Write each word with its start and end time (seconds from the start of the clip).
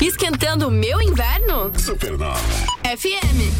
Esquentando 0.00 0.68
o 0.68 0.70
meu 0.70 1.00
inverno? 1.00 1.72
Supernova. 1.78 2.38
FM. 2.84 3.50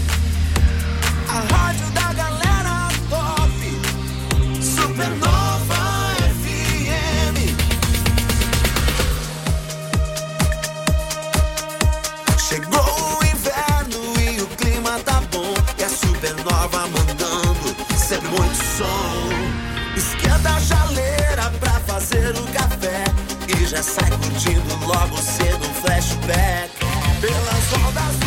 A 1.28 1.40
rádio 1.54 1.90
da 1.92 2.12
galera 2.12 2.88
top. 3.08 4.60
Supernova 4.62 6.14
FM. 6.36 7.36
Chegou 12.38 13.18
o 13.18 13.24
inverno 13.24 14.20
e 14.20 14.42
o 14.42 14.46
clima 14.56 14.98
tá 15.00 15.22
bom. 15.32 15.54
E 15.78 15.84
a 15.84 15.88
supernova 15.88 16.86
mandando 16.88 17.76
sempre 17.96 18.28
muito 18.28 18.56
som. 18.56 19.45
Já 23.76 23.82
sai 23.82 24.10
curtindo 24.10 24.86
logo 24.86 25.18
cedo 25.18 25.66
um 25.68 25.74
flashback. 25.74 26.70
Pelas 27.20 27.72
ondas 27.86 28.25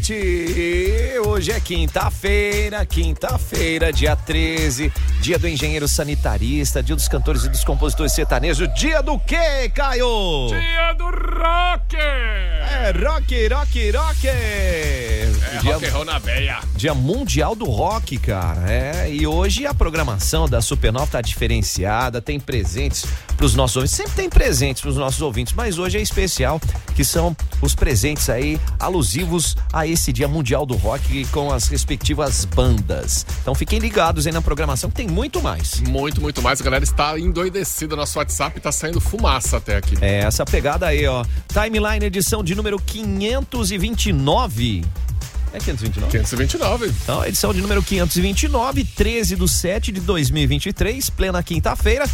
gente! 0.00 1.18
Hoje 1.26 1.52
é 1.52 1.60
quinta-feira, 1.60 2.84
quinta-feira, 2.86 3.92
dia 3.92 4.16
13, 4.16 4.92
dia 5.20 5.38
do 5.38 5.46
engenheiro 5.46 5.86
sanitarista, 5.86 6.82
dia 6.82 6.96
dos 6.96 7.06
cantores 7.06 7.44
e 7.44 7.48
dos 7.48 7.62
compositores 7.62 8.12
sertanejos, 8.12 8.68
dia 8.74 9.02
do 9.02 9.18
quê, 9.18 9.70
Caio? 9.74 10.48
Dia 10.48 10.94
do 10.94 11.04
rock! 11.04 11.96
É 11.96 12.92
rock, 12.92 13.48
rock, 13.48 13.90
rock! 13.90 14.28
Dia, 15.60 15.74
rock 15.74 15.86
and 15.86 15.92
roll 15.92 16.04
na 16.04 16.18
veia. 16.18 16.60
dia 16.74 16.94
mundial 16.94 17.54
do 17.54 17.66
rock, 17.66 18.16
cara. 18.18 18.70
É, 18.70 19.12
e 19.12 19.26
hoje 19.26 19.66
a 19.66 19.74
programação 19.74 20.48
da 20.48 20.62
Supernova 20.62 21.06
tá 21.06 21.20
diferenciada, 21.20 22.20
tem 22.20 22.40
presentes 22.40 23.04
pros 23.36 23.54
nossos 23.54 23.76
ouvintes. 23.76 23.96
Sempre 23.96 24.12
tem 24.12 24.30
presentes 24.30 24.80
pros 24.80 24.96
nossos 24.96 25.20
ouvintes, 25.20 25.52
mas 25.52 25.78
hoje 25.78 25.98
é 25.98 26.00
especial, 26.00 26.60
que 26.94 27.04
são 27.04 27.36
os 27.60 27.74
presentes 27.74 28.30
aí 28.30 28.58
alusivos 28.78 29.56
a 29.72 29.86
esse 29.86 30.12
dia 30.12 30.28
mundial 30.28 30.64
do 30.64 30.76
rock 30.76 31.26
com 31.26 31.52
as 31.52 31.68
respectivas 31.68 32.44
bandas. 32.44 33.26
Então 33.42 33.54
fiquem 33.54 33.78
ligados 33.78 34.26
aí 34.26 34.32
na 34.32 34.42
programação 34.42 34.88
que 34.88 34.96
tem 34.96 35.08
muito 35.08 35.42
mais. 35.42 35.80
Muito, 35.80 36.20
muito 36.20 36.40
mais. 36.42 36.60
A 36.60 36.64
galera 36.64 36.84
está 36.84 37.18
endoidecida. 37.18 37.96
Nosso 37.96 38.18
WhatsApp 38.18 38.60
tá 38.60 38.72
saindo 38.72 39.00
fumaça 39.00 39.56
até 39.58 39.76
aqui. 39.76 39.96
É 40.00 40.20
essa 40.20 40.44
pegada 40.44 40.86
aí, 40.86 41.06
ó. 41.06 41.24
Timeline 41.48 42.06
edição 42.06 42.42
de 42.42 42.54
número 42.54 42.78
529. 42.78 44.84
É 45.52 45.58
529? 45.58 46.10
529. 46.10 46.86
Então, 47.02 47.24
edição 47.24 47.52
de 47.52 47.60
número 47.60 47.82
529, 47.82 48.84
13 48.84 49.36
de 49.36 49.48
7 49.48 49.92
de 49.92 50.00
2023, 50.00 51.10
plena 51.10 51.42
quinta-feira. 51.42 52.04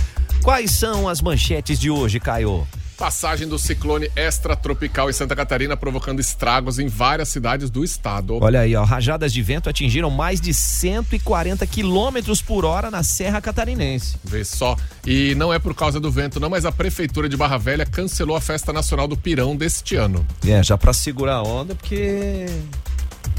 Quais 0.43 0.71
são 0.71 1.09
as 1.09 1.21
manchetes 1.21 1.79
de 1.79 1.91
hoje, 1.91 2.19
Caio? 2.19 2.67
Passagem 2.97 3.47
do 3.47 3.59
ciclone 3.59 4.09
extratropical 4.17 5.11
em 5.11 5.13
Santa 5.13 5.37
Catarina 5.37 5.77
provocando 5.77 6.19
estragos 6.19 6.79
em 6.79 6.89
várias 6.89 7.29
cidades 7.29 7.69
do 7.69 7.85
estado. 7.85 8.39
Olha 8.41 8.61
aí, 8.61 8.75
ó, 8.75 8.85
rajadas 8.85 9.35
de 9.35 9.43
vento 9.43 9.69
atingiram 9.69 10.09
mais 10.09 10.41
de 10.41 10.55
140 10.55 11.67
quilômetros 11.67 12.41
por 12.41 12.65
hora 12.65 12.91
na 12.91 13.03
Serra 13.03 13.39
Catarinense. 13.43 14.17
Vê 14.25 14.43
só. 14.47 14.77
E 15.07 15.35
não 15.35 15.53
é 15.53 15.59
por 15.59 15.75
causa 15.75 16.01
do 16.01 16.11
vento, 16.11 16.41
não, 16.41 16.49
mas 16.49 16.65
a 16.65 16.73
prefeitura 16.73 17.29
de 17.29 17.37
Barra 17.37 17.59
Velha 17.59 17.85
cancelou 17.85 18.35
a 18.35 18.41
festa 18.41 18.73
nacional 18.73 19.07
do 19.07 19.17
Pirão 19.17 19.55
deste 19.55 19.95
ano. 19.95 20.27
É, 20.47 20.63
já 20.63 20.79
pra 20.79 20.95
segurar 20.95 21.35
a 21.35 21.43
onda, 21.43 21.75
porque. 21.75 22.47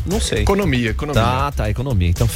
Não 0.06 0.20
sei. 0.22 0.44
Economia, 0.44 0.92
economia. 0.92 1.22
Tá, 1.22 1.52
tá, 1.52 1.70
economia. 1.70 2.10
Então, 2.10 2.30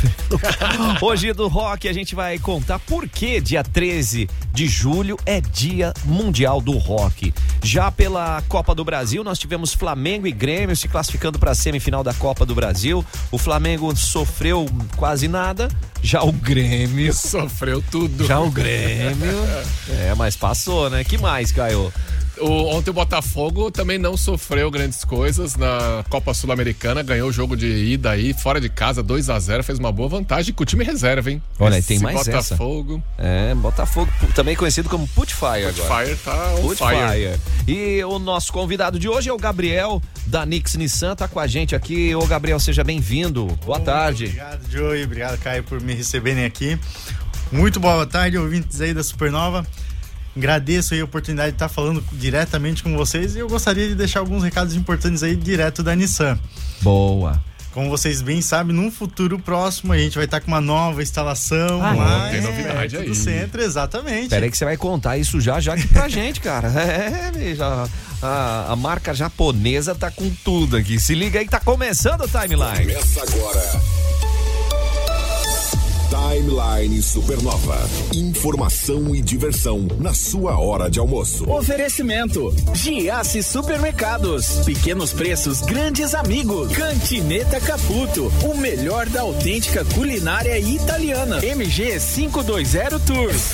hoje 1.01 1.31
do 1.33 1.47
rock 1.47 1.87
a 1.87 1.93
gente 1.93 2.15
vai 2.15 2.37
contar 2.39 2.79
por 2.79 3.07
que 3.07 3.39
dia 3.39 3.63
13 3.63 4.29
de 4.53 4.67
julho 4.67 5.17
é 5.25 5.39
dia 5.39 5.93
mundial 6.03 6.61
do 6.61 6.77
rock. 6.77 7.33
Já 7.63 7.91
pela 7.91 8.43
Copa 8.47 8.75
do 8.75 8.83
Brasil, 8.83 9.23
nós 9.23 9.39
tivemos 9.39 9.73
Flamengo 9.73 10.27
e 10.27 10.31
Grêmio 10.31 10.75
se 10.75 10.87
classificando 10.87 11.39
para 11.39 11.51
a 11.51 11.55
semifinal 11.55 12.03
da 12.03 12.13
Copa 12.13 12.45
do 12.45 12.53
Brasil. 12.55 13.05
O 13.31 13.37
Flamengo 13.37 13.95
sofreu 13.95 14.67
quase 14.97 15.27
nada, 15.27 15.69
já 16.03 16.23
o 16.23 16.31
Grêmio 16.31 17.13
Sofreu 17.13 17.83
tudo. 17.91 18.25
já 18.25 18.39
o 18.39 18.49
Grêmio. 18.51 19.31
É, 19.89 20.15
mas 20.15 20.35
passou, 20.35 20.89
né? 20.89 21.03
Que 21.03 21.17
mais, 21.17 21.51
Caio? 21.51 21.91
O, 22.39 22.75
ontem 22.75 22.89
o 22.89 22.93
Botafogo 22.93 23.69
também 23.69 23.97
não 23.97 24.15
sofreu 24.15 24.71
grandes 24.71 25.03
coisas 25.03 25.55
na 25.55 26.03
Copa 26.09 26.33
Sul-Americana, 26.33 27.03
ganhou 27.03 27.29
o 27.29 27.31
jogo 27.31 27.55
de 27.57 27.67
ida 27.67 28.11
aí, 28.11 28.33
fora 28.33 28.59
de 28.59 28.69
casa, 28.69 29.03
2 29.03 29.29
a 29.29 29.39
0 29.39 29.63
fez 29.63 29.77
uma 29.77 29.91
boa 29.91 30.07
vantagem 30.09 30.53
com 30.53 30.63
o 30.63 30.65
time 30.65 30.83
reserva, 30.83 31.29
hein? 31.29 31.41
Olha, 31.59 31.77
Esse 31.77 31.89
tem 31.89 31.99
mais 31.99 32.27
essa. 32.27 32.55
Botafogo, 32.55 33.03
É, 33.17 33.53
Botafogo, 33.55 34.11
também 34.33 34.55
conhecido 34.55 34.89
como 34.89 35.07
Putfire 35.09 35.65
agora. 35.65 36.05
Fire 36.05 36.17
tá 36.17 36.53
on 36.55 36.69
fire. 36.69 36.77
Putfire. 36.77 37.39
E 37.67 38.03
o 38.05 38.17
nosso 38.17 38.51
convidado 38.53 38.97
de 38.97 39.07
hoje 39.09 39.29
é 39.29 39.33
o 39.33 39.37
Gabriel 39.37 40.01
da 40.25 40.45
Nix 40.45 40.75
Nissan, 40.75 41.15
tá 41.15 41.27
com 41.27 41.39
a 41.39 41.47
gente 41.47 41.75
aqui. 41.75 42.15
Ô 42.15 42.25
Gabriel, 42.25 42.59
seja 42.59 42.83
bem-vindo. 42.83 43.45
Boa 43.65 43.79
tarde. 43.79 44.25
Obrigado, 44.25 44.71
Joey. 44.71 45.03
Obrigado, 45.03 45.37
Caio, 45.39 45.63
por 45.63 45.81
me 45.81 45.93
receberem 45.93 46.45
aqui. 46.45 46.79
Muito 47.51 47.79
boa 47.79 48.07
tarde, 48.07 48.37
ouvintes 48.37 48.79
aí 48.79 48.93
da 48.93 49.03
Supernova. 49.03 49.65
Agradeço 50.35 50.93
aí 50.93 51.01
a 51.01 51.03
oportunidade 51.03 51.49
de 51.51 51.55
estar 51.55 51.67
falando 51.69 52.03
diretamente 52.13 52.81
com 52.83 52.95
vocês 52.95 53.35
e 53.35 53.39
eu 53.39 53.49
gostaria 53.49 53.87
de 53.87 53.95
deixar 53.95 54.19
alguns 54.21 54.43
recados 54.43 54.75
importantes 54.75 55.23
aí 55.23 55.35
direto 55.35 55.83
da 55.83 55.95
Nissan. 55.95 56.39
Boa. 56.81 57.41
Como 57.73 57.89
vocês 57.89 58.21
bem 58.21 58.41
sabem, 58.41 58.75
num 58.75 58.91
futuro 58.91 59.39
próximo 59.39 59.93
a 59.93 59.97
gente 59.97 60.15
vai 60.15 60.25
estar 60.25 60.41
com 60.41 60.47
uma 60.47 60.59
nova 60.59 61.01
instalação 61.01 61.81
Ah, 61.81 61.93
lá 61.93 62.29
tem 62.29 62.39
é, 62.39 62.41
novidade 62.41 62.97
aí. 62.97 63.05
do 63.07 63.15
centro, 63.15 63.61
exatamente. 63.61 64.27
Pera 64.27 64.43
aí 64.45 64.51
que 64.51 64.57
você 64.57 64.65
vai 64.65 64.75
contar 64.75 65.17
isso 65.17 65.39
já, 65.39 65.57
já 65.61 65.73
aqui 65.75 65.87
pra 65.87 66.07
gente, 66.09 66.41
cara. 66.41 66.67
É, 66.67 67.31
bicho, 67.31 67.63
a, 67.63 67.87
a, 68.21 68.71
a 68.73 68.75
marca 68.75 69.13
japonesa 69.13 69.95
tá 69.95 70.11
com 70.11 70.29
tudo 70.43 70.75
aqui. 70.75 70.99
Se 70.99 71.15
liga 71.15 71.39
aí 71.39 71.45
que 71.45 71.51
tá 71.51 71.61
começando 71.61 72.21
o 72.21 72.27
timeline. 72.27 72.93
Começa 72.93 73.21
agora. 73.23 74.10
Timeline 76.11 77.01
Supernova. 77.01 77.89
Informação 78.13 79.15
e 79.15 79.21
diversão 79.21 79.87
na 79.97 80.13
sua 80.13 80.59
hora 80.59 80.91
de 80.91 80.99
almoço. 80.99 81.49
Oferecimento: 81.49 82.53
Giasse 82.73 83.41
Supermercados. 83.41 84.59
Pequenos 84.65 85.13
preços, 85.13 85.61
grandes 85.61 86.13
amigos. 86.13 86.75
Cantineta 86.75 87.61
Caputo. 87.61 88.29
O 88.43 88.57
melhor 88.57 89.07
da 89.07 89.21
autêntica 89.21 89.85
culinária 89.85 90.59
italiana. 90.59 91.39
MG 91.45 91.97
520 91.97 93.05
Tours. 93.07 93.53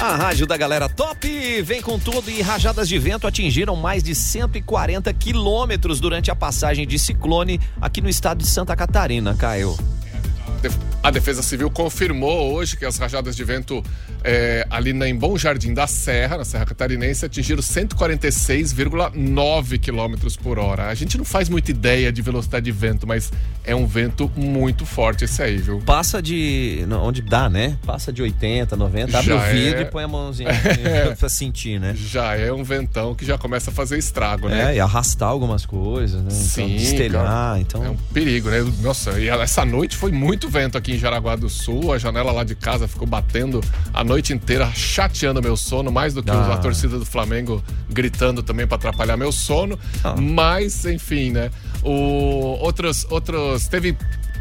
A 0.00 0.16
rádio 0.16 0.48
da 0.48 0.56
galera 0.56 0.88
top 0.88 1.62
vem 1.62 1.80
com 1.80 1.96
tudo 1.96 2.28
e 2.28 2.42
rajadas 2.42 2.88
de 2.88 2.98
vento 2.98 3.28
atingiram 3.28 3.76
mais 3.76 4.02
de 4.02 4.16
140 4.16 5.14
quilômetros 5.14 6.00
durante 6.00 6.28
a 6.28 6.34
passagem 6.34 6.86
de 6.86 6.98
ciclone 6.98 7.60
aqui 7.80 8.00
no 8.00 8.08
estado 8.08 8.38
de 8.38 8.46
Santa 8.46 8.74
Catarina, 8.74 9.34
Caio. 9.34 9.76
A 11.02 11.10
Defesa 11.10 11.42
Civil 11.42 11.70
confirmou 11.70 12.54
hoje 12.54 12.76
que 12.76 12.84
as 12.84 12.98
rajadas 12.98 13.34
de 13.36 13.44
vento 13.44 13.82
é, 14.22 14.66
ali 14.70 14.90
em 14.90 15.14
Bom 15.14 15.36
Jardim 15.36 15.74
da 15.74 15.86
Serra, 15.86 16.38
na 16.38 16.44
Serra 16.44 16.64
Catarinense, 16.64 17.26
atingiram 17.26 17.62
146,9 17.62 19.78
km 19.78 20.14
por 20.42 20.58
hora. 20.58 20.88
A 20.88 20.94
gente 20.94 21.16
não 21.18 21.24
faz 21.24 21.48
muita 21.48 21.70
ideia 21.70 22.10
de 22.10 22.20
velocidade 22.22 22.64
de 22.64 22.72
vento, 22.72 23.06
mas 23.06 23.30
é 23.64 23.74
um 23.74 23.86
vento 23.86 24.30
muito 24.36 24.86
forte 24.86 25.24
esse 25.24 25.42
aí, 25.42 25.58
viu? 25.58 25.80
Passa 25.80 26.22
de. 26.22 26.86
Onde 27.02 27.20
dá, 27.20 27.50
né? 27.50 27.76
Passa 27.84 28.12
de 28.12 28.22
80, 28.22 28.76
90, 28.76 29.18
abre 29.18 29.30
Já 29.30 29.36
o 29.36 29.40
vidro 29.52 29.80
é. 29.80 29.82
e 29.82 29.84
põe 29.84 30.04
a 30.04 30.08
mãozinha 30.08 30.48
pra 31.18 31.28
sentir, 31.28 31.78
né? 31.78 31.94
Já 31.96 32.36
é 32.36 32.50
um 32.52 32.64
ventão 32.64 33.14
que 33.14 33.26
já 33.26 33.36
começa 33.36 33.70
a 33.70 33.74
fazer 33.74 33.98
estrago, 33.98 34.48
né? 34.48 34.72
É, 34.72 34.76
e 34.76 34.80
arrastar 34.80 35.28
algumas 35.28 35.66
coisas, 35.66 36.22
né? 36.22 36.30
Sim, 36.30 36.64
então, 36.64 36.76
destelhar, 36.76 37.24
cara. 37.24 37.58
então. 37.58 37.84
É 37.84 37.90
um 37.90 37.96
perigo, 38.12 38.48
né? 38.48 38.64
Nossa, 38.80 39.18
e 39.20 39.28
essa 39.28 39.64
noite 39.64 39.96
foi 39.96 40.12
muito 40.12 40.48
vento 40.54 40.78
aqui 40.78 40.92
em 40.92 40.98
Jaraguá 40.98 41.34
do 41.34 41.48
Sul. 41.48 41.92
A 41.92 41.98
janela 41.98 42.30
lá 42.30 42.44
de 42.44 42.54
casa 42.54 42.86
ficou 42.86 43.06
batendo 43.08 43.60
a 43.92 44.04
noite 44.04 44.32
inteira, 44.32 44.70
chateando 44.72 45.42
meu 45.42 45.56
sono, 45.56 45.90
mais 45.90 46.14
do 46.14 46.22
que 46.22 46.30
Ah. 46.30 46.54
a 46.54 46.58
torcida 46.58 46.96
do 46.96 47.04
Flamengo 47.04 47.62
gritando 47.90 48.40
também 48.40 48.64
para 48.64 48.76
atrapalhar 48.76 49.16
meu 49.16 49.32
sono. 49.32 49.76
Ah. 50.04 50.14
Mas, 50.16 50.84
enfim, 50.84 51.30
né? 51.32 51.50
O, 51.82 51.90
outros, 52.60 53.04
outros. 53.10 53.66
Teve 53.66 53.96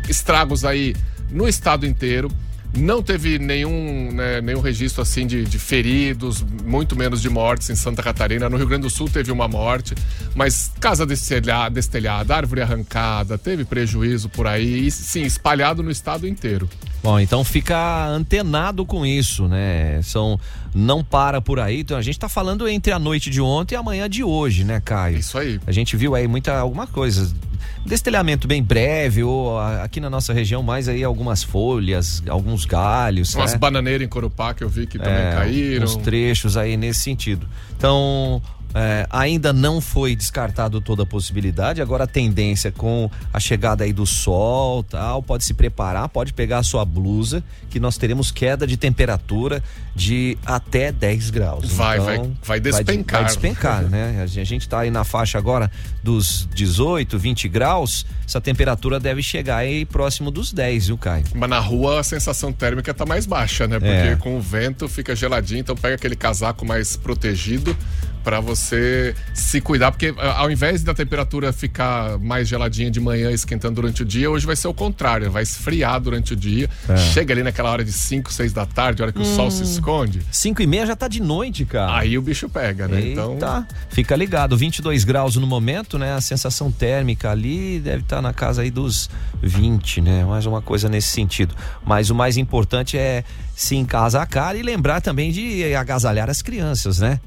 estragos 0.07 0.63
aí 0.63 0.95
no 1.31 1.47
estado 1.47 1.83
inteiro. 1.83 2.29
Não 2.75 3.03
teve 3.03 3.37
nenhum, 3.37 4.11
né, 4.11 4.41
nenhum 4.41 4.59
registro 4.59 5.01
assim 5.01 5.27
de, 5.27 5.43
de 5.43 5.59
feridos, 5.59 6.41
muito 6.41 6.95
menos 6.95 7.21
de 7.21 7.29
mortes 7.29 7.69
em 7.69 7.75
Santa 7.75 8.01
Catarina. 8.01 8.49
No 8.49 8.57
Rio 8.57 8.67
Grande 8.67 8.83
do 8.83 8.89
Sul 8.89 9.09
teve 9.09 9.31
uma 9.31 9.47
morte, 9.47 9.93
mas 10.35 10.71
casa 10.79 11.05
destelhada, 11.05 11.75
destelhada 11.75 12.35
árvore 12.35 12.61
arrancada, 12.61 13.37
teve 13.37 13.63
prejuízo 13.63 14.27
por 14.27 14.47
aí, 14.47 14.87
e 14.87 14.91
sim, 14.91 15.21
espalhado 15.21 15.83
no 15.83 15.91
estado 15.91 16.27
inteiro. 16.27 16.67
Bom, 17.03 17.19
então 17.19 17.43
fica 17.43 18.07
antenado 18.07 18.85
com 18.85 19.05
isso, 19.05 19.47
né? 19.47 20.01
São 20.01 20.39
não 20.73 21.03
para 21.03 21.41
por 21.41 21.59
aí. 21.59 21.81
Então 21.81 21.97
a 21.97 22.01
gente 22.01 22.17
tá 22.17 22.29
falando 22.29 22.67
entre 22.67 22.93
a 22.93 22.97
noite 22.97 23.29
de 23.29 23.41
ontem 23.41 23.75
e 23.75 23.77
a 23.77 23.83
manhã 23.83 24.09
de 24.09 24.23
hoje, 24.23 24.63
né, 24.63 24.81
Caio? 24.83 25.17
Isso 25.17 25.37
aí. 25.37 25.59
A 25.67 25.71
gente 25.71 25.97
viu 25.97 26.15
aí 26.15 26.27
muita 26.27 26.57
alguma 26.57 26.87
coisa. 26.87 27.29
Destelhamento 27.85 28.47
bem 28.47 28.63
breve, 28.63 29.23
ou 29.23 29.59
aqui 29.59 29.99
na 29.99 30.09
nossa 30.09 30.31
região, 30.33 30.63
mais 30.63 30.87
aí 30.87 31.03
algumas 31.03 31.43
folhas, 31.43 32.23
alguns 32.27 32.65
galhos. 32.65 33.35
Umas 33.35 33.51
né? 33.53 33.57
bananeiras 33.57 34.05
em 34.05 34.09
Corupá 34.09 34.53
que 34.53 34.63
eu 34.63 34.69
vi 34.69 34.87
que 34.87 34.97
também 34.97 35.13
É, 35.13 35.31
caíram. 35.33 35.85
Uns 35.85 35.95
trechos 35.97 36.55
aí 36.55 36.77
nesse 36.77 37.01
sentido. 37.01 37.47
Então, 37.77 38.41
é, 38.73 39.05
ainda 39.09 39.51
não 39.53 39.79
foi 39.79 40.15
descartado 40.15 40.81
toda 40.81 41.03
a 41.03 41.05
possibilidade. 41.05 41.81
Agora 41.81 42.05
a 42.05 42.07
tendência 42.07 42.71
com 42.71 43.09
a 43.31 43.39
chegada 43.39 43.83
aí 43.83 43.93
do 43.93 44.05
sol, 44.05 44.83
tal, 44.83 45.21
pode 45.21 45.43
se 45.43 45.53
preparar, 45.53 46.09
pode 46.09 46.33
pegar 46.33 46.59
a 46.59 46.63
sua 46.63 46.83
blusa, 46.85 47.43
que 47.69 47.79
nós 47.79 47.97
teremos 47.97 48.31
queda 48.31 48.65
de 48.65 48.77
temperatura 48.77 49.63
de 49.95 50.37
até 50.45 50.91
10 50.91 51.29
graus. 51.29 51.71
Vai, 51.71 51.97
Então, 51.99 52.05
vai- 52.15 52.31
vai 52.43 52.59
despencar. 52.59 53.21
Vai, 53.21 53.29
despencar, 53.29 53.83
né? 53.83 54.21
A 54.23 54.27
gente 54.27 54.61
está 54.61 54.79
aí 54.79 54.89
na 54.91 55.03
faixa 55.03 55.37
agora 55.37 55.69
dos 56.03 56.47
18, 56.53 57.17
20 57.19 57.47
graus. 57.47 58.05
Essa 58.27 58.41
temperatura 58.41 58.99
deve 58.99 59.21
chegar 59.21 59.57
aí 59.57 59.85
próximo 59.85 60.31
dos 60.31 60.51
10, 60.51 60.87
viu, 60.87 60.97
Caio? 60.97 61.25
Mas 61.35 61.49
na 61.49 61.59
rua 61.59 61.99
a 61.99 62.03
sensação 62.03 62.51
térmica 62.51 62.93
tá 62.93 63.05
mais 63.05 63.25
baixa, 63.25 63.67
né? 63.67 63.79
Porque 63.79 63.91
É. 63.91 64.15
com 64.15 64.35
o 64.37 64.41
vento 64.41 64.87
fica 64.87 65.15
geladinho, 65.15 65.59
então 65.59 65.75
pega 65.75 65.95
aquele 65.95 66.15
casaco 66.15 66.65
mais 66.65 66.95
protegido 66.97 67.75
para 68.23 68.39
você 68.39 69.13
se 69.33 69.59
cuidar, 69.59 69.91
porque 69.91 70.13
a- 70.17 70.39
ao 70.39 70.49
invés 70.51 70.81
da 70.83 70.93
temperatura 70.93 71.51
ficar 71.51 72.17
mais 72.19 72.47
geladinha 72.47 72.89
de 72.89 72.99
manhã, 72.99 73.31
esquentando 73.31 73.75
durante 73.75 74.01
o 74.03 74.05
dia, 74.05 74.29
hoje 74.31 74.45
vai 74.45 74.55
ser 74.55 74.67
o 74.67 74.73
contrário, 74.73 75.29
vai 75.31 75.43
esfriar 75.43 75.99
durante 75.99 76.33
o 76.33 76.35
dia. 76.35 76.69
É. 76.87 76.95
Chega 76.97 77.33
ali 77.33 77.43
naquela 77.43 77.69
hora 77.71 77.83
de 77.83 77.91
5, 77.91 78.31
6 78.31 78.53
da 78.53 78.65
tarde, 78.65 79.01
hora 79.01 79.11
que 79.11 79.19
o 79.21 79.25
sol 79.25 79.47
Hum. 79.47 79.51
se 79.51 79.63
esconde, 79.63 80.21
5 80.31 80.61
e 80.61 80.67
meia 80.67 80.85
já 80.85 80.95
tá 80.95 81.07
de 81.07 81.21
noite, 81.21 81.65
cara. 81.65 81.97
aí 81.97 82.17
o 82.17 82.21
bicho 82.21 82.47
pega, 82.49 82.87
né? 82.87 83.01
Então, 83.11 83.33
Eita, 83.33 83.67
fica 83.89 84.15
ligado, 84.15 84.55
22 84.57 85.03
graus 85.03 85.35
no 85.35 85.45
momento, 85.45 85.97
né? 85.99 86.13
A 86.13 86.21
sensação 86.21 86.71
térmica 86.71 87.29
ali 87.31 87.79
deve 87.79 88.03
estar 88.03 88.21
na 88.21 88.33
casa 88.33 88.61
aí 88.61 88.71
dos 88.71 89.09
20, 89.41 90.01
né? 90.01 90.23
Mais 90.25 90.45
uma 90.45 90.61
coisa 90.61 90.87
nesse 90.87 91.09
sentido. 91.09 91.53
Mas 91.85 92.09
o 92.09 92.15
mais 92.15 92.37
importante 92.37 92.97
é 92.97 93.23
se 93.55 93.75
encasacar 93.75 94.55
e 94.55 94.61
lembrar 94.63 95.01
também 95.01 95.31
de 95.31 95.75
agasalhar 95.75 96.29
as 96.29 96.41
crianças, 96.41 96.99
né? 96.99 97.19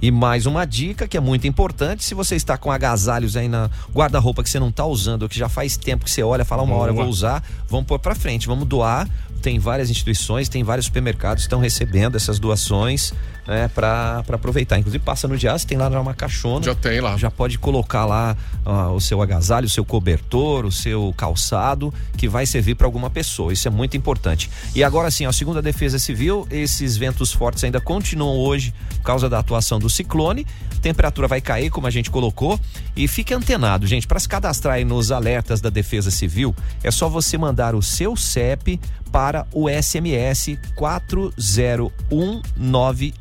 E 0.00 0.10
mais 0.10 0.44
uma 0.44 0.66
dica 0.66 1.08
que 1.08 1.16
é 1.16 1.20
muito 1.20 1.46
importante, 1.46 2.04
se 2.04 2.14
você 2.14 2.36
está 2.36 2.58
com 2.58 2.70
agasalhos 2.70 3.36
aí 3.36 3.48
na 3.48 3.70
guarda-roupa 3.94 4.42
que 4.42 4.50
você 4.50 4.60
não 4.60 4.68
está 4.68 4.84
usando, 4.84 5.22
ou 5.22 5.28
que 5.28 5.38
já 5.38 5.48
faz 5.48 5.76
tempo 5.76 6.04
que 6.04 6.10
você 6.10 6.22
olha, 6.22 6.44
fala 6.44 6.62
uma 6.62 6.74
hora 6.74 6.90
eu 6.90 6.94
Boa. 6.94 7.04
vou 7.04 7.12
usar, 7.12 7.42
vamos 7.68 7.86
pôr 7.86 7.98
para 7.98 8.14
frente, 8.14 8.46
vamos 8.46 8.68
doar. 8.68 9.08
Tem 9.40 9.58
várias 9.58 9.90
instituições, 9.90 10.48
tem 10.48 10.62
vários 10.62 10.86
supermercados 10.86 11.44
que 11.44 11.46
estão 11.46 11.60
recebendo 11.60 12.16
essas 12.16 12.38
doações, 12.38 13.12
né, 13.46 13.70
para 13.74 14.22
aproveitar. 14.28 14.78
Inclusive 14.78 15.02
passa 15.02 15.28
no 15.28 15.36
Dias, 15.36 15.64
tem 15.64 15.78
lá 15.78 15.88
uma 16.00 16.14
caixona. 16.14 16.64
já 16.64 16.74
tem 16.74 17.00
lá. 17.00 17.16
Já 17.16 17.30
pode 17.30 17.58
colocar 17.58 18.04
lá 18.04 18.36
ó, 18.64 18.92
o 18.92 19.00
seu 19.00 19.22
agasalho, 19.22 19.66
o 19.66 19.70
seu 19.70 19.84
cobertor, 19.84 20.64
o 20.64 20.72
seu 20.72 21.14
calçado, 21.16 21.92
que 22.16 22.28
vai 22.28 22.46
servir 22.46 22.74
para 22.74 22.86
alguma 22.86 23.10
pessoa. 23.10 23.52
Isso 23.52 23.68
é 23.68 23.70
muito 23.70 23.96
importante. 23.96 24.50
E 24.74 24.82
agora 24.82 25.10
sim, 25.10 25.26
ó, 25.26 25.32
segundo 25.32 25.58
a 25.58 25.62
Defesa 25.62 25.98
Civil, 25.98 26.46
esses 26.50 26.96
ventos 26.96 27.32
fortes 27.32 27.62
ainda 27.64 27.80
continuam 27.80 28.38
hoje 28.38 28.74
por 28.96 29.02
causa 29.02 29.28
da 29.28 29.38
atuação 29.38 29.78
do 29.78 29.88
ciclone. 29.88 30.46
A 30.72 30.80
temperatura 30.80 31.28
vai 31.28 31.40
cair, 31.40 31.70
como 31.70 31.86
a 31.86 31.90
gente 31.90 32.10
colocou. 32.10 32.58
E 32.96 33.06
fique 33.06 33.32
antenado, 33.34 33.86
gente. 33.86 34.06
Para 34.06 34.18
se 34.18 34.28
cadastrar 34.28 34.74
aí 34.74 34.84
nos 34.84 35.12
alertas 35.12 35.60
da 35.60 35.70
Defesa 35.70 36.10
Civil, 36.10 36.54
é 36.82 36.90
só 36.90 37.08
você 37.08 37.38
mandar 37.38 37.74
o 37.74 37.82
seu 37.82 38.16
CEP 38.16 38.80
para 39.12 39.46
o 39.52 39.68
SMS 39.68 40.58
40199. 40.74 43.14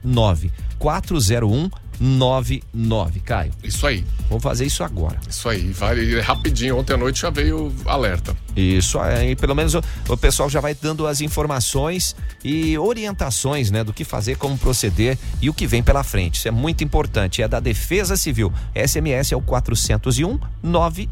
40199, 0.80 3.20
Caio. 3.24 3.52
Isso 3.64 3.88
aí, 3.88 4.04
Vamos 4.30 4.44
fazer 4.44 4.66
isso 4.66 4.84
agora. 4.84 5.18
isso 5.30 5.48
aí. 5.48 5.72
Vai 5.72 6.20
rapidinho. 6.20 6.78
Ontem 6.78 6.94
à 6.94 6.98
noite 6.98 7.22
já 7.22 7.30
veio 7.30 7.68
o 7.68 7.76
alerta. 7.90 8.36
Isso 8.56 8.98
aí, 9.00 9.36
pelo 9.36 9.54
menos 9.54 9.76
o, 9.76 9.84
o 10.10 10.18
pessoal 10.18 10.50
já 10.50 10.60
vai 10.60 10.74
dando 10.74 11.06
as 11.06 11.22
informações 11.22 12.16
e 12.44 12.76
orientações, 12.78 13.70
né, 13.70 13.84
do 13.84 13.94
que 13.94 14.04
fazer, 14.04 14.38
como 14.38 14.58
proceder 14.58 15.18
e 15.42 15.50
o 15.50 15.54
que 15.54 15.68
vem 15.68 15.84
pela 15.84 16.04
frente. 16.04 16.40
Isso 16.40 16.48
é 16.48 16.52
muito 16.52 16.84
importante. 16.84 17.42
É 17.42 17.48
da 17.48 17.60
Defesa 17.60 18.18
Civil. 18.18 18.52
SMS 18.76 19.32
é 19.32 19.36
o 19.36 19.42
40199. 19.42 21.10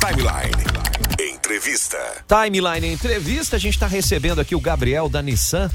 Timeline. 0.00 0.64
Entrevista. 1.34 1.98
Timeline 2.28 2.92
Entrevista, 2.92 3.56
a 3.56 3.58
gente 3.58 3.74
está 3.74 3.86
recebendo 3.86 4.40
aqui 4.40 4.54
o 4.54 4.60
Gabriel 4.60 5.08
da 5.08 5.20
Nissan. 5.20 5.70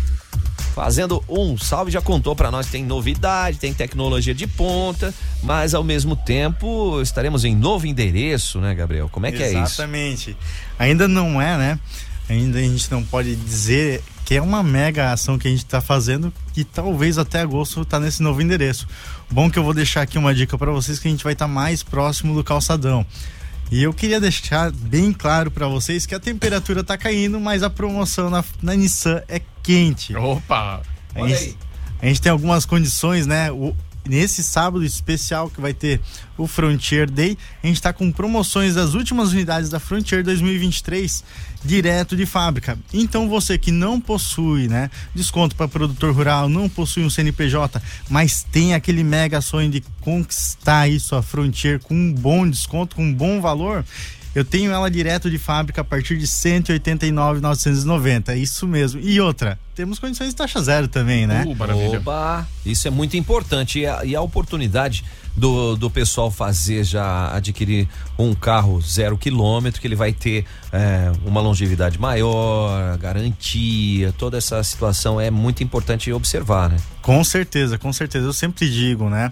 Fazendo 0.76 1.24
um 1.30 1.58
salve, 1.58 1.90
já 1.90 2.02
contou 2.02 2.36
para 2.36 2.52
nós, 2.52 2.68
tem 2.68 2.84
novidade, 2.84 3.58
tem 3.58 3.74
tecnologia 3.74 4.36
de 4.36 4.46
ponta, 4.46 5.14
mas 5.42 5.74
ao 5.74 5.86
mesmo 5.86 6.18
tempo 6.18 7.02
estaremos 7.02 7.46
em 7.46 7.56
novo 7.56 7.88
endereço, 7.88 8.60
né, 8.60 8.76
Gabriel? 8.76 9.08
Como 9.08 9.26
é 9.26 9.32
que 9.32 9.42
é 9.42 9.48
isso? 9.48 9.58
Exatamente. 9.58 10.36
Ainda 10.78 11.08
não 11.08 11.42
é, 11.42 11.58
né? 11.58 11.80
Ainda 12.28 12.60
a 12.60 12.62
gente 12.62 12.92
não 12.92 13.02
pode 13.02 13.38
dizer 13.38 14.04
que 14.26 14.36
é 14.36 14.42
uma 14.42 14.62
mega 14.62 15.14
ação 15.14 15.40
que 15.40 15.48
a 15.48 15.52
gente 15.52 15.64
está 15.64 15.80
fazendo 15.80 16.34
e 16.58 16.66
talvez 16.66 17.18
até 17.18 17.40
agosto 17.40 17.86
tá 17.86 17.98
nesse 17.98 18.22
novo 18.22 18.42
endereço. 18.42 18.86
Bom 19.32 19.50
que 19.50 19.58
eu 19.58 19.64
vou 19.64 19.74
deixar 19.74 20.02
aqui 20.02 20.18
uma 20.18 20.36
dica 20.36 20.58
para 20.58 20.74
vocês 20.74 21.00
que 21.00 21.08
a 21.08 21.12
gente 21.12 21.24
vai 21.24 21.32
estar 21.32 21.48
mais 21.48 21.84
próximo 21.84 22.36
do 22.36 22.44
calçadão. 22.44 23.06
E 23.72 23.82
eu 23.84 23.94
queria 23.94 24.20
deixar 24.22 24.72
bem 24.72 25.12
claro 25.12 25.50
para 25.50 25.68
vocês 25.68 26.06
que 26.06 26.14
a 26.16 26.20
temperatura 26.20 26.84
tá 26.84 26.98
caindo, 26.98 27.40
mas 27.40 27.64
a 27.64 27.70
promoção 27.70 28.30
na, 28.30 28.44
na 28.62 28.76
Nissan 28.76 29.22
é 29.28 29.42
quente. 29.64 30.16
Opa! 30.16 30.82
A 31.16 31.28
gente, 31.28 31.58
a 32.02 32.06
gente 32.06 32.22
tem 32.22 32.32
algumas 32.32 32.66
condições, 32.66 33.26
né? 33.26 33.52
O- 33.52 33.76
nesse 34.08 34.44
sábado 34.44 34.86
especial 34.86 35.50
que 35.50 35.60
vai 35.60 35.74
ter 35.74 36.00
o 36.38 36.46
Frontier 36.46 37.10
Day, 37.10 37.36
a 37.64 37.66
gente 37.66 37.78
está 37.78 37.92
com 37.92 38.12
promoções 38.12 38.76
das 38.76 38.94
últimas 38.94 39.32
unidades 39.32 39.68
da 39.70 39.80
Frontier 39.80 40.24
2023 40.24 41.24
direto 41.66 42.16
de 42.16 42.26
fábrica. 42.26 42.78
Então 42.94 43.28
você 43.28 43.58
que 43.58 43.72
não 43.72 44.00
possui, 44.00 44.68
né, 44.68 44.90
desconto 45.14 45.56
para 45.56 45.68
produtor 45.68 46.14
rural, 46.14 46.48
não 46.48 46.70
possui 46.70 47.04
um 47.04 47.10
CNPJ, 47.10 47.82
mas 48.10 48.44
tem 48.44 48.74
aquele 48.74 49.04
mega 49.04 49.42
sonho 49.42 49.70
de 49.70 49.84
conquistar 50.00 50.82
aí 50.82 51.00
sua 51.00 51.22
Frontier 51.22 51.80
com 51.80 51.94
um 51.94 52.14
bom 52.14 52.50
desconto, 52.50 52.96
com 52.96 53.04
um 53.04 53.14
bom 53.14 53.42
valor, 53.42 53.84
eu 54.36 54.44
tenho 54.44 54.72
ela 54.72 54.92
direto 54.92 55.32
de 55.32 55.38
fábrica 55.38 55.80
a 55.80 55.84
partir 55.84 56.18
de 56.18 56.28
189,990. 56.28 58.34
É 58.34 58.38
isso 58.38 58.68
mesmo. 58.68 59.00
E 59.00 59.22
outra, 59.22 59.58
temos 59.74 59.98
condições 59.98 60.32
de 60.32 60.36
taxa 60.36 60.62
zero 60.62 60.90
também, 60.90 61.26
né? 61.26 61.46
Uh, 61.48 61.56
maravilha. 61.56 62.00
Oba, 62.00 62.46
isso 62.66 62.86
é 62.86 62.92
muito 62.92 63.16
importante. 63.16 63.80
E 63.80 63.88
a, 63.88 64.04
e 64.04 64.14
a 64.14 64.20
oportunidade 64.20 65.06
do, 65.36 65.76
do 65.76 65.90
pessoal 65.90 66.32
fazer 66.32 66.84
já 66.84 67.34
adquirir 67.36 67.88
um 68.18 68.34
carro 68.34 68.80
zero 68.82 69.18
quilômetro, 69.18 69.82
que 69.82 69.88
ele 69.88 69.96
vai 69.96 70.14
ter 70.14 70.46
é, 70.72 71.12
uma 71.26 71.42
longevidade 71.42 72.00
maior, 72.00 72.98
garantia, 72.98 74.14
toda 74.18 74.38
essa 74.38 74.64
situação 74.64 75.20
é 75.20 75.30
muito 75.30 75.64
importante 75.64 76.12
observar, 76.12 76.70
né? 76.70 76.78
Com 77.02 77.24
certeza, 77.24 77.78
com 77.78 77.92
certeza. 77.92 78.26
Eu 78.26 78.34
sempre 78.34 78.70
digo, 78.70 79.10
né? 79.10 79.32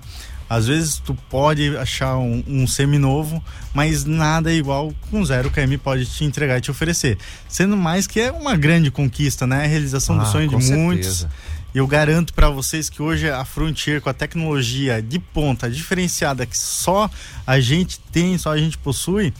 Às 0.49 0.67
vezes 0.67 0.97
tu 0.99 1.15
pode 1.29 1.75
achar 1.77 2.17
um, 2.17 2.43
um 2.47 2.67
seminovo, 2.67 3.43
mas 3.73 4.05
nada 4.05 4.51
é 4.51 4.55
igual 4.55 4.93
com 5.09 5.23
zero 5.25 5.49
km 5.49 5.77
pode 5.81 6.05
te 6.05 6.25
entregar 6.25 6.57
e 6.57 6.61
te 6.61 6.69
oferecer. 6.69 7.17
Sendo 7.47 7.75
mais 7.75 8.05
que 8.05 8.19
é 8.19 8.31
uma 8.31 8.55
grande 8.55 8.91
conquista, 8.91 9.47
né? 9.47 9.63
A 9.63 9.67
realização 9.67 10.15
do 10.15 10.23
Ah, 10.23 10.25
sonho 10.25 10.47
de 10.49 10.55
com 10.55 10.61
muitos. 10.61 11.25
Eu 11.73 11.87
garanto 11.87 12.33
para 12.33 12.49
vocês 12.49 12.89
que 12.89 13.01
hoje 13.01 13.29
a 13.29 13.43
Frontier 13.43 13.99
com 14.01 14.09
a 14.09 14.13
tecnologia 14.13 15.01
de 15.01 15.17
ponta 15.19 15.69
diferenciada 15.69 16.45
que 16.45 16.57
só 16.57 17.09
a 17.47 17.59
gente 17.59 17.99
tem, 18.11 18.37
só 18.37 18.51
a 18.51 18.57
gente 18.57 18.77
possui, 18.77 19.33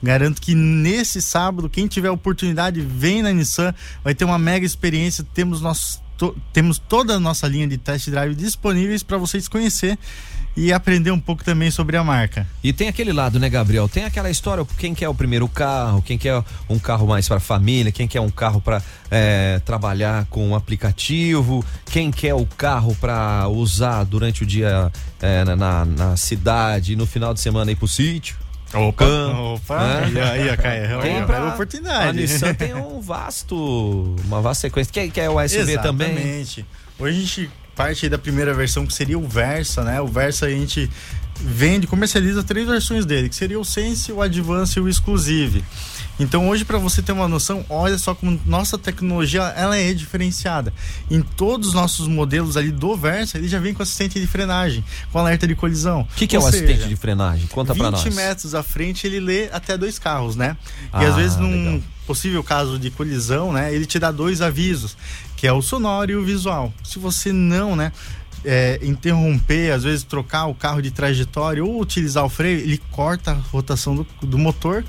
Garanto 0.00 0.40
que 0.40 0.54
nesse 0.54 1.20
sábado, 1.20 1.68
quem 1.68 1.88
tiver 1.88 2.08
oportunidade, 2.08 2.80
vem 2.80 3.20
na 3.20 3.32
Nissan, 3.32 3.74
vai 4.04 4.14
ter 4.14 4.24
uma 4.24 4.38
mega 4.38 4.64
experiência. 4.64 5.26
Temos 5.34 5.60
nossos 5.60 6.00
to- 6.16 6.36
temos 6.52 6.78
toda 6.78 7.14
a 7.14 7.18
nossa 7.18 7.48
linha 7.48 7.66
de 7.66 7.76
test 7.76 8.08
drive 8.08 8.32
disponíveis 8.36 9.02
para 9.02 9.18
vocês 9.18 9.48
conhecer 9.48 9.98
e 10.60 10.72
aprender 10.72 11.10
um 11.12 11.20
pouco 11.20 11.44
também 11.44 11.70
sobre 11.70 11.96
a 11.96 12.02
marca. 12.02 12.46
E 12.64 12.72
tem 12.72 12.88
aquele 12.88 13.12
lado, 13.12 13.38
né, 13.38 13.48
Gabriel? 13.48 13.88
Tem 13.88 14.04
aquela 14.04 14.28
história, 14.30 14.66
quem 14.76 14.92
quer 14.94 15.08
o 15.08 15.14
primeiro 15.14 15.46
carro, 15.48 16.02
quem 16.02 16.18
quer 16.18 16.42
um 16.68 16.78
carro 16.78 17.06
mais 17.06 17.28
para 17.28 17.38
família, 17.38 17.92
quem 17.92 18.08
quer 18.08 18.20
um 18.20 18.30
carro 18.30 18.60
para 18.60 18.82
trabalhar 19.64 20.26
com 20.30 20.48
um 20.48 20.54
aplicativo, 20.54 21.64
quem 21.86 22.10
quer 22.10 22.34
o 22.34 22.44
carro 22.44 22.94
para 22.96 23.46
usar 23.48 24.04
durante 24.04 24.42
o 24.42 24.46
dia 24.46 24.90
é, 25.20 25.44
na- 25.44 25.84
na, 25.84 26.16
cidade, 26.16 26.96
no 26.96 27.06
final 27.06 27.32
de 27.32 27.40
semana 27.40 27.70
ir 27.70 27.76
pro 27.76 27.86
sítio. 27.88 28.36
Opa! 28.74 29.04
Campo, 29.06 29.54
Opa, 29.54 29.78
né? 30.08 30.22
aí, 30.22 30.40
aí, 30.42 30.50
a 30.50 30.56
Caia, 30.56 30.78
é 30.80 30.98
Tem 31.00 31.16
pra- 31.24 31.36
bela 31.38 31.50
A 31.50 31.54
oportunidade. 31.54 32.18
Nissan 32.20 32.52
tem 32.52 32.74
um 32.74 33.00
vasto, 33.00 34.16
uma 34.26 34.42
vasta 34.42 34.62
sequência. 34.62 34.92
Quer, 34.92 35.08
quer 35.10 35.30
o 35.30 35.40
SUV 35.48 35.78
também? 35.80 36.10
Exatamente. 36.10 36.66
Hoje 36.98 37.16
a 37.16 37.20
gente 37.20 37.50
parte 37.78 38.08
da 38.08 38.18
primeira 38.18 38.52
versão 38.52 38.84
que 38.84 38.92
seria 38.92 39.16
o 39.16 39.28
Versa, 39.28 39.84
né? 39.84 40.00
O 40.00 40.08
Versa 40.08 40.46
a 40.46 40.50
gente 40.50 40.90
vende, 41.40 41.86
comercializa 41.86 42.42
três 42.42 42.66
versões 42.66 43.06
dele, 43.06 43.28
que 43.28 43.36
seria 43.36 43.60
o 43.60 43.64
Sense, 43.64 44.10
o 44.10 44.20
Advance 44.20 44.76
e 44.76 44.82
o 44.82 44.88
Exclusive. 44.88 45.62
Então 46.18 46.48
hoje 46.48 46.64
para 46.64 46.78
você 46.78 47.00
ter 47.00 47.12
uma 47.12 47.28
noção, 47.28 47.64
olha 47.68 47.96
só 47.98 48.14
como 48.14 48.40
nossa 48.44 48.76
tecnologia 48.76 49.42
ela 49.56 49.76
é 49.76 49.92
diferenciada. 49.92 50.72
Em 51.10 51.20
todos 51.22 51.68
os 51.68 51.74
nossos 51.74 52.08
modelos 52.08 52.56
ali 52.56 52.70
do 52.70 52.96
Versa, 52.96 53.38
ele 53.38 53.48
já 53.48 53.58
vem 53.58 53.72
com 53.72 53.82
assistente 53.82 54.20
de 54.20 54.26
frenagem, 54.26 54.84
com 55.12 55.18
alerta 55.18 55.46
de 55.46 55.54
colisão. 55.54 56.02
O 56.02 56.16
que, 56.16 56.26
que 56.26 56.36
é 56.36 56.38
o 56.38 56.46
assistente 56.46 56.78
seja, 56.78 56.88
de 56.88 56.96
frenagem? 56.96 57.46
Conta 57.48 57.72
20 57.72 57.82
nós. 57.82 58.14
metros 58.14 58.54
à 58.54 58.62
frente 58.62 59.06
ele 59.06 59.20
lê 59.20 59.48
até 59.52 59.76
dois 59.76 59.98
carros, 59.98 60.34
né? 60.34 60.56
Ah, 60.92 61.02
e 61.02 61.06
às 61.06 61.14
vezes 61.14 61.36
num 61.36 61.50
legal. 61.50 61.82
possível 62.06 62.42
caso 62.42 62.78
de 62.78 62.90
colisão, 62.90 63.52
né? 63.52 63.72
Ele 63.72 63.86
te 63.86 63.98
dá 63.98 64.10
dois 64.10 64.40
avisos, 64.40 64.96
que 65.36 65.46
é 65.46 65.52
o 65.52 65.62
sonoro 65.62 66.10
e 66.10 66.16
o 66.16 66.24
visual. 66.24 66.72
Se 66.82 66.98
você 66.98 67.32
não, 67.32 67.76
né? 67.76 67.92
É, 68.44 68.78
interromper, 68.82 69.72
às 69.72 69.82
vezes 69.84 70.02
trocar 70.04 70.46
o 70.46 70.54
carro 70.54 70.80
de 70.80 70.90
trajetória 70.90 71.64
ou 71.64 71.80
utilizar 71.80 72.24
o 72.24 72.28
freio, 72.28 72.60
ele 72.60 72.80
corta 72.90 73.32
a 73.32 73.34
rotação 73.34 73.94
do, 73.94 74.06
do 74.22 74.38
motor 74.38 74.84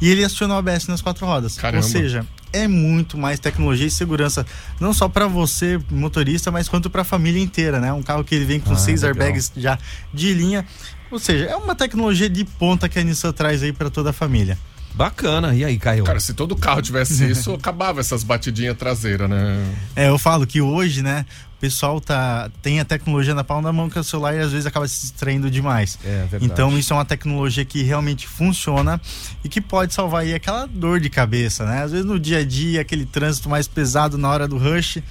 e 0.00 0.08
ele 0.10 0.24
aciona 0.24 0.54
o 0.54 0.58
ABS 0.58 0.86
nas 0.86 1.00
quatro 1.02 1.26
rodas. 1.26 1.56
Caramba. 1.56 1.84
Ou 1.84 1.90
seja, 1.90 2.26
é 2.52 2.66
muito 2.68 3.18
mais 3.18 3.38
tecnologia 3.40 3.86
e 3.86 3.90
segurança, 3.90 4.46
não 4.80 4.92
só 4.94 5.08
para 5.08 5.26
você, 5.26 5.78
motorista, 5.90 6.50
mas 6.50 6.68
quanto 6.68 6.88
para 6.88 7.02
a 7.02 7.04
família 7.04 7.42
inteira, 7.42 7.80
né? 7.80 7.92
Um 7.92 8.02
carro 8.02 8.22
que 8.24 8.34
ele 8.34 8.44
vem 8.44 8.60
com 8.60 8.72
Ah, 8.72 8.76
seis 8.76 9.02
legal. 9.02 9.20
airbags 9.22 9.50
já 9.56 9.78
de 10.12 10.32
linha. 10.32 10.64
Ou 11.10 11.18
seja, 11.18 11.44
é 11.46 11.56
uma 11.56 11.74
tecnologia 11.74 12.28
de 12.28 12.44
ponta 12.44 12.88
que 12.88 12.98
a 12.98 13.02
Nissan 13.04 13.32
traz 13.32 13.62
aí 13.62 13.72
para 13.72 13.90
toda 13.90 14.10
a 14.10 14.12
família. 14.12 14.58
Bacana. 14.94 15.54
E 15.54 15.64
aí, 15.64 15.78
Caio? 15.78 16.04
Cara, 16.04 16.20
se 16.20 16.32
todo 16.32 16.54
carro 16.54 16.80
tivesse 16.80 17.24
isso, 17.28 17.52
acabava 17.52 18.00
essas 18.00 18.22
batidinhas 18.22 18.76
traseiras, 18.76 19.28
né? 19.28 19.74
É, 19.96 20.08
eu 20.08 20.18
falo 20.18 20.46
que 20.46 20.60
hoje, 20.60 21.02
né, 21.02 21.26
o 21.56 21.60
pessoal 21.60 22.00
tá, 22.00 22.50
tem 22.62 22.78
a 22.78 22.84
tecnologia 22.84 23.34
na 23.34 23.42
palma 23.42 23.64
da 23.64 23.72
mão 23.72 23.90
que 23.90 23.98
é 23.98 24.00
o 24.00 24.04
celular 24.04 24.34
e 24.34 24.40
às 24.40 24.52
vezes 24.52 24.66
acaba 24.66 24.86
se 24.86 25.00
distraindo 25.00 25.50
demais. 25.50 25.98
É 26.04 26.20
verdade. 26.20 26.44
Então 26.44 26.78
isso 26.78 26.92
é 26.92 26.96
uma 26.96 27.04
tecnologia 27.04 27.64
que 27.64 27.82
realmente 27.82 28.28
funciona 28.28 29.00
e 29.42 29.48
que 29.48 29.60
pode 29.60 29.92
salvar 29.92 30.22
aí 30.22 30.34
aquela 30.34 30.66
dor 30.66 31.00
de 31.00 31.10
cabeça, 31.10 31.64
né? 31.64 31.82
Às 31.82 31.92
vezes 31.92 32.06
no 32.06 32.18
dia 32.18 32.38
a 32.38 32.44
dia, 32.44 32.80
aquele 32.80 33.04
trânsito 33.04 33.48
mais 33.48 33.66
pesado 33.66 34.16
na 34.16 34.28
hora 34.28 34.46
do 34.46 34.58
rush, 34.58 35.02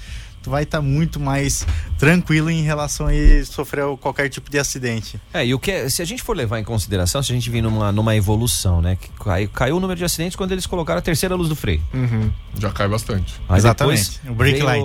tu 0.43 0.49
vai 0.49 0.63
estar 0.63 0.81
muito 0.81 1.19
mais 1.19 1.65
tranquilo 1.97 2.49
em 2.49 2.61
relação 2.61 3.07
a 3.07 3.11
sofrer 3.45 3.85
qualquer 3.97 4.29
tipo 4.29 4.49
de 4.51 4.59
acidente. 4.59 5.19
É, 5.33 5.45
e 5.45 5.53
o 5.53 5.59
que 5.59 5.71
é- 5.71 5.89
se 5.89 6.01
a 6.01 6.05
gente 6.05 6.21
for 6.21 6.35
levar 6.35 6.59
em 6.59 6.63
consideração, 6.63 7.23
se 7.23 7.31
a 7.31 7.35
gente 7.35 7.49
vir 7.49 7.61
numa, 7.63 7.91
numa 7.91 8.15
evolução, 8.15 8.81
né? 8.81 8.97
Que 8.99 9.09
caiu, 9.23 9.49
caiu 9.49 9.77
o 9.77 9.79
número 9.79 9.97
de 9.97 10.03
acidentes 10.05 10.35
quando 10.35 10.51
eles 10.51 10.65
colocaram 10.67 10.99
a 10.99 11.01
terceira 11.01 11.33
luz 11.35 11.49
do 11.49 11.55
freio. 11.55 11.81
Uhum. 11.93 12.29
Já 12.59 12.69
cai 12.71 12.87
bastante. 12.87 13.33
Aí 13.49 13.57
Exatamente, 13.57 14.19
o 14.27 14.33
brake 14.35 14.61
light. 14.61 14.83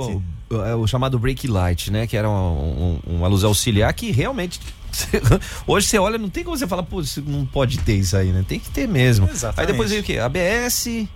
O, 0.51 0.57
é 0.65 0.75
o 0.75 0.87
chamado 0.87 1.19
brake 1.19 1.47
light, 1.47 1.91
né? 1.91 2.07
Que 2.07 2.17
era 2.17 2.29
um- 2.31 3.01
um- 3.07 3.17
uma 3.17 3.29
luz 3.29 3.45
auxiliar 3.45 3.93
que 3.93 4.11
realmente. 4.11 4.59
Hoje 5.67 5.87
você 5.87 5.99
olha, 5.99 6.17
não 6.17 6.31
tem 6.31 6.43
como 6.43 6.57
você 6.57 6.67
falar, 6.67 6.83
pô, 6.83 7.03
não 7.27 7.45
pode 7.45 7.79
ter 7.81 7.97
isso 7.97 8.17
aí, 8.17 8.29
né? 8.33 8.43
Tem 8.49 8.59
que 8.59 8.71
ter 8.71 8.89
mesmo. 8.89 9.29
Exatamente. 9.29 9.61
Aí 9.61 9.67
depois 9.67 9.91
veio 9.91 10.03
o 10.03 10.05
quê? 10.05 10.19
ABS. 10.19 11.07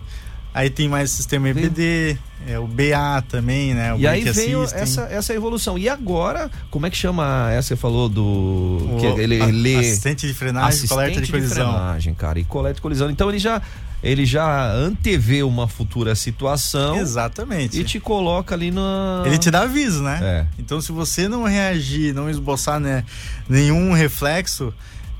Aí 0.55 0.69
tem 0.69 0.87
mais 0.87 1.11
sistema 1.11 1.49
EBD, 1.49 2.19
é, 2.47 2.59
o 2.59 2.67
BA 2.67 3.23
também, 3.29 3.73
né? 3.73 3.95
O 3.95 3.99
e 3.99 4.07
aí 4.07 4.23
veio 4.23 4.65
essa, 4.65 5.03
essa 5.05 5.33
evolução. 5.33 5.79
E 5.79 5.89
agora, 5.89 6.51
como 6.71 6.85
é 6.87 6.91
que 6.91 6.97
chama 6.97 7.51
essa 7.51 7.69
que 7.69 7.75
você 7.75 7.77
falou 7.77 8.07
do. 8.09 8.23
O 8.23 8.97
que 9.01 9.07
ele 9.21 9.41
a- 9.41 9.47
lê. 9.47 9.77
assistente 9.77 10.27
de 10.27 10.35
frenagem 10.35 10.87
com 10.87 10.95
alerta 10.95 11.21
de 11.23 11.31
colisão. 11.31 11.73
frenagem, 11.73 12.13
cara. 12.15 12.39
E 12.39 12.45
colete 12.45 12.75
de 12.77 12.83
colisão. 12.83 13.09
Então 13.11 13.31
ele 13.31 13.39
já, 13.39 13.63
ele 14.03 14.27
já 14.27 14.71
antevê 14.75 15.43
uma 15.43 15.67
futura 15.67 16.15
situação 16.15 16.97
Exatamente. 16.97 17.81
e 17.81 17.85
te 17.85 17.99
coloca 17.99 18.55
ali 18.55 18.71
na. 18.71 19.23
Ele 19.25 19.39
te 19.39 19.51
dá 19.51 19.63
aviso, 19.63 20.03
né? 20.03 20.19
É. 20.23 20.47
Então, 20.59 20.83
se 20.83 20.93
você 20.93 21.29
não 21.29 21.45
reagir, 21.45 22.13
não 22.13 22.29
esboçar 22.29 22.79
né, 22.79 23.05
nenhum 23.49 23.93
reflexo, 23.95 24.75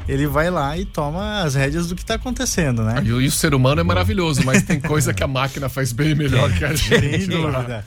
ele 0.09 0.27
vai 0.27 0.51
lá 0.51 0.77
e 0.77 0.85
toma 0.85 1.43
as 1.43 1.55
rédeas 1.55 1.89
do 1.89 1.95
que 1.97 2.05
tá 2.05 2.15
acontecendo, 2.15 2.83
né? 2.83 3.03
E, 3.05 3.13
o- 3.13 3.21
e 3.21 3.27
o 3.27 3.31
ser 3.33 3.55
humano 3.55 3.81
é 3.81 3.85
maravilhoso, 3.85 4.43
mas 4.45 4.63
tem 4.63 4.81
coisa 4.81 5.13
que 5.15 5.23
a 5.23 5.29
máquina 5.29 5.69
faz 5.69 5.93
bem 5.93 6.15
melhor 6.15 6.53
que 6.53 6.65
a 6.65 6.75
gente. 6.75 6.89
Sem 7.01 7.27
dúvida. 7.27 7.85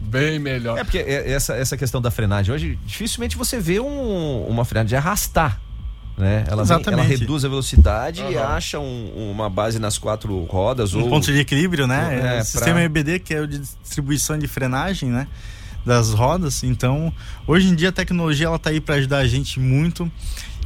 Bem 0.00 0.38
melhor. 0.38 0.78
É 0.78 0.84
porque 0.84 0.98
é- 0.98 1.30
essa, 1.32 1.54
essa 1.54 1.76
questão 1.76 2.00
da 2.00 2.10
frenagem 2.10 2.54
hoje, 2.54 2.78
dificilmente 2.86 3.36
você 3.36 3.58
vê 3.58 3.80
um- 3.80 4.46
uma 4.48 4.64
frenagem 4.64 4.88
de 4.88 4.96
arrastar. 4.96 5.60
Né? 6.16 6.42
Ela, 6.48 6.64
vem- 6.64 6.82
ela 6.88 7.02
reduz 7.04 7.44
a 7.44 7.48
velocidade 7.48 8.22
e 8.22 8.36
Aham. 8.36 8.56
acha 8.56 8.78
um- 8.80 9.30
uma 9.30 9.48
base 9.48 9.78
nas 9.78 9.98
quatro 9.98 10.42
rodas. 10.46 10.92
Um 10.92 11.02
ou... 11.02 11.08
ponto 11.10 11.30
de 11.32 11.38
equilíbrio, 11.38 11.86
né? 11.86 12.38
É, 12.38 12.40
o 12.40 12.44
sistema 12.44 12.74
pra- 12.74 12.82
EBD, 12.84 13.20
que 13.20 13.32
é 13.34 13.40
o 13.40 13.46
de 13.46 13.58
distribuição 13.60 14.36
de 14.36 14.48
frenagem, 14.48 15.10
né? 15.10 15.28
Das 15.86 16.12
rodas. 16.12 16.64
Então, 16.64 17.12
hoje 17.46 17.68
em 17.68 17.74
dia 17.76 17.90
a 17.90 17.92
tecnologia 17.92 18.46
ela 18.46 18.58
tá 18.58 18.70
aí 18.70 18.80
para 18.80 18.96
ajudar 18.96 19.18
a 19.18 19.26
gente 19.28 19.60
muito. 19.60 20.10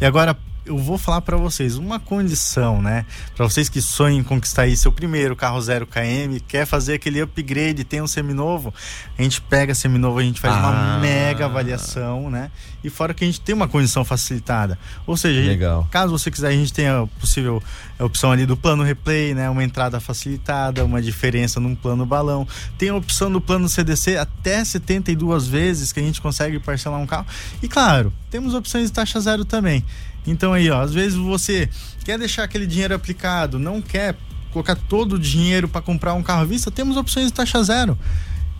E 0.00 0.06
agora 0.06 0.35
eu 0.64 0.78
vou 0.78 0.97
falar 0.97 1.21
para 1.23 1.37
vocês 1.37 1.76
uma 1.76 1.99
condição, 1.99 2.81
né? 2.81 3.04
Para 3.37 3.49
vocês 3.49 3.69
que 3.69 3.83
sonham 3.83 4.19
em 4.21 4.23
conquistar 4.23 4.62
aí 4.62 4.76
seu 4.76 4.92
primeiro 4.92 5.35
carro 5.35 5.61
0 5.61 5.87
km, 5.87 6.38
quer 6.47 6.66
fazer 6.66 6.95
aquele 6.95 7.21
upgrade, 7.21 7.83
tem 7.85 8.00
um 8.00 8.07
seminovo, 8.07 8.73
a 9.19 9.23
gente 9.23 9.40
pega 9.40 9.75
seminovo, 9.75 10.19
a 10.19 10.23
gente 10.23 10.40
faz 10.40 10.54
Ah. 10.54 10.59
uma 10.59 10.99
mega 11.00 11.47
avaliação, 11.47 12.31
né? 12.31 12.50
E 12.85 12.90
fora 12.90 13.12
que 13.14 13.25
a 13.25 13.26
gente 13.26 13.40
tem 13.40 13.54
uma 13.54 13.66
condição 13.69 14.04
facilitada. 14.04 14.78
Ou 15.07 15.16
seja, 15.16 15.40
Legal. 15.40 15.87
caso 15.90 16.16
você 16.16 16.31
quiser, 16.31 16.49
a 16.49 16.52
gente 16.52 16.73
tem 16.73 16.88
a 16.88 17.07
possível 17.21 17.62
opção 17.99 18.31
ali 18.33 18.47
do 18.47 18.57
plano 18.57 18.83
replay, 18.83 19.35
né? 19.35 19.49
Uma 19.50 19.62
entrada 19.64 20.00
facilitada, 20.00 20.85
uma 20.85 21.00
diferença 21.02 21.61
num 21.61 21.75
plano 21.75 22.04
balão. 22.07 22.47
Tem 22.78 22.88
a 22.88 22.95
opção 22.95 23.31
do 23.31 23.40
plano 23.40 23.69
CDC 23.69 24.16
até 24.16 24.64
72 24.64 25.47
vezes 25.47 25.92
que 25.92 26.00
a 26.00 26.02
gente 26.02 26.21
consegue 26.21 26.59
parcelar 26.59 27.00
um 27.00 27.07
carro. 27.07 27.26
E 27.62 27.69
claro, 27.69 28.12
temos 28.31 28.54
opções 28.54 28.87
de 28.87 28.92
taxa 28.92 29.21
zero 29.21 29.45
também. 29.45 29.85
Então 30.26 30.52
aí, 30.52 30.71
ó, 30.71 30.81
às 30.81 30.93
vezes 30.93 31.17
você 31.17 31.69
quer 32.05 32.19
deixar 32.19 32.45
aquele 32.45 32.67
dinheiro 32.67 32.95
aplicado, 32.95 33.59
não 33.59 33.81
quer 33.81 34.17
colocar 34.52 34.76
todo 34.76 35.14
o 35.14 35.19
dinheiro 35.19 35.67
para 35.69 35.81
comprar 35.81 36.14
um 36.14 36.23
carro 36.23 36.43
à 36.43 36.45
vista, 36.45 36.71
temos 36.71 36.97
opções 36.97 37.26
de 37.26 37.33
taxa 37.33 37.62
zero. 37.62 37.99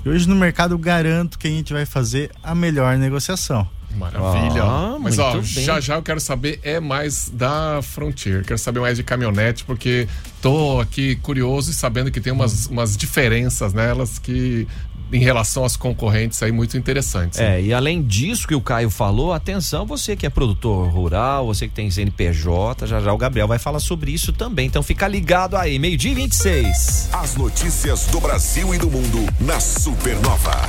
E 0.05 0.09
hoje 0.09 0.29
no 0.29 0.35
mercado 0.35 0.75
eu 0.75 0.79
garanto 0.79 1.39
que 1.39 1.47
a 1.47 1.51
gente 1.51 1.73
vai 1.73 1.87
fazer 1.87 2.31
a 2.43 2.55
melhor 2.55 2.97
negociação. 2.97 3.69
Maravilha. 3.97 4.63
Ah, 4.63 4.97
Mas 4.99 5.19
ó, 5.19 5.35
bem. 5.35 5.43
já 5.45 5.79
já 5.81 5.95
eu 5.97 6.03
quero 6.03 6.19
saber 6.19 6.59
é 6.63 6.81
mais 6.81 7.31
da 7.33 7.81
Frontier. 7.83 8.43
Quero 8.43 8.59
saber 8.59 8.81
mais 8.81 8.97
de 8.97 9.03
caminhonete, 9.03 9.65
porque 9.65 10.09
tô 10.41 10.81
aqui 10.81 11.17
curioso 11.17 11.71
e 11.71 11.75
sabendo 11.75 12.11
que 12.11 12.21
tem 12.21 12.33
umas, 12.33 12.67
umas 12.67 12.97
diferenças 12.97 13.73
nelas 13.75 14.19
que 14.19 14.67
em 15.13 15.21
relação 15.21 15.65
às 15.65 15.77
concorrentes 15.77 16.43
aí 16.43 16.53
muito 16.53 16.77
interessantes. 16.77 17.39
né? 17.39 17.59
É, 17.59 17.63
e 17.63 17.73
além 17.75 18.03
disso 18.03 18.47
que 18.47 18.55
o 18.55 18.61
Caio 18.61 18.91
falou, 18.91 19.33
atenção, 19.33 19.85
você 19.87 20.17
que 20.17 20.27
é 20.27 20.31
produtor 20.31 20.89
rural, 20.89 21.47
você 21.47 21.69
que 21.69 21.75
tem 21.75 21.91
CNPJ, 21.91 22.87
já 22.87 23.01
já 23.01 23.13
o 23.13 23.19
Gabriel 23.19 23.49
vai 23.49 23.59
falar 23.59 23.81
sobre 23.81 24.13
isso 24.13 24.33
também. 24.33 24.67
Então 24.67 24.83
fica 24.83 25.07
ligado 25.07 25.57
aí, 25.57 25.79
meio-dia 25.79 26.13
e 26.13 26.15
26. 26.15 27.11
As 27.13 27.37
notícias 27.37 28.07
do 28.07 28.21
Brasil 28.21 28.75
e 28.75 28.79
do 28.79 28.91
mundo 28.91 29.27
na 29.41 29.61
Supernova. 29.61 30.69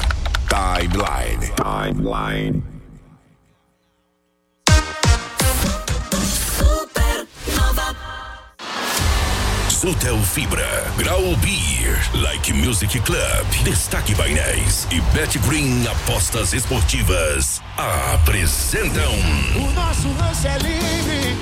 Timeline. 0.50 1.52
Timeline. 1.56 2.73
Sutel 9.84 10.18
Fibra, 10.24 10.86
Grau 10.96 11.36
Beer, 11.42 12.00
Like 12.14 12.54
Music 12.54 13.02
Club, 13.04 13.46
Destaque 13.66 14.16
Painéis 14.16 14.88
e 14.90 15.02
Bet 15.14 15.38
Green 15.40 15.86
Apostas 15.86 16.54
Esportivas 16.54 17.62
apresentam. 18.14 19.12
O 19.58 19.72
nosso 19.74 20.08
lance 20.18 20.48
é 20.48 20.58
livre, 20.60 21.38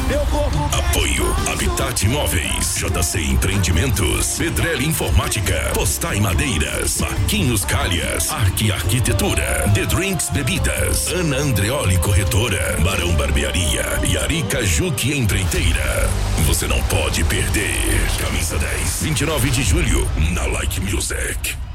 Apoio 0.72 1.24
Habitat 1.50 2.04
Imóveis, 2.04 2.76
JC 2.76 3.30
Empreendimentos, 3.30 4.36
Pedrelli 4.36 4.86
Informática, 4.86 5.70
Postai 5.72 6.20
Madeiras, 6.20 7.00
Marquinhos 7.00 7.64
Calhas, 7.64 8.30
Arque 8.30 8.70
Arquitetura, 8.70 9.70
The 9.72 9.86
Drinks 9.86 10.28
Bebidas, 10.30 11.06
Ana 11.08 11.38
Andreoli 11.38 11.96
Corretora, 11.96 12.76
Barão 12.82 13.14
Barbearia. 13.16 13.86
E 14.06 14.18
Arica 14.18 14.62
Juque 14.64 15.16
Empreiteira. 15.16 16.10
Você 16.46 16.66
não 16.66 16.82
pode 16.84 17.24
perder. 17.24 17.74
Camisa 18.20 18.58
10, 18.58 19.02
29 19.02 19.50
de 19.50 19.62
julho, 19.62 20.08
na 20.34 20.44
Like 20.46 20.78
Music. 20.80 21.71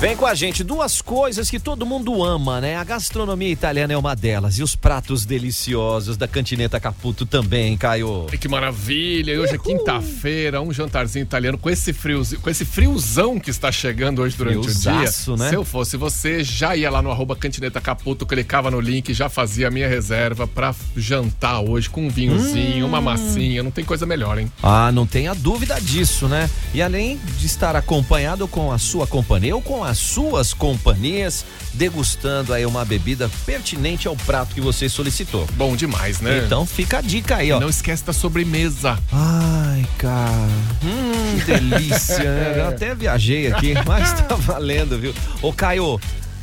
Vem 0.00 0.16
com 0.16 0.24
a 0.24 0.34
gente, 0.34 0.64
duas 0.64 1.02
coisas 1.02 1.50
que 1.50 1.60
todo 1.60 1.84
mundo 1.84 2.24
ama, 2.24 2.58
né? 2.58 2.74
A 2.74 2.82
gastronomia 2.84 3.50
italiana 3.50 3.92
é 3.92 3.96
uma 3.98 4.16
delas 4.16 4.58
e 4.58 4.62
os 4.62 4.74
pratos 4.74 5.26
deliciosos 5.26 6.16
da 6.16 6.26
Cantineta 6.26 6.80
Caputo 6.80 7.26
também, 7.26 7.76
Caio. 7.76 8.24
Que 8.40 8.48
maravilha! 8.48 9.32
E 9.34 9.38
hoje 9.38 9.56
é 9.56 9.58
quinta-feira, 9.58 10.62
um 10.62 10.72
jantarzinho 10.72 11.24
italiano 11.24 11.58
com 11.58 11.68
esse 11.68 11.92
friozinho, 11.92 12.40
com 12.40 12.48
esse 12.48 12.64
friozão 12.64 13.38
que 13.38 13.50
está 13.50 13.70
chegando 13.70 14.22
hoje 14.22 14.34
durante 14.38 14.70
Friozaço, 14.70 15.34
o 15.34 15.36
dia. 15.36 15.44
né? 15.44 15.50
Se 15.50 15.56
eu 15.56 15.66
fosse 15.66 15.98
você, 15.98 16.42
já 16.42 16.74
ia 16.74 16.90
lá 16.90 17.02
no 17.02 17.10
arroba 17.10 17.36
Cantineta 17.36 17.78
Caputo, 17.78 18.24
clicava 18.24 18.70
no 18.70 18.80
link, 18.80 19.12
já 19.12 19.28
fazia 19.28 19.68
a 19.68 19.70
minha 19.70 19.86
reserva 19.86 20.46
pra 20.46 20.74
jantar 20.96 21.60
hoje 21.60 21.90
com 21.90 22.06
um 22.06 22.08
vinhozinho, 22.08 22.86
uma 22.86 23.02
massinha. 23.02 23.62
Não 23.62 23.70
tem 23.70 23.84
coisa 23.84 24.06
melhor, 24.06 24.38
hein? 24.38 24.50
Ah, 24.62 24.90
não 24.92 25.06
tenha 25.06 25.34
dúvida 25.34 25.78
disso, 25.78 26.26
né? 26.26 26.48
E 26.72 26.80
além 26.80 27.20
de 27.38 27.44
estar 27.44 27.76
acompanhado 27.76 28.48
com 28.48 28.72
a 28.72 28.78
sua 28.78 29.06
companhia 29.06 29.54
ou 29.54 29.60
com 29.60 29.89
as 29.90 29.98
suas 29.98 30.54
companhias, 30.54 31.44
degustando 31.74 32.52
aí 32.54 32.64
uma 32.64 32.84
bebida 32.84 33.30
pertinente 33.44 34.06
ao 34.06 34.16
prato 34.16 34.54
que 34.54 34.60
você 34.60 34.88
solicitou. 34.88 35.46
Bom 35.54 35.74
demais, 35.76 36.20
né? 36.20 36.42
Então 36.44 36.64
fica 36.64 36.98
a 36.98 37.00
dica 37.00 37.36
aí, 37.36 37.50
ó. 37.52 37.60
Não 37.60 37.68
esquece 37.68 38.04
da 38.04 38.12
sobremesa. 38.12 38.98
Ai, 39.12 39.84
cara. 39.98 40.48
Hum, 40.84 41.38
delícia. 41.46 42.22
Eu 42.56 42.68
até 42.68 42.94
viajei 42.94 43.52
aqui, 43.52 43.74
mas 43.86 44.12
tá 44.22 44.34
valendo, 44.36 44.98
viu? 44.98 45.14
Ô, 45.42 45.52
Caio. 45.52 46.00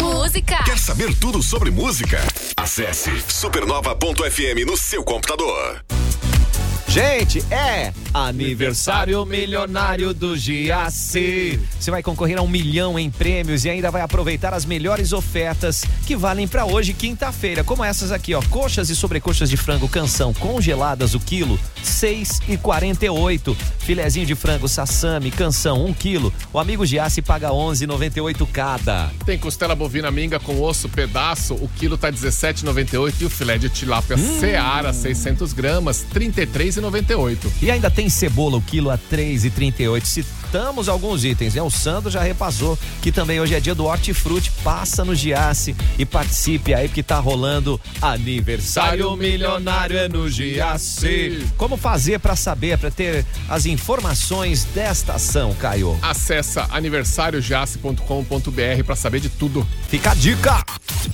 Música. 0.00 0.64
Quer 0.64 0.78
saber 0.78 1.14
tudo 1.14 1.42
sobre 1.42 1.70
música? 1.70 2.18
Acesse 2.56 3.10
supernova.fm 3.28 4.64
no 4.66 4.78
seu 4.78 5.04
computador. 5.04 5.84
Gente, 6.96 7.44
é 7.52 7.92
aniversário 8.14 9.22
milionário 9.26 10.14
do 10.14 10.34
Giaci. 10.34 11.60
Você 11.78 11.90
vai 11.90 12.02
concorrer 12.02 12.38
a 12.38 12.40
um 12.42 12.48
milhão 12.48 12.98
em 12.98 13.10
prêmios 13.10 13.66
e 13.66 13.68
ainda 13.68 13.90
vai 13.90 14.00
aproveitar 14.00 14.54
as 14.54 14.64
melhores 14.64 15.12
ofertas 15.12 15.84
que 16.06 16.16
valem 16.16 16.48
para 16.48 16.64
hoje, 16.64 16.94
quinta-feira, 16.94 17.62
como 17.62 17.84
essas 17.84 18.10
aqui, 18.10 18.32
ó. 18.32 18.40
Coxas 18.48 18.88
e 18.88 18.96
sobrecoxas 18.96 19.50
de 19.50 19.58
frango 19.58 19.86
canção 19.86 20.32
congeladas 20.32 21.12
o 21.12 21.20
quilo, 21.20 21.60
seis 21.82 22.40
e 22.48 22.56
quarenta 22.56 23.04
e 23.04 23.10
oito. 23.10 23.54
Filezinho 23.80 24.24
de 24.24 24.34
frango 24.34 24.66
sassami 24.66 25.30
canção, 25.30 25.84
um 25.84 25.92
quilo. 25.92 26.32
O 26.50 26.58
amigo 26.58 26.86
Giaci 26.86 27.20
paga 27.20 27.52
onze 27.52 27.84
e 27.84 27.86
noventa 27.86 28.18
e 28.18 28.22
oito 28.22 28.46
cada. 28.46 29.10
Tem 29.26 29.38
costela 29.38 29.74
bovina 29.74 30.10
minga 30.10 30.40
com 30.40 30.62
osso 30.62 30.88
pedaço, 30.88 31.52
o 31.52 31.68
quilo 31.76 31.98
tá 31.98 32.10
17,98 32.10 33.14
e 33.20 33.24
o 33.26 33.30
filé 33.30 33.58
de 33.58 33.68
tilápia 33.68 34.16
Seara 34.16 34.94
600 34.94 35.52
gramas, 35.52 36.02
33,98. 36.14 36.85
E 37.60 37.70
ainda 37.70 37.90
tem 37.90 38.08
cebola 38.08 38.56
o 38.56 38.62
quilo 38.62 38.90
a 38.90 38.98
3,38. 38.98 40.04
Citamos 40.04 40.88
alguns 40.88 41.24
itens, 41.24 41.54
né? 41.54 41.62
O 41.62 41.70
Sandro 41.70 42.10
já 42.10 42.22
repassou 42.22 42.78
que 43.02 43.12
também 43.12 43.40
hoje 43.40 43.54
é 43.54 43.60
dia 43.60 43.74
do 43.74 43.84
hortifruti. 43.84 44.50
Passa 44.62 45.04
no 45.04 45.14
Giasse 45.14 45.76
e 45.98 46.04
participe 46.04 46.74
aí 46.74 46.88
porque 46.88 47.02
tá 47.02 47.18
rolando 47.18 47.80
aniversário 48.00 49.16
milionário 49.16 49.98
é 49.98 50.08
no 50.08 50.28
Giasse. 50.28 51.46
Como 51.56 51.76
fazer 51.76 52.20
para 52.20 52.36
saber, 52.36 52.78
para 52.78 52.90
ter 52.90 53.24
as 53.48 53.66
informações 53.66 54.64
desta 54.64 55.14
ação, 55.14 55.54
Caio? 55.54 55.98
Acessa 56.02 56.66
aniversariojace.com.br 56.70 58.84
para 58.84 58.96
saber 58.96 59.20
de 59.20 59.28
tudo. 59.28 59.66
Fica 59.88 60.12
a 60.12 60.14
dica! 60.14 60.64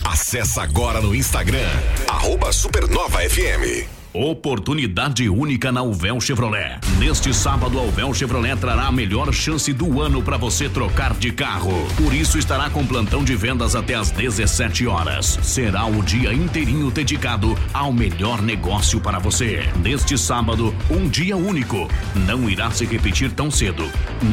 Acesse 0.05 0.61
agora 0.61 1.01
no 1.01 1.15
Instagram, 1.15 1.69
arroba 2.09 2.53
Supernova 2.53 3.21
FM. 3.21 4.02
Oportunidade 4.15 5.27
única 5.27 5.73
na 5.73 5.83
Uvel 5.83 6.21
Chevrolet. 6.21 6.79
Neste 6.99 7.33
sábado, 7.33 7.79
a 7.79 7.83
Uvel 7.83 8.13
Chevrolet 8.13 8.55
trará 8.57 8.89
a 8.89 8.93
melhor 8.93 9.33
chance 9.33 9.73
do 9.73 10.03
ano 10.03 10.23
para 10.23 10.37
você 10.37 10.69
trocar 10.69 11.15
de 11.15 11.33
carro. 11.33 11.73
Por 11.97 12.13
isso, 12.13 12.37
estará 12.37 12.69
com 12.69 12.85
plantão 12.85 13.25
de 13.25 13.35
vendas 13.35 13.75
até 13.75 13.95
às 13.95 14.11
17 14.11 14.87
horas. 14.87 15.39
Será 15.43 15.87
o 15.87 16.03
dia 16.03 16.31
inteirinho 16.31 16.91
dedicado 16.91 17.59
ao 17.73 17.91
melhor 17.91 18.43
negócio 18.43 19.01
para 19.01 19.19
você. 19.19 19.67
Neste 19.83 20.19
sábado, 20.19 20.75
um 20.91 21.09
dia 21.09 21.35
único. 21.35 21.89
Não 22.15 22.51
irá 22.51 22.71
se 22.71 22.85
repetir 22.85 23.33
tão 23.33 23.51
cedo. 23.51 23.91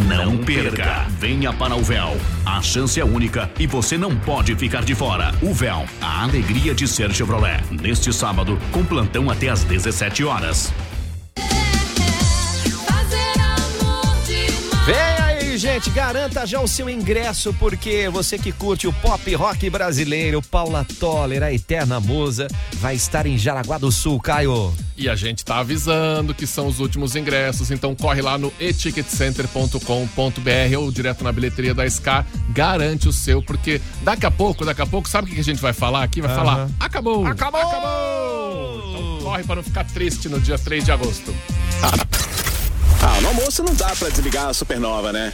Não, 0.10 0.40
perca. 0.40 1.06
Venha 1.18 1.54
para 1.54 1.74
o 1.74 1.80
Uvel. 1.80 2.18
A 2.46 2.62
chance 2.62 3.00
é 3.00 3.06
única 3.06 3.50
e 3.58 3.66
você 3.66 3.98
não 3.98 4.14
pode 4.14 4.54
ficar 4.58 4.84
de 4.84 4.94
fora. 4.94 5.34
Uvel, 5.42 5.86
a 6.02 6.24
alegria 6.24 6.76
de 6.76 6.86
ser 6.86 7.14
Chevrolet. 7.14 7.64
Neste 7.72 8.12
sábado, 8.12 8.60
com 8.74 8.84
plantão 8.84 9.30
até 9.30 9.48
às 9.48 9.69
17 9.70 10.24
horas. 10.24 10.74
Vem 14.84 14.96
aí, 14.96 15.56
gente, 15.60 15.92
garanta 15.92 16.44
já 16.48 16.60
o 16.60 16.68
seu 16.68 16.90
ingresso, 16.90 17.54
porque 17.60 18.10
você 18.10 18.40
que 18.40 18.52
curte 18.52 18.88
o 18.88 18.94
pop 18.94 19.36
rock 19.36 19.70
brasileiro, 19.70 20.42
Paula 20.42 20.84
Toller, 21.00 21.44
a 21.44 21.54
eterna 21.54 22.00
musa, 22.00 22.48
vai 22.78 22.96
estar 22.96 23.28
em 23.28 23.38
Jaraguá 23.38 23.78
do 23.78 23.92
Sul, 23.92 24.20
Caio. 24.20 24.74
E 24.98 25.08
a 25.08 25.16
gente 25.16 25.46
tá 25.46 25.60
avisando 25.60 26.34
que 26.34 26.48
são 26.48 26.66
os 26.66 26.80
últimos 26.80 27.16
ingressos, 27.16 27.70
então 27.70 27.94
corre 27.94 28.24
lá 28.24 28.40
no 28.40 28.52
eticketcenter.com.br 28.60 30.78
ou 30.80 30.92
direto 30.92 31.24
na 31.24 31.32
bilheteria 31.32 31.76
da 31.76 31.88
SK, 31.88 32.26
garante 32.50 33.08
o 33.08 33.14
seu, 33.14 33.40
porque 33.44 33.80
daqui 34.02 34.26
a 34.26 34.32
pouco, 34.32 34.66
daqui 34.66 34.82
a 34.82 34.88
pouco, 34.88 35.08
sabe 35.08 35.30
o 35.30 35.34
que 35.36 35.40
a 35.40 35.44
gente 35.44 35.62
vai 35.62 35.74
falar 35.74 36.04
aqui? 36.04 36.22
Vai 36.22 36.36
falar, 36.36 36.68
acabou! 36.80 37.28
Acabou! 37.28 37.62
Acabou! 37.62 38.99
Corre 39.30 39.44
para 39.44 39.58
não 39.58 39.64
ficar 39.64 39.84
triste 39.84 40.28
no 40.28 40.42
dia 40.42 40.58
3 40.58 40.84
de 40.84 40.92
agosto. 40.92 41.36
Ah, 43.04 43.22
no 43.22 43.28
almoço 43.28 43.62
não 43.62 43.76
dá 43.76 43.96
pra 43.96 44.10
desligar 44.10 44.48
a 44.48 44.54
supernova, 44.56 45.14
né? 45.14 45.32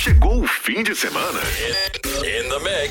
Chegou 0.07 0.41
o 0.41 0.47
fim 0.47 0.83
de 0.83 0.95
semana. 0.95 1.41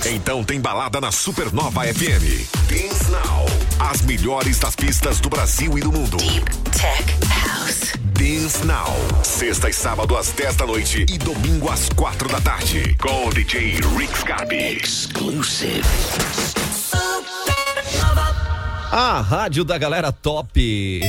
Então 0.05 0.45
tem 0.45 0.61
balada 0.61 1.01
na 1.01 1.11
Supernova 1.11 1.81
FM. 1.87 2.45
Dance 2.69 3.11
Now. 3.11 3.47
As 3.81 4.03
melhores 4.03 4.59
das 4.59 4.77
pistas 4.77 5.19
do 5.19 5.31
Brasil 5.31 5.79
e 5.79 5.81
do 5.81 5.91
mundo. 5.91 6.19
Tech 6.73 7.03
House. 7.49 7.95
Dance 8.13 8.63
Now. 8.67 8.95
Sexta 9.25 9.71
e 9.71 9.73
sábado 9.73 10.15
às 10.15 10.31
10 10.33 10.57
da 10.57 10.67
noite 10.67 11.07
e 11.09 11.17
domingo 11.17 11.71
às 11.71 11.89
4 11.89 12.29
da 12.29 12.39
tarde. 12.39 12.95
Com 13.01 13.29
o 13.29 13.33
DJ 13.33 13.81
Rick 13.97 14.19
Scarpi. 14.19 14.77
Exclusive. 14.85 15.81
A 18.93 19.23
rádio 19.23 19.65
da 19.65 19.79
galera 19.79 20.13
top. 20.13 21.01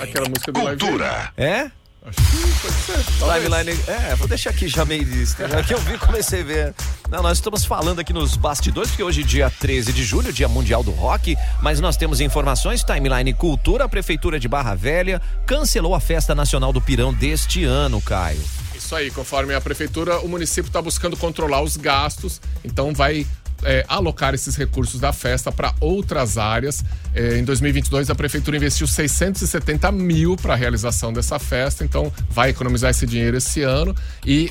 Aquela 0.00 0.30
música 0.30 0.50
do 0.50 0.64
Live. 0.64 0.80
Cultura. 0.80 1.30
É? 1.36 1.70
Acho 2.08 2.18
que 2.18 2.60
pode 2.60 2.74
ser. 2.74 3.04
Timeline. 3.18 3.80
É, 3.86 4.14
vou 4.16 4.26
deixar 4.26 4.50
aqui 4.50 4.66
já 4.66 4.84
meio 4.84 5.02
lista. 5.02 5.46
Já 5.48 5.62
que 5.62 5.74
eu 5.74 5.78
vi, 5.80 5.98
comecei 5.98 6.40
a 6.40 6.44
ver. 6.44 6.74
Não, 7.10 7.22
nós 7.22 7.38
estamos 7.38 7.64
falando 7.64 8.00
aqui 8.00 8.12
nos 8.12 8.36
bastidores, 8.36 8.90
porque 8.90 9.02
hoje 9.02 9.22
é 9.22 9.24
dia 9.24 9.50
13 9.50 9.92
de 9.92 10.04
julho, 10.04 10.32
dia 10.32 10.48
mundial 10.48 10.82
do 10.82 10.90
rock, 10.90 11.36
mas 11.62 11.80
nós 11.80 11.96
temos 11.96 12.20
informações, 12.20 12.82
Timeline 12.82 13.32
Cultura, 13.34 13.84
a 13.84 13.88
Prefeitura 13.88 14.38
de 14.40 14.48
Barra 14.48 14.74
Velha 14.74 15.20
cancelou 15.46 15.94
a 15.94 16.00
Festa 16.00 16.34
Nacional 16.34 16.72
do 16.72 16.80
Pirão 16.80 17.12
deste 17.12 17.64
ano, 17.64 18.00
Caio. 18.00 18.42
Isso 18.74 18.94
aí, 18.94 19.10
conforme 19.10 19.54
a 19.54 19.60
prefeitura, 19.60 20.20
o 20.20 20.28
município 20.28 20.68
está 20.68 20.80
buscando 20.80 21.16
controlar 21.16 21.62
os 21.62 21.76
gastos, 21.76 22.40
então 22.64 22.92
vai 22.94 23.26
é, 23.64 23.84
alocar 23.88 24.34
esses 24.34 24.56
recursos 24.56 25.00
da 25.00 25.12
festa 25.12 25.50
para 25.50 25.74
outras 25.80 26.38
áreas. 26.38 26.84
É, 27.14 27.38
em 27.38 27.44
2022, 27.44 28.10
a 28.10 28.14
prefeitura 28.14 28.56
investiu 28.56 28.86
670 28.86 29.90
mil 29.92 30.36
para 30.36 30.54
a 30.54 30.56
realização 30.56 31.12
dessa 31.12 31.38
festa, 31.38 31.84
então 31.84 32.12
vai 32.30 32.50
economizar 32.50 32.90
esse 32.90 33.06
dinheiro 33.06 33.36
esse 33.36 33.62
ano 33.62 33.94
e 34.24 34.50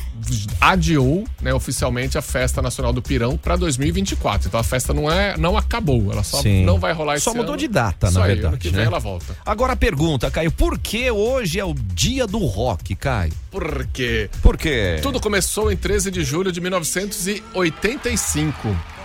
adiou 0.60 1.26
né, 1.42 1.54
oficialmente 1.54 2.18
a 2.18 2.22
Festa 2.22 2.62
Nacional 2.62 2.92
do 2.94 3.02
Pirão 3.02 3.38
para 3.38 3.56
2024. 3.56 4.48
Então 4.48 4.60
a 4.60 4.64
festa 4.64 4.94
não 4.94 5.12
é, 5.12 5.38
não 5.38 5.58
acabou, 5.58 6.12
ela 6.12 6.24
só 6.24 6.42
Sim. 6.42 6.66
não 6.66 6.80
vai 6.80 6.94
rolar 6.94 7.16
esse 7.16 7.24
Só 7.24 7.34
mudou 7.34 7.54
ano. 7.54 7.58
de 7.58 7.68
data, 7.68 8.08
Isso 8.08 8.20
na 8.20 8.26
aí, 8.26 8.34
verdade, 8.34 8.54
Ano 8.54 8.58
que 8.58 8.70
vem 8.70 8.82
né? 8.82 8.86
ela 8.86 9.00
volta. 9.00 9.36
Agora 9.46 9.74
a 9.74 9.76
pergunta, 9.76 10.30
Caio, 10.32 10.52
por 10.52 10.78
que 10.80 11.10
hoje 11.12 11.60
é 11.60 11.66
o 11.66 11.74
dia 11.74 12.26
do 12.28 12.40
rock, 12.40 12.96
Caio? 12.96 13.34
Por 13.52 13.86
quê? 13.88 14.30
Por 14.42 14.58
quê? 14.58 15.00
Tudo 15.02 15.20
começou 15.20 15.72
em 15.72 15.78
13 15.78 16.12
de 16.12 16.24
julho 16.24 16.52
de 16.52 16.62
1985. 16.62 18.97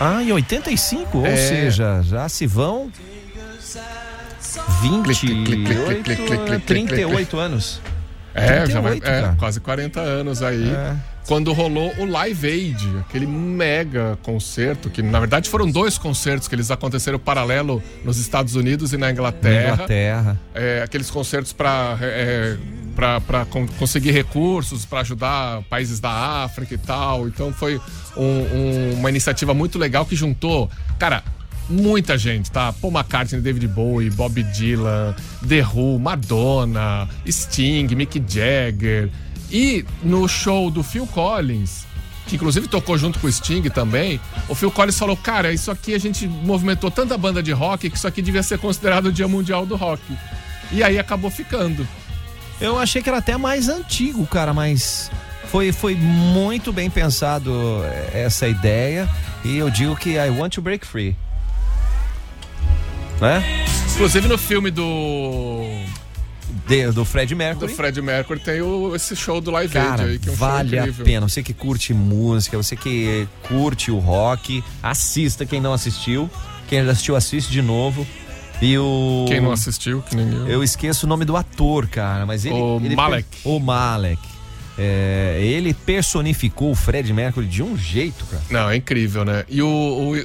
Ah, 0.00 0.22
em 0.22 0.32
85, 0.32 1.18
ou 1.18 1.26
É. 1.26 1.36
seja, 1.36 2.02
já 2.02 2.28
se 2.28 2.46
vão 2.46 2.90
28, 4.82 5.44
Clic, 5.44 5.44
clic, 5.44 5.64
clic, 5.64 5.64
clic, 5.64 6.02
clic, 6.04 6.26
clic, 6.26 6.44
clic, 6.46 6.66
38 6.66 7.38
anos. 7.38 7.80
É, 8.34 8.66
já 8.66 8.80
vai, 8.80 8.98
38, 9.00 9.06
é, 9.06 9.34
quase 9.38 9.60
40 9.60 10.00
anos 10.00 10.42
aí. 10.42 10.68
É. 10.70 10.94
Quando 11.26 11.52
rolou 11.54 11.90
o 11.98 12.04
Live 12.04 12.46
Aid, 12.46 12.98
aquele 12.98 13.26
mega 13.26 14.18
concerto, 14.22 14.90
que 14.90 15.00
na 15.02 15.18
verdade 15.20 15.48
foram 15.48 15.70
dois 15.70 15.96
concertos 15.96 16.46
que 16.48 16.54
eles 16.54 16.70
aconteceram 16.70 17.18
paralelo 17.18 17.82
nos 18.04 18.18
Estados 18.18 18.56
Unidos 18.56 18.92
e 18.92 18.96
na 18.98 19.06
Na 19.06 19.12
Inglaterra. 19.12 19.72
Inglaterra. 19.74 20.40
É, 20.54 20.82
aqueles 20.84 21.10
concertos 21.10 21.52
para 21.52 21.96
é, 22.02 22.56
para 22.94 23.46
conseguir 23.78 24.10
recursos, 24.12 24.84
para 24.84 25.00
ajudar 25.00 25.62
países 25.62 26.00
da 26.00 26.44
África 26.44 26.74
e 26.74 26.78
tal. 26.78 27.26
Então 27.28 27.52
foi 27.52 27.80
um- 28.16 28.22
um- 28.22 28.94
uma 29.00 29.10
iniciativa 29.10 29.52
muito 29.52 29.78
legal 29.78 30.06
que 30.06 30.14
juntou, 30.16 30.70
cara, 30.98 31.22
muita 31.68 32.16
gente, 32.18 32.50
tá? 32.50 32.72
Paul 32.72 32.92
McCartney, 32.92 33.40
David 33.40 33.66
Bowie, 33.68 34.10
Bob 34.10 34.42
Dylan, 34.42 35.14
The 35.48 35.62
Who, 35.66 35.98
Madonna, 35.98 37.08
Sting, 37.26 37.86
Mick 37.94 38.22
Jagger. 38.26 39.10
E 39.50 39.84
no 40.02 40.26
show 40.28 40.70
do 40.70 40.82
Phil 40.82 41.06
Collins, 41.06 41.84
que 42.26 42.36
inclusive 42.36 42.66
tocou 42.68 42.96
junto 42.96 43.18
com 43.18 43.26
o 43.26 43.32
Sting 43.32 43.62
também, 43.70 44.18
o 44.48 44.54
Phil 44.54 44.70
Collins 44.70 44.98
falou: 44.98 45.16
Cara, 45.16 45.52
isso 45.52 45.70
aqui 45.70 45.94
a 45.94 45.98
gente 45.98 46.26
movimentou 46.26 46.90
tanta 46.90 47.16
banda 47.18 47.42
de 47.42 47.52
rock 47.52 47.88
que 47.90 47.96
isso 47.96 48.06
aqui 48.06 48.20
devia 48.22 48.42
ser 48.42 48.58
considerado 48.58 49.06
o 49.06 49.12
Dia 49.12 49.28
Mundial 49.28 49.64
do 49.66 49.76
Rock. 49.76 50.02
E 50.72 50.82
aí 50.82 50.98
acabou 50.98 51.30
ficando. 51.30 51.86
Eu 52.60 52.78
achei 52.78 53.02
que 53.02 53.08
era 53.08 53.18
até 53.18 53.36
mais 53.36 53.68
antigo, 53.68 54.26
cara, 54.26 54.54
mas 54.54 55.10
foi, 55.50 55.72
foi 55.72 55.94
muito 55.94 56.72
bem 56.72 56.88
pensado 56.88 57.52
eh, 57.84 58.22
essa 58.24 58.46
ideia. 58.48 59.08
E 59.44 59.56
eu 59.56 59.68
digo 59.70 59.94
que 59.96 60.10
I 60.16 60.30
want 60.30 60.54
to 60.54 60.62
break 60.62 60.86
free. 60.86 61.16
Né? 63.20 63.42
Inclusive 63.94 64.26
no 64.28 64.36
filme 64.38 64.70
do, 64.70 65.62
De- 66.66 66.90
do 66.90 67.04
Fred 67.04 67.34
do 67.34 67.38
Mercury. 67.38 67.74
Fred 67.74 68.00
Mercury 68.02 68.40
tem 68.40 68.60
o, 68.60 68.94
esse 68.94 69.14
show 69.14 69.40
do 69.40 69.50
Live 69.50 69.76
Aid 69.76 69.88
Cara, 69.88 70.02
aí, 70.04 70.18
que 70.18 70.28
é 70.28 70.32
um 70.32 70.34
vale 70.34 70.78
a 70.78 70.86
pena. 70.92 71.28
Você 71.28 71.42
que 71.42 71.52
curte 71.52 71.92
música, 71.94 72.56
você 72.56 72.74
que 72.76 73.28
curte 73.46 73.90
o 73.90 73.98
rock, 73.98 74.62
assista 74.82 75.44
quem 75.46 75.60
não 75.60 75.72
assistiu. 75.72 76.28
Quem 76.68 76.84
já 76.84 76.92
assistiu, 76.92 77.14
assiste 77.14 77.50
de 77.52 77.60
novo. 77.62 78.06
E 78.62 78.78
o. 78.78 79.24
Quem 79.28 79.40
não 79.40 79.52
assistiu, 79.52 80.02
que 80.02 80.16
nem 80.16 80.32
eu. 80.32 80.48
Eu 80.48 80.64
esqueço 80.64 81.06
o 81.06 81.08
nome 81.08 81.24
do 81.24 81.36
ator, 81.36 81.86
cara, 81.88 82.24
mas 82.24 82.44
ele. 82.44 82.54
O 82.54 82.80
ele 82.82 82.96
Malek. 82.96 83.38
O 83.44 83.58
Malek. 83.58 84.33
É, 84.78 85.38
ele 85.40 85.72
personificou 85.72 86.70
o 86.70 86.74
Fred 86.74 87.12
Mercury 87.12 87.46
de 87.46 87.62
um 87.62 87.76
jeito, 87.76 88.24
cara. 88.26 88.42
Não, 88.50 88.70
é 88.70 88.76
incrível, 88.76 89.24
né? 89.24 89.44
E 89.48 89.62
o, 89.62 89.68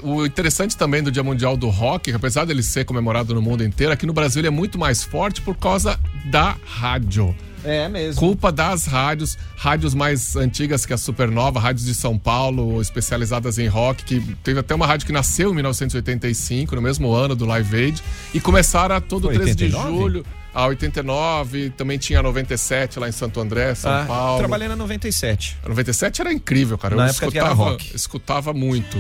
o, 0.04 0.16
o 0.16 0.26
interessante 0.26 0.76
também 0.76 1.04
do 1.04 1.12
Dia 1.12 1.24
Mundial 1.24 1.56
do 1.56 1.70
Rock, 1.70 2.10
que 2.10 2.16
apesar 2.16 2.46
dele 2.46 2.64
ser 2.64 2.86
comemorado 2.86 3.34
no 3.34 3.42
mundo 3.42 3.64
inteiro, 3.64 3.94
aqui 3.94 4.06
no 4.06 4.14
Brasil 4.14 4.40
ele 4.40 4.48
é 4.48 4.52
muito 4.52 4.80
mais 4.80 5.04
forte 5.04 5.42
por 5.42 5.56
causa 5.56 6.00
da 6.26 6.56
rádio. 6.66 7.36
É 7.64 7.90
mesmo. 7.90 8.20
Culpa 8.20 8.52
das 8.52 8.86
rádios, 8.86 9.38
rádios 9.56 9.94
mais 9.94 10.36
antigas 10.36 10.86
que 10.86 10.94
a 10.94 10.98
Supernova, 10.98 11.60
rádios 11.60 11.86
de 11.86 11.94
São 11.94 12.18
Paulo, 12.18 12.82
especializadas 12.82 13.60
em 13.60 13.68
rock, 13.68 14.04
que 14.04 14.36
teve 14.44 14.60
até 14.60 14.74
uma 14.74 14.88
rádio 14.88 15.06
que 15.06 15.12
nasceu 15.12 15.52
em 15.52 15.56
1985, 15.56 16.76
no 16.76 16.82
mesmo 16.82 17.12
ano 17.12 17.36
do 17.36 17.46
Live 17.46 17.76
Aid, 17.76 18.04
e 18.34 18.40
começaram 18.40 18.96
a 18.96 19.02
todo 19.02 19.28
Foi 19.28 19.36
13 19.36 19.56
de 19.56 19.64
89? 19.66 19.98
julho, 19.98 20.26
a 20.54 20.66
89, 20.68 21.70
também 21.72 21.98
tinha 21.98 22.22
97 22.22 23.00
lá 23.00 23.08
em 23.08 23.12
Santo 23.12 23.40
André, 23.40 23.76
São 23.76 23.92
Ah, 23.92 24.06
Paulo. 24.08 24.40
Trabalhei 24.40 24.68
na 24.68 24.76
97. 24.76 25.58
A 25.64 25.70
97 25.70 26.22
era 26.22 26.34
incrível, 26.34 26.78
cara. 26.78 26.96
Na 26.96 27.04
Eu 27.04 27.10
época 27.10 27.26
escutava, 27.28 27.54
rock. 27.54 27.96
escutava 27.96 28.54
muito. 28.54 28.98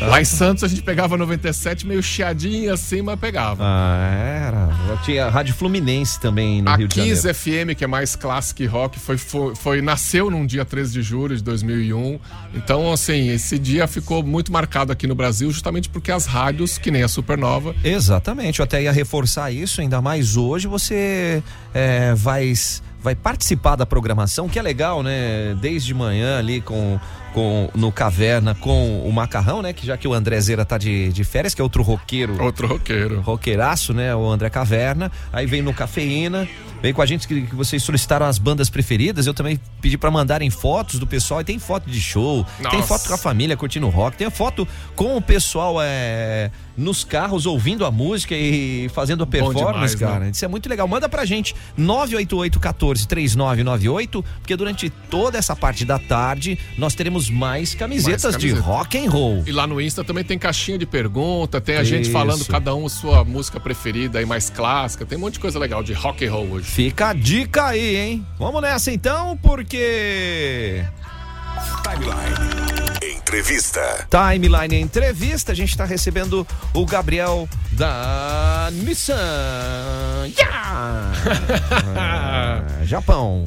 Lá 0.00 0.20
em 0.20 0.24
Santos 0.24 0.62
a 0.62 0.68
gente 0.68 0.80
pegava 0.82 1.16
97 1.16 1.84
meio 1.86 2.00
chiadinho 2.02 2.72
assim, 2.72 3.02
mas 3.02 3.18
pegava. 3.18 3.64
Ah, 3.66 4.14
era. 4.46 4.68
Eu 4.88 4.96
tinha 4.98 5.26
a 5.26 5.30
Rádio 5.30 5.54
Fluminense 5.54 6.20
também 6.20 6.62
no 6.62 6.70
a 6.70 6.76
Rio 6.76 6.86
de 6.86 6.94
Janeiro. 6.96 7.34
FM, 7.34 7.76
que 7.76 7.82
é 7.82 7.86
mais 7.86 8.14
classic 8.14 8.64
rock, 8.66 8.98
foi, 8.98 9.18
foi, 9.18 9.54
foi- 9.56 9.82
nasceu 9.82 10.30
num 10.30 10.46
dia 10.46 10.64
13 10.64 10.92
de 10.92 11.02
julho 11.02 11.36
de 11.36 11.42
2001. 11.42 12.20
Então, 12.54 12.92
assim, 12.92 13.28
esse 13.30 13.58
dia 13.58 13.88
ficou 13.88 14.22
muito 14.22 14.52
marcado 14.52 14.92
aqui 14.92 15.06
no 15.06 15.16
Brasil, 15.16 15.50
justamente 15.50 15.88
porque 15.88 16.12
as 16.12 16.26
rádios, 16.26 16.78
que 16.78 16.90
nem 16.92 17.02
a 17.02 17.08
Supernova, 17.08 17.74
Exatamente, 17.82 18.60
eu 18.60 18.64
até 18.64 18.82
ia 18.82 18.92
reforçar 18.92 19.50
isso, 19.50 19.80
ainda 19.80 20.00
mais 20.00 20.36
hoje 20.36 20.68
você 20.68 21.42
é, 21.74 22.14
vai, 22.14 22.52
vai 23.02 23.14
participar 23.16 23.74
da 23.74 23.84
programação, 23.84 24.48
que 24.48 24.58
é 24.58 24.62
legal, 24.62 25.02
né? 25.02 25.56
Desde 25.60 25.92
manhã 25.92 26.38
ali 26.38 26.60
com, 26.60 26.98
com 27.32 27.70
no 27.74 27.90
Caverna 27.92 28.54
com 28.54 29.00
o 29.02 29.12
Macarrão, 29.12 29.62
né? 29.62 29.72
Que 29.72 29.86
já 29.86 29.96
que 29.96 30.06
o 30.06 30.12
André 30.12 30.40
Zera 30.40 30.64
tá 30.64 30.78
de, 30.78 31.12
de 31.12 31.24
férias, 31.24 31.54
que 31.54 31.60
é 31.60 31.64
outro 31.64 31.82
roqueiro. 31.82 32.42
outro 32.42 32.66
roqueiro. 32.66 33.20
roqueiraço, 33.20 33.92
né? 33.92 34.14
O 34.14 34.28
André 34.28 34.50
Caverna. 34.50 35.10
Aí 35.32 35.46
vem 35.46 35.62
no 35.62 35.72
Cafeína. 35.72 36.48
Vem 36.80 36.92
com 36.92 37.02
a 37.02 37.06
gente 37.06 37.26
que, 37.26 37.42
que 37.42 37.54
vocês 37.54 37.82
solicitaram 37.82 38.26
as 38.26 38.38
bandas 38.38 38.70
preferidas. 38.70 39.26
Eu 39.26 39.34
também 39.34 39.60
pedi 39.80 39.98
pra 39.98 40.10
mandarem 40.10 40.48
fotos 40.48 41.00
do 41.00 41.06
pessoal. 41.06 41.40
E 41.40 41.44
tem 41.44 41.58
foto 41.58 41.90
de 41.90 42.00
show, 42.00 42.46
tem 42.70 42.80
Nossa. 42.80 42.86
foto 42.86 43.08
com 43.08 43.14
a 43.14 43.18
família 43.18 43.56
curtindo 43.56 43.88
rock, 43.88 44.16
tem 44.16 44.30
foto 44.30 44.66
com 44.94 45.16
o 45.16 45.22
pessoal 45.22 45.76
é, 45.82 46.50
nos 46.76 47.02
carros 47.02 47.46
ouvindo 47.46 47.84
a 47.84 47.90
música 47.90 48.34
e 48.36 48.88
fazendo 48.94 49.24
a 49.24 49.26
performance, 49.26 49.96
demais, 49.96 50.00
né? 50.00 50.06
cara. 50.06 50.28
Isso 50.28 50.44
é 50.44 50.48
muito 50.48 50.68
legal. 50.68 50.86
Manda 50.86 51.08
pra 51.08 51.24
gente 51.24 51.54
988 51.76 52.60
14 52.60 53.08
3998, 53.08 54.24
porque 54.40 54.54
durante 54.54 54.88
toda 54.88 55.36
essa 55.36 55.56
parte 55.56 55.84
da 55.84 55.98
tarde 55.98 56.56
nós 56.76 56.94
teremos 56.94 57.17
mais 57.28 57.74
camisetas 57.74 58.22
Mais 58.34 58.36
de 58.36 58.48
camiseta. 58.50 58.66
rock 58.66 58.98
and 58.98 59.10
roll. 59.10 59.42
E 59.46 59.52
lá 59.52 59.66
no 59.66 59.80
Insta 59.80 60.04
também 60.04 60.22
tem 60.22 60.38
caixinha 60.38 60.78
de 60.78 60.86
pergunta, 60.86 61.60
tem 61.60 61.76
a 61.76 61.82
gente 61.84 62.02
Isso. 62.04 62.12
falando 62.12 62.44
cada 62.44 62.74
um 62.74 62.86
a 62.86 62.88
sua 62.90 63.24
música 63.24 63.58
preferida 63.58 64.22
e 64.22 64.26
mais 64.26 64.48
clássica. 64.50 65.04
Tem 65.04 65.18
um 65.18 65.22
monte 65.22 65.34
de 65.34 65.40
coisa 65.40 65.58
legal 65.58 65.82
de 65.82 65.92
rock 65.92 66.24
and 66.24 66.30
roll 66.32 66.48
hoje. 66.52 66.66
Fica 66.66 67.08
a 67.08 67.12
dica 67.12 67.66
aí, 67.66 67.96
hein? 67.96 68.26
Vamos 68.38 68.62
nessa 68.62 68.92
então, 68.92 69.36
porque 69.42 70.84
Timeline. 71.82 73.18
Entrevista. 73.18 74.06
Timeline 74.10 74.80
Entrevista, 74.80 75.52
a 75.52 75.54
gente 75.54 75.70
está 75.70 75.84
recebendo 75.84 76.46
o 76.72 76.86
Gabriel 76.86 77.48
da 77.72 78.70
Nissan. 78.72 79.14
Yeah! 80.38 81.12
Ah, 82.00 82.62
Japão. 82.84 83.44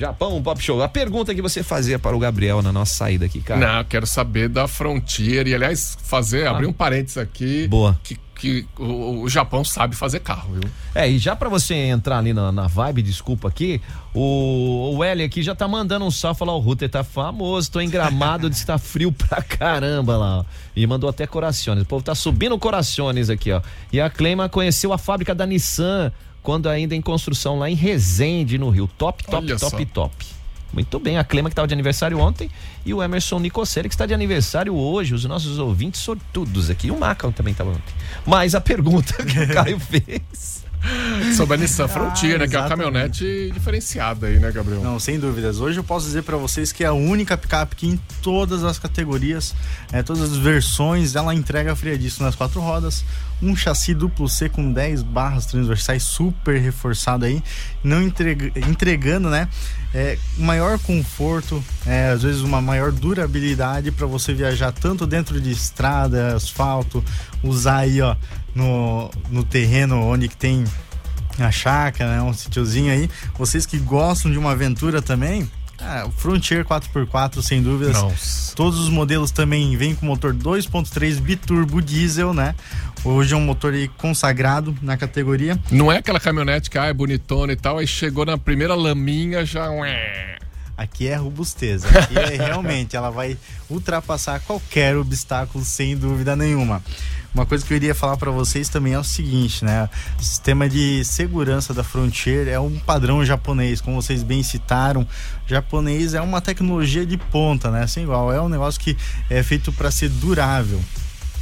Japão 0.00 0.42
Pop 0.42 0.60
Show. 0.62 0.82
A 0.82 0.88
pergunta 0.88 1.34
que 1.34 1.42
você 1.42 1.62
fazia 1.62 1.98
para 1.98 2.16
o 2.16 2.18
Gabriel 2.18 2.62
na 2.62 2.72
nossa 2.72 2.94
saída 2.94 3.26
aqui, 3.26 3.40
cara. 3.40 3.60
Não, 3.60 3.78
eu 3.80 3.84
quero 3.84 4.06
saber 4.06 4.48
da 4.48 4.66
Frontier. 4.66 5.46
E, 5.46 5.54
aliás, 5.54 5.96
fazer, 6.02 6.46
abrir 6.46 6.66
um 6.66 6.72
parênteses 6.72 7.18
aqui. 7.18 7.68
Boa. 7.68 8.00
Que, 8.02 8.16
que 8.34 8.66
o, 8.78 9.20
o 9.20 9.28
Japão 9.28 9.62
sabe 9.62 9.94
fazer 9.94 10.20
carro, 10.20 10.54
viu? 10.54 10.70
É, 10.94 11.06
e 11.06 11.18
já 11.18 11.36
pra 11.36 11.50
você 11.50 11.74
entrar 11.74 12.16
ali 12.16 12.32
na, 12.32 12.50
na 12.50 12.66
vibe, 12.66 13.02
desculpa 13.02 13.48
aqui, 13.48 13.78
o, 14.14 14.96
o 14.96 15.04
L 15.04 15.22
aqui 15.22 15.42
já 15.42 15.54
tá 15.54 15.68
mandando 15.68 16.06
um 16.06 16.10
salve, 16.10 16.38
falar, 16.38 16.54
o 16.54 16.58
Ruter 16.58 16.88
tá 16.88 17.04
famoso, 17.04 17.70
tô 17.70 17.82
em 17.82 17.90
gramado, 17.90 18.48
diz 18.48 18.60
que 18.60 18.66
tá 18.66 18.78
frio 18.78 19.12
pra 19.12 19.42
caramba 19.42 20.16
lá, 20.16 20.38
ó. 20.38 20.44
E 20.74 20.86
mandou 20.86 21.10
até 21.10 21.26
corações, 21.26 21.82
o 21.82 21.84
povo 21.84 22.02
tá 22.02 22.14
subindo 22.14 22.58
corações 22.58 23.28
aqui, 23.28 23.52
ó. 23.52 23.60
E 23.92 24.00
a 24.00 24.08
Cleima 24.08 24.48
conheceu 24.48 24.94
a 24.94 24.98
fábrica 24.98 25.34
da 25.34 25.44
Nissan, 25.44 26.10
quando 26.42 26.68
ainda 26.68 26.94
em 26.94 27.00
construção 27.00 27.58
lá 27.58 27.68
em 27.70 27.74
Resende, 27.74 28.58
no 28.58 28.70
Rio. 28.70 28.88
Top, 28.98 29.24
top, 29.24 29.36
Olha 29.36 29.56
top, 29.58 29.78
só. 29.78 29.84
top. 29.92 30.26
Muito 30.72 31.00
bem, 31.00 31.18
a 31.18 31.24
Clema 31.24 31.48
que 31.48 31.52
estava 31.52 31.66
de 31.66 31.74
aniversário 31.74 32.18
ontem 32.18 32.48
e 32.86 32.94
o 32.94 33.02
Emerson 33.02 33.40
Nicocelli 33.40 33.88
que 33.88 33.94
está 33.94 34.06
de 34.06 34.14
aniversário 34.14 34.74
hoje, 34.74 35.14
os 35.14 35.24
nossos 35.24 35.58
ouvintes 35.58 36.00
sortudos 36.00 36.70
aqui. 36.70 36.90
O 36.90 36.98
Macau 36.98 37.32
também 37.32 37.52
estava 37.52 37.70
ontem. 37.70 37.94
Mas 38.24 38.54
a 38.54 38.60
pergunta 38.60 39.14
que 39.24 39.38
o 39.40 39.48
Caio 39.52 39.80
fez. 39.80 40.59
Sobre 41.36 41.54
a 41.54 41.56
Nissan 41.58 41.88
Frontier, 41.88 42.38
né? 42.38 42.48
Que 42.48 42.56
é 42.56 42.60
uma 42.60 42.68
caminhonete 42.68 43.50
diferenciada 43.52 44.26
aí, 44.26 44.38
né, 44.38 44.50
Gabriel? 44.50 44.82
Não, 44.82 44.98
sem 44.98 45.18
dúvidas. 45.18 45.60
Hoje 45.60 45.78
eu 45.78 45.84
posso 45.84 46.06
dizer 46.06 46.22
para 46.22 46.36
vocês 46.36 46.72
que 46.72 46.84
é 46.84 46.86
a 46.86 46.92
única 46.92 47.36
picape 47.36 47.76
que 47.76 47.86
em 47.86 48.00
todas 48.22 48.64
as 48.64 48.78
categorias, 48.78 49.54
é, 49.92 50.02
todas 50.02 50.22
as 50.22 50.36
versões, 50.36 51.14
ela 51.14 51.34
entrega 51.34 51.74
freadiço 51.76 52.22
nas 52.22 52.34
quatro 52.34 52.60
rodas, 52.60 53.04
um 53.42 53.54
chassi 53.54 53.94
duplo 53.94 54.28
C 54.28 54.48
com 54.48 54.72
10 54.72 55.02
barras 55.02 55.46
transversais 55.46 56.02
super 56.02 56.60
reforçado 56.60 57.24
aí, 57.24 57.42
não 57.82 58.02
entrega, 58.02 58.52
entregando, 58.68 59.30
né, 59.30 59.48
é, 59.94 60.16
maior 60.38 60.78
conforto, 60.78 61.62
é, 61.86 62.10
às 62.10 62.22
vezes 62.22 62.42
uma 62.42 62.60
maior 62.60 62.92
durabilidade 62.92 63.90
para 63.90 64.06
você 64.06 64.32
viajar 64.32 64.72
tanto 64.72 65.06
dentro 65.06 65.40
de 65.40 65.50
estrada, 65.50 66.36
asfalto, 66.36 67.04
usar 67.42 67.78
aí, 67.78 68.00
ó, 68.00 68.14
no, 68.54 69.10
no 69.30 69.44
terreno 69.44 70.00
onde 70.00 70.28
que 70.28 70.36
tem 70.36 70.64
a 71.38 71.50
chácara, 71.50 72.16
né? 72.16 72.22
Um 72.22 72.32
sítiozinho 72.32 72.92
aí. 72.92 73.10
Vocês 73.38 73.66
que 73.66 73.78
gostam 73.78 74.30
de 74.30 74.38
uma 74.38 74.52
aventura 74.52 75.00
também, 75.00 75.50
ah, 75.82 76.04
o 76.06 76.10
Frontier 76.10 76.64
4x4, 76.64 77.42
sem 77.42 77.62
dúvidas. 77.62 77.94
Nossa. 77.94 78.54
Todos 78.54 78.78
os 78.78 78.88
modelos 78.88 79.30
também 79.30 79.76
vêm 79.76 79.94
com 79.94 80.06
motor 80.06 80.34
2.3 80.34 81.20
biturbo 81.20 81.80
diesel, 81.80 82.34
né? 82.34 82.54
Hoje 83.02 83.34
é 83.34 83.36
um 83.36 83.40
motor 83.40 83.72
consagrado 83.96 84.76
na 84.82 84.96
categoria. 84.96 85.58
Não 85.70 85.90
é 85.90 85.98
aquela 85.98 86.20
caminhonete 86.20 86.68
que 86.68 86.78
ah, 86.78 86.86
é 86.86 86.92
bonitona 86.92 87.52
e 87.52 87.56
tal, 87.56 87.78
aí 87.78 87.86
chegou 87.86 88.26
na 88.26 88.36
primeira 88.36 88.74
laminha 88.74 89.44
já. 89.44 89.68
Aqui 90.76 91.08
é 91.08 91.14
robusteza. 91.14 91.88
Aqui 91.98 92.18
é 92.18 92.36
realmente, 92.36 92.96
ela 92.96 93.10
vai 93.10 93.36
ultrapassar 93.68 94.40
qualquer 94.40 94.96
obstáculo 94.96 95.64
sem 95.64 95.96
dúvida 95.96 96.36
nenhuma. 96.36 96.82
Uma 97.34 97.46
coisa 97.46 97.64
que 97.64 97.72
eu 97.72 97.76
iria 97.76 97.94
falar 97.94 98.16
para 98.16 98.30
vocês 98.30 98.68
também 98.68 98.94
é 98.94 98.98
o 98.98 99.04
seguinte, 99.04 99.64
né? 99.64 99.88
O 100.18 100.22
sistema 100.22 100.68
de 100.68 101.04
segurança 101.04 101.72
da 101.72 101.84
Frontier 101.84 102.48
é 102.48 102.58
um 102.58 102.78
padrão 102.80 103.24
japonês, 103.24 103.80
como 103.80 104.00
vocês 104.02 104.22
bem 104.22 104.42
citaram. 104.42 105.06
Japonês 105.46 106.14
é 106.14 106.20
uma 106.20 106.40
tecnologia 106.40 107.06
de 107.06 107.16
ponta, 107.16 107.70
né? 107.70 107.86
Sem 107.86 108.02
igual, 108.02 108.32
é 108.32 108.40
um 108.40 108.48
negócio 108.48 108.80
que 108.80 108.96
é 109.28 109.42
feito 109.42 109.72
para 109.72 109.90
ser 109.90 110.08
durável. 110.08 110.80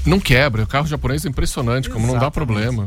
Não 0.04 0.20
quebra. 0.20 0.62
O 0.62 0.66
carro 0.66 0.86
japonês 0.86 1.24
é 1.24 1.28
impressionante, 1.28 1.88
como 1.88 2.06
não 2.06 2.14
dá 2.14 2.26
Exatamente. 2.26 2.34
problema. 2.34 2.86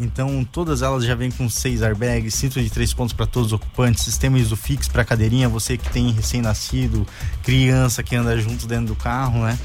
Então, 0.00 0.44
todas 0.50 0.82
elas 0.82 1.04
já 1.04 1.14
vêm 1.14 1.30
com 1.30 1.48
seis 1.48 1.82
airbags, 1.82 2.34
cinto 2.34 2.60
de 2.60 2.68
três 2.68 2.92
pontos 2.92 3.12
para 3.12 3.26
todos 3.26 3.48
os 3.48 3.52
ocupantes, 3.52 4.02
sistema 4.02 4.38
ISOFIX 4.38 4.88
para 4.88 5.04
cadeirinha, 5.04 5.48
você 5.48 5.76
que 5.76 5.88
tem 5.90 6.10
recém-nascido, 6.10 7.06
criança 7.42 8.02
que 8.02 8.16
anda 8.16 8.36
junto 8.38 8.66
dentro 8.66 8.86
do 8.86 8.96
carro, 8.96 9.42
né? 9.44 9.58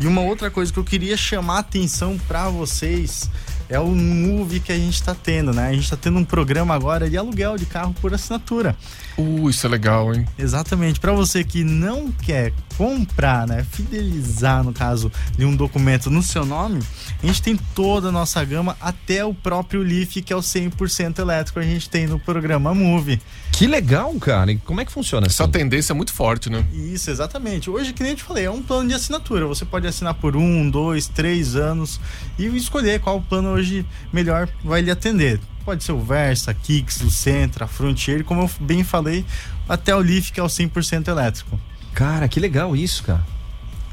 E 0.00 0.06
uma 0.06 0.20
outra 0.20 0.50
coisa 0.50 0.72
que 0.72 0.78
eu 0.78 0.84
queria 0.84 1.16
chamar 1.16 1.56
a 1.56 1.58
atenção 1.58 2.16
para 2.28 2.48
vocês 2.48 3.28
é 3.68 3.78
o 3.80 3.88
Move 3.88 4.60
que 4.60 4.72
a 4.72 4.76
gente 4.76 4.94
está 4.94 5.14
tendo, 5.14 5.52
né? 5.52 5.68
A 5.68 5.72
gente 5.72 5.84
está 5.84 5.96
tendo 5.96 6.18
um 6.18 6.24
programa 6.24 6.74
agora 6.74 7.10
de 7.10 7.16
aluguel 7.16 7.56
de 7.56 7.66
carro 7.66 7.94
por 8.00 8.14
assinatura. 8.14 8.76
Uh, 9.16 9.50
isso 9.50 9.66
é 9.66 9.68
legal, 9.68 10.14
hein? 10.14 10.24
Exatamente. 10.38 11.00
Para 11.00 11.12
você 11.12 11.42
que 11.42 11.64
não 11.64 12.10
quer 12.12 12.52
comprar, 12.78 13.44
né, 13.44 13.66
fidelizar 13.72 14.62
no 14.62 14.72
caso 14.72 15.10
de 15.36 15.44
um 15.44 15.56
documento 15.56 16.08
no 16.08 16.22
seu 16.22 16.46
nome, 16.46 16.80
a 17.20 17.26
gente 17.26 17.42
tem 17.42 17.56
toda 17.74 18.08
a 18.08 18.12
nossa 18.12 18.42
gama 18.44 18.76
até 18.80 19.24
o 19.24 19.34
próprio 19.34 19.82
Leaf 19.82 20.22
que 20.22 20.32
é 20.32 20.36
o 20.36 20.40
100% 20.40 21.18
elétrico 21.18 21.58
a 21.58 21.62
gente 21.64 21.90
tem 21.90 22.06
no 22.06 22.20
programa 22.20 22.72
Move. 22.72 23.20
Que 23.50 23.66
legal, 23.66 24.14
cara. 24.14 24.52
E 24.52 24.58
como 24.58 24.80
é 24.80 24.84
que 24.84 24.92
funciona 24.92 25.26
Essa 25.26 25.42
assim? 25.42 25.50
tendência 25.50 25.92
é 25.92 25.96
muito 25.96 26.12
forte, 26.12 26.48
né? 26.48 26.64
Isso, 26.72 27.10
exatamente. 27.10 27.68
Hoje, 27.68 27.92
que 27.92 28.04
nem 28.04 28.12
eu 28.12 28.16
te 28.16 28.22
falei, 28.22 28.44
é 28.44 28.50
um 28.50 28.62
plano 28.62 28.88
de 28.88 28.94
assinatura. 28.94 29.46
Você 29.46 29.64
pode 29.64 29.84
assinar 29.84 30.14
por 30.14 30.36
um, 30.36 30.70
dois, 30.70 31.08
três 31.08 31.56
anos 31.56 32.00
e 32.38 32.46
escolher 32.46 33.00
qual 33.00 33.20
plano 33.20 33.48
hoje 33.48 33.84
melhor 34.12 34.48
vai 34.62 34.80
lhe 34.80 34.92
atender. 34.92 35.40
Pode 35.64 35.82
ser 35.82 35.90
o 35.90 35.98
Versa, 36.00 36.54
Kicks, 36.54 37.00
o 37.00 37.10
Sentra, 37.10 37.66
Frontier, 37.66 38.22
como 38.22 38.42
eu 38.42 38.50
bem 38.60 38.84
falei, 38.84 39.24
até 39.68 39.92
o 39.92 39.98
Leaf 39.98 40.30
que 40.30 40.38
é 40.38 40.42
o 40.42 40.46
100% 40.46 41.08
elétrico. 41.08 41.58
Cara, 41.98 42.28
que 42.28 42.38
legal 42.38 42.76
isso, 42.76 43.02
cara. 43.02 43.26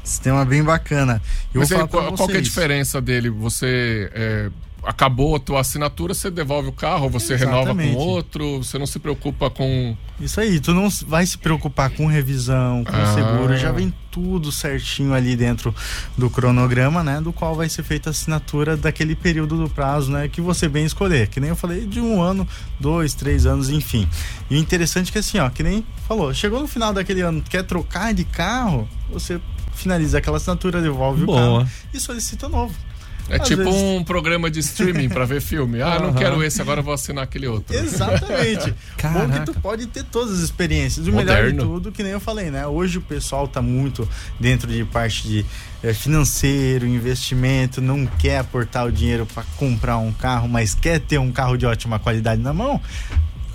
Sistema 0.04 0.44
bem 0.44 0.62
bacana. 0.62 1.20
Eu 1.52 1.58
Mas 1.58 1.70
vou 1.70 1.80
aí, 1.80 1.88
qual, 1.88 2.12
qual 2.12 2.28
que 2.28 2.36
é 2.36 2.38
a 2.38 2.40
diferença 2.40 3.00
dele? 3.00 3.28
Você 3.30 4.08
é, 4.14 4.48
acabou 4.86 5.34
a 5.34 5.40
tua 5.40 5.60
assinatura, 5.60 6.14
você 6.14 6.30
devolve 6.30 6.68
o 6.68 6.72
carro, 6.72 7.10
você 7.10 7.34
renova 7.34 7.62
Exatamente. 7.64 7.94
com 7.94 8.00
outro, 8.00 8.58
você 8.62 8.78
não 8.78 8.86
se 8.86 8.98
preocupa 9.00 9.50
com. 9.50 9.96
Isso 10.20 10.40
aí, 10.40 10.60
tu 10.60 10.72
não 10.72 10.88
vai 11.06 11.26
se 11.26 11.36
preocupar 11.36 11.90
com 11.90 12.06
revisão, 12.06 12.84
com 12.84 12.92
Ah. 12.96 13.12
seguro, 13.14 13.56
já 13.56 13.72
vem 13.72 13.92
tudo 14.10 14.50
certinho 14.50 15.12
ali 15.12 15.36
dentro 15.36 15.74
do 16.16 16.30
cronograma, 16.30 17.02
né? 17.02 17.20
Do 17.20 17.32
qual 17.32 17.54
vai 17.54 17.68
ser 17.68 17.82
feita 17.82 18.08
a 18.08 18.12
assinatura 18.12 18.76
daquele 18.76 19.14
período 19.14 19.56
do 19.58 19.68
prazo, 19.68 20.10
né? 20.10 20.28
Que 20.28 20.40
você 20.40 20.68
bem 20.68 20.86
escolher. 20.86 21.26
Que 21.28 21.38
nem 21.40 21.50
eu 21.50 21.56
falei, 21.56 21.84
de 21.84 22.00
um 22.00 22.22
ano, 22.22 22.48
dois, 22.80 23.12
três 23.12 23.44
anos, 23.44 23.68
enfim. 23.68 24.08
E 24.48 24.54
o 24.54 24.58
interessante 24.58 25.10
é 25.10 25.12
que 25.12 25.18
assim, 25.18 25.38
ó, 25.38 25.50
que 25.50 25.62
nem 25.62 25.84
falou, 26.08 26.32
chegou 26.32 26.60
no 26.60 26.68
final 26.68 26.94
daquele 26.94 27.20
ano, 27.20 27.42
quer 27.42 27.64
trocar 27.64 28.14
de 28.14 28.24
carro, 28.24 28.88
você 29.12 29.38
finaliza 29.74 30.16
aquela 30.18 30.38
assinatura, 30.38 30.80
devolve 30.80 31.24
Boa. 31.26 31.38
o 31.38 31.58
carro 31.58 31.70
e 31.92 32.00
solicita 32.00 32.48
novo. 32.48 32.74
É 33.28 33.36
Às 33.40 33.48
tipo 33.48 33.64
vezes- 33.64 33.80
um 33.80 34.04
programa 34.04 34.48
de 34.50 34.60
streaming 34.60 35.08
pra 35.08 35.24
ver 35.24 35.40
filme. 35.40 35.82
Ah, 35.82 35.98
não 35.98 36.10
Aham. 36.10 36.14
quero 36.14 36.42
esse, 36.44 36.62
agora 36.62 36.78
eu 36.80 36.84
vou 36.84 36.94
assinar 36.94 37.24
aquele 37.24 37.48
outro. 37.48 37.76
Exatamente. 37.76 38.70
Bom 38.70 38.76
Caraca. 38.96 39.40
que 39.40 39.46
tu 39.52 39.60
pode 39.60 39.86
ter 39.86 40.04
todas 40.04 40.34
as 40.34 40.40
experiências. 40.40 41.06
O 41.08 41.12
melhor 41.12 41.36
de 41.48 41.52
Moderno. 41.54 41.64
tudo, 41.64 41.90
que 41.92 42.02
nem 42.04 42.12
eu 42.12 42.20
falei, 42.20 42.50
né? 42.50 42.66
Hoje 42.66 42.98
o 42.98 43.00
pessoal 43.02 43.48
tá 43.48 43.60
muito 43.60 44.08
dentro 44.38 44.70
de 44.70 44.84
parte 44.84 45.26
de 45.26 45.44
eh, 45.82 45.92
financeiro, 45.92 46.86
investimento, 46.86 47.80
não 47.80 48.06
quer 48.06 48.38
aportar 48.38 48.86
o 48.86 48.92
dinheiro 48.92 49.26
para 49.26 49.42
comprar 49.56 49.98
um 49.98 50.12
carro, 50.12 50.48
mas 50.48 50.74
quer 50.74 51.00
ter 51.00 51.18
um 51.18 51.32
carro 51.32 51.56
de 51.56 51.66
ótima 51.66 51.98
qualidade 51.98 52.40
na 52.40 52.52
mão. 52.54 52.80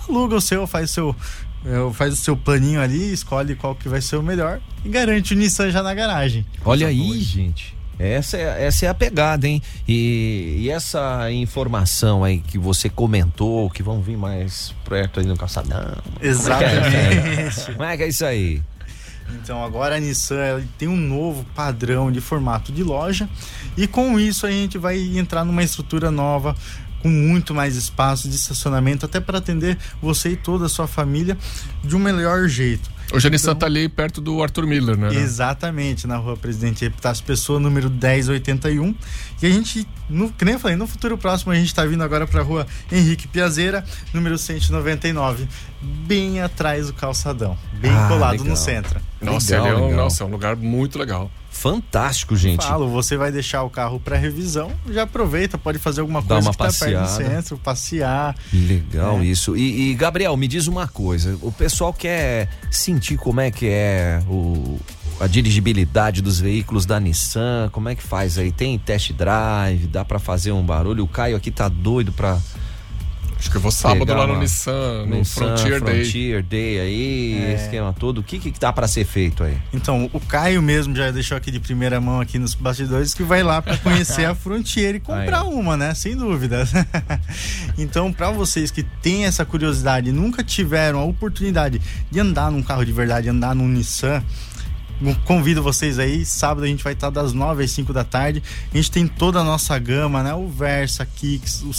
Aluga 0.08 0.36
o 0.36 0.40
seu, 0.40 0.66
faz 0.66 0.90
o 0.90 0.92
seu 0.92 1.16
eh, 1.64 1.92
faz 1.94 2.12
o 2.12 2.16
seu 2.16 2.36
planinho 2.36 2.80
ali, 2.80 3.12
escolhe 3.12 3.54
qual 3.54 3.74
que 3.74 3.88
vai 3.88 4.00
ser 4.02 4.16
o 4.16 4.22
melhor 4.22 4.60
e 4.84 4.88
garante 4.88 5.32
o 5.32 5.36
Nissan 5.36 5.70
já 5.70 5.82
na 5.82 5.94
garagem. 5.94 6.44
Olha 6.64 6.88
aí, 6.88 7.20
gente. 7.20 7.74
Essa 7.98 8.36
é, 8.36 8.64
essa 8.66 8.86
é 8.86 8.88
a 8.88 8.94
pegada, 8.94 9.46
hein? 9.46 9.62
E, 9.86 10.56
e 10.60 10.70
essa 10.70 11.30
informação 11.30 12.24
aí 12.24 12.38
que 12.38 12.58
você 12.58 12.88
comentou, 12.88 13.70
que 13.70 13.82
vão 13.82 14.00
vir 14.00 14.16
mais 14.16 14.74
perto 14.88 15.20
aí 15.20 15.26
no 15.26 15.36
calçadão. 15.36 15.96
Exatamente. 16.20 17.72
Como 17.72 17.84
é 17.84 17.96
que 17.96 18.02
é 18.02 18.08
isso 18.08 18.24
aí? 18.24 18.62
Então 19.34 19.64
agora 19.64 19.96
a 19.96 20.00
Nissan 20.00 20.62
tem 20.76 20.88
um 20.88 20.96
novo 20.96 21.44
padrão 21.54 22.10
de 22.10 22.20
formato 22.20 22.72
de 22.72 22.82
loja 22.82 23.28
e 23.76 23.86
com 23.86 24.18
isso 24.18 24.46
a 24.46 24.50
gente 24.50 24.76
vai 24.76 24.98
entrar 25.16 25.44
numa 25.44 25.62
estrutura 25.62 26.10
nova 26.10 26.54
com 27.00 27.08
muito 27.08 27.54
mais 27.54 27.74
espaço 27.76 28.28
de 28.28 28.36
estacionamento 28.36 29.04
até 29.04 29.20
para 29.20 29.38
atender 29.38 29.76
você 30.00 30.30
e 30.30 30.36
toda 30.36 30.66
a 30.66 30.68
sua 30.68 30.86
família 30.86 31.36
de 31.82 31.96
um 31.96 31.98
melhor 31.98 32.48
jeito. 32.48 32.90
Hoje 33.12 33.26
a 33.26 33.30
Nissan 33.30 33.54
tá 33.54 33.66
ali 33.66 33.88
perto 33.88 34.20
do 34.20 34.42
Arthur 34.42 34.66
Miller, 34.66 34.96
né? 34.96 35.14
Exatamente, 35.14 36.06
na 36.06 36.16
rua 36.16 36.36
Presidente 36.36 36.84
Epitácio 36.84 37.22
Pessoa, 37.24 37.60
número 37.60 37.90
1081. 37.90 38.94
E 39.42 39.46
a 39.46 39.50
gente, 39.50 39.86
no, 40.08 40.32
que 40.32 40.44
nem 40.44 40.54
eu 40.54 40.60
falei, 40.60 40.76
no 40.76 40.86
futuro 40.86 41.18
próximo 41.18 41.52
a 41.52 41.54
gente 41.54 41.74
tá 41.74 41.84
vindo 41.84 42.02
agora 42.02 42.26
pra 42.26 42.42
rua 42.42 42.66
Henrique 42.90 43.28
Piazeira, 43.28 43.84
número 44.14 44.38
199, 44.38 45.46
bem 46.06 46.40
atrás 46.40 46.86
do 46.86 46.94
calçadão, 46.94 47.58
bem 47.74 47.90
Ah, 47.92 48.08
colado 48.08 48.32
legal. 48.32 48.46
no 48.46 48.56
centro. 48.56 49.00
Nossa, 49.20 49.52
Legal, 49.60 49.66
é 49.66 49.76
um, 49.76 49.86
legal. 49.88 50.04
nossa, 50.04 50.24
é 50.24 50.26
um 50.26 50.30
lugar 50.30 50.56
muito 50.56 50.98
legal. 50.98 51.30
Fantástico, 51.48 52.34
gente. 52.34 52.64
Falo, 52.66 52.88
você 52.88 53.16
vai 53.16 53.30
deixar 53.30 53.62
o 53.62 53.70
carro 53.70 54.00
para 54.00 54.16
revisão, 54.16 54.72
já 54.90 55.02
aproveita, 55.02 55.56
pode 55.58 55.78
fazer 55.78 56.00
alguma 56.00 56.20
Dá 56.22 56.34
coisa 56.36 56.48
uma 56.48 56.52
que 56.52 56.58
tá 56.58 56.64
perto 56.64 56.78
do 56.92 56.98
passeada. 56.98 57.28
centro, 57.30 57.58
passear. 57.58 58.34
Legal 58.52 59.20
É. 59.20 59.24
isso. 59.26 59.56
E, 59.56 59.90
e, 59.90 59.94
Gabriel, 59.94 60.36
me 60.36 60.48
diz 60.48 60.66
uma 60.66 60.88
coisa. 60.88 61.38
O 61.42 61.52
pessoal 61.52 61.92
quer 61.92 62.48
sentir 62.70 63.01
como 63.16 63.40
é 63.40 63.50
que 63.50 63.66
é 63.68 64.22
o, 64.28 64.78
a 65.20 65.26
dirigibilidade 65.26 66.22
dos 66.22 66.40
veículos 66.40 66.86
da 66.86 66.98
Nissan. 66.98 67.68
Como 67.70 67.88
é 67.88 67.94
que 67.94 68.02
faz 68.02 68.38
aí? 68.38 68.50
Tem 68.50 68.78
test 68.78 69.12
drive? 69.12 69.86
Dá 69.86 70.04
pra 70.04 70.18
fazer 70.18 70.52
um 70.52 70.62
barulho? 70.62 71.04
O 71.04 71.08
Caio 71.08 71.36
aqui 71.36 71.50
tá 71.50 71.68
doido 71.68 72.12
pra 72.12 72.38
Acho 73.42 73.50
que 73.50 73.56
eu 73.56 73.60
vou 73.60 73.72
sábado 73.72 74.14
lá 74.14 74.24
no 74.24 74.38
Nissan, 74.38 75.04
no 75.04 75.16
Nissan 75.16 75.56
Frontier, 75.56 75.82
Day. 75.82 76.04
Frontier 76.04 76.42
Day 76.44 76.78
aí, 76.78 77.42
É. 77.42 77.54
esquema 77.54 77.92
todo. 77.92 78.18
O 78.18 78.22
que 78.22 78.38
que 78.38 78.52
dá 78.56 78.72
pra 78.72 78.86
ser 78.86 79.04
feito 79.04 79.42
aí? 79.42 79.58
Então, 79.74 80.08
o 80.12 80.20
Caio 80.20 80.62
mesmo 80.62 80.94
já 80.94 81.10
deixou 81.10 81.36
aqui 81.36 81.50
de 81.50 81.58
primeira 81.58 82.00
mão 82.00 82.20
aqui 82.20 82.38
nos 82.38 82.54
bastidores 82.54 83.12
que 83.14 83.24
vai 83.24 83.42
lá 83.42 83.60
para 83.60 83.76
conhecer 83.78 84.26
a 84.26 84.32
Frontier 84.36 84.94
e 84.94 85.00
comprar 85.00 85.42
Aí. 85.42 85.48
uma, 85.48 85.76
né? 85.76 85.92
Sem 85.92 86.16
dúvida. 86.16 86.62
então, 87.76 88.12
para 88.12 88.30
vocês 88.30 88.70
que 88.70 88.84
têm 88.84 89.24
essa 89.24 89.44
curiosidade 89.44 90.10
e 90.10 90.12
nunca 90.12 90.44
tiveram 90.44 91.00
a 91.00 91.04
oportunidade 91.04 91.82
de 92.12 92.20
andar 92.20 92.48
num 92.48 92.62
carro 92.62 92.84
de 92.86 92.92
verdade, 92.92 93.28
andar 93.28 93.56
num 93.56 93.66
Nissan, 93.66 94.22
convido 95.24 95.62
vocês 95.62 95.98
aí, 95.98 96.24
sábado 96.24 96.64
a 96.64 96.66
gente 96.66 96.84
vai 96.84 96.92
estar 96.92 97.10
das 97.10 97.32
9 97.32 97.64
às 97.64 97.70
5 97.72 97.92
da 97.92 98.04
tarde. 98.04 98.42
A 98.72 98.76
gente 98.76 98.90
tem 98.90 99.06
toda 99.06 99.40
a 99.40 99.44
nossa 99.44 99.78
gama, 99.78 100.22
né? 100.22 100.32
O 100.34 100.48
Versa, 100.48 101.04
Kicks, 101.04 101.62
o 101.62 101.72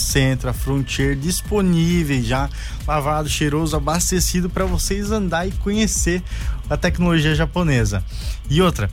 a 0.48 0.52
Frontier 0.52 1.16
disponíveis 1.16 2.26
já, 2.26 2.48
lavado, 2.86 3.28
cheiroso, 3.28 3.76
abastecido 3.76 4.50
para 4.50 4.64
vocês 4.64 5.10
andar 5.10 5.46
e 5.46 5.52
conhecer 5.52 6.22
a 6.68 6.76
tecnologia 6.76 7.34
japonesa. 7.34 8.04
E 8.50 8.60
outra, 8.60 8.90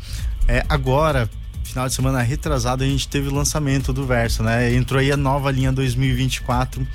é, 0.47 0.65
agora, 0.69 1.29
final 1.63 1.87
de 1.87 1.93
semana 1.93 2.21
retrasado, 2.21 2.83
a 2.83 2.87
gente 2.87 3.07
teve 3.07 3.29
o 3.29 3.33
lançamento 3.33 3.93
do 3.93 4.05
Versa, 4.05 4.43
né? 4.43 4.73
Entrou 4.73 4.99
aí 4.99 5.11
a 5.11 5.17
nova 5.17 5.51
linha 5.51 5.71
2024. 5.71 6.85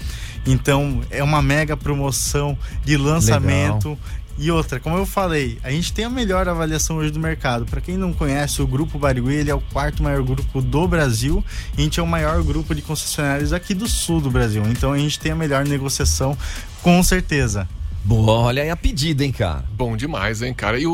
Então, 0.47 1.03
é 1.11 1.23
uma 1.23 1.43
mega 1.43 1.77
promoção 1.77 2.57
de 2.85 2.97
lançamento. 2.97 3.99
E 4.39 4.51
outra, 4.51 4.79
como 4.79 4.97
eu 4.97 5.07
falei, 5.07 5.59
a 5.65 5.71
gente 5.71 5.93
tem 5.93 6.05
a 6.05 6.11
melhor 6.11 6.47
avaliação 6.49 6.97
hoje 6.97 7.11
do 7.11 7.19
mercado. 7.19 7.65
Para 7.65 7.81
quem 7.81 7.97
não 7.97 8.13
conhece, 8.13 8.61
o 8.61 8.67
Grupo 8.67 8.99
Barigui 8.99 9.35
ele 9.35 9.51
é 9.51 9.55
o 9.55 9.61
quarto 9.61 10.03
maior 10.03 10.23
grupo 10.23 10.61
do 10.61 10.87
Brasil. 10.87 11.43
E 11.77 11.81
a 11.81 11.85
gente 11.85 11.99
é 11.99 12.03
o 12.03 12.07
maior 12.07 12.43
grupo 12.43 12.75
de 12.75 12.83
concessionários 12.83 13.53
aqui 13.55 13.73
do 13.73 13.89
sul 13.89 14.21
do 14.21 14.31
Brasil. 14.31 14.63
Então 14.67 14.93
a 14.93 14.99
gente 14.99 15.19
tem 15.19 15.33
a 15.33 15.37
melhor 15.37 15.65
negociação, 15.67 16.37
com 16.83 17.03
certeza. 17.03 17.67
Boa, 18.05 18.35
olha 18.39 18.63
aí 18.63 18.71
a 18.71 18.77
pedida, 18.77 19.25
hein, 19.25 19.33
cara. 19.33 19.65
Bom 19.73 19.97
demais, 19.97 20.41
hein, 20.41 20.55
cara? 20.55 20.79
E 20.79 20.87
o, 20.87 20.93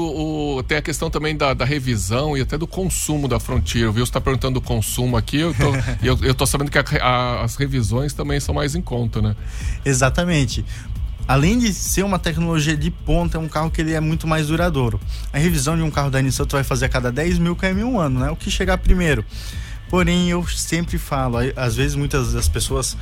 o- 0.57 0.63
tem 0.63 0.79
a 0.79 0.83
questão 0.83 1.11
também 1.11 1.37
da, 1.37 1.53
da 1.53 1.63
revisão 1.63 2.39
e 2.39 2.41
até 2.41 2.57
do 2.57 2.67
consumo 2.67 3.29
da 3.29 3.39
Frontier. 3.39 3.93
Viu? 3.93 4.07
Você 4.07 4.13
tá 4.13 4.19
perguntando 4.21 4.55
do 4.59 4.65
consumo 4.65 5.15
aqui, 5.15 5.37
eu 5.37 5.53
tô, 5.53 5.75
eu, 6.03 6.19
eu 6.23 6.35
tô 6.35 6.47
sabendo 6.47 6.71
que 6.71 6.79
a- 6.79 6.85
a- 7.03 7.43
as 7.45 7.57
revisões 7.57 8.15
também 8.15 8.41
são 8.41 8.55
mais 8.55 8.75
em 8.75 8.81
conta, 8.81 9.21
né? 9.21 9.37
Exatamente. 9.85 10.65
Além 11.27 11.59
de 11.59 11.73
ser 11.73 12.05
uma 12.05 12.19
tecnologia 12.19 12.77
de 12.77 12.91
ponta, 12.91 13.39
é 13.39 13.41
um 13.41 13.49
carro 13.49 13.71
que 13.71 13.81
ele 13.81 13.93
é 13.93 14.01
muito 14.01 14.27
mais 14.27 14.49
duradouro. 14.49 15.01
A 15.33 15.39
revisão 15.39 15.77
de 15.77 15.83
um 15.83 15.91
carro 15.91 16.11
da 16.11 16.21
Nissan 16.21 16.45
tu 16.45 16.57
vai 16.57 16.65
fazer 16.65 16.87
a 16.87 16.89
cada 16.89 17.11
10 17.11 17.39
mil 17.39 17.57
km 17.57 17.85
um 17.85 18.01
ano, 18.01 18.21
né? 18.21 18.31
O 18.31 18.37
que 18.37 18.51
chegar 18.51 18.79
primeiro. 18.79 19.25
Porém, 19.89 20.31
eu 20.31 20.47
sempre 20.49 20.99
falo, 20.99 21.37
às 21.55 21.77
vezes 21.77 21.95
muitas 21.95 22.33
das 22.33 22.49
pessoas 22.49 22.97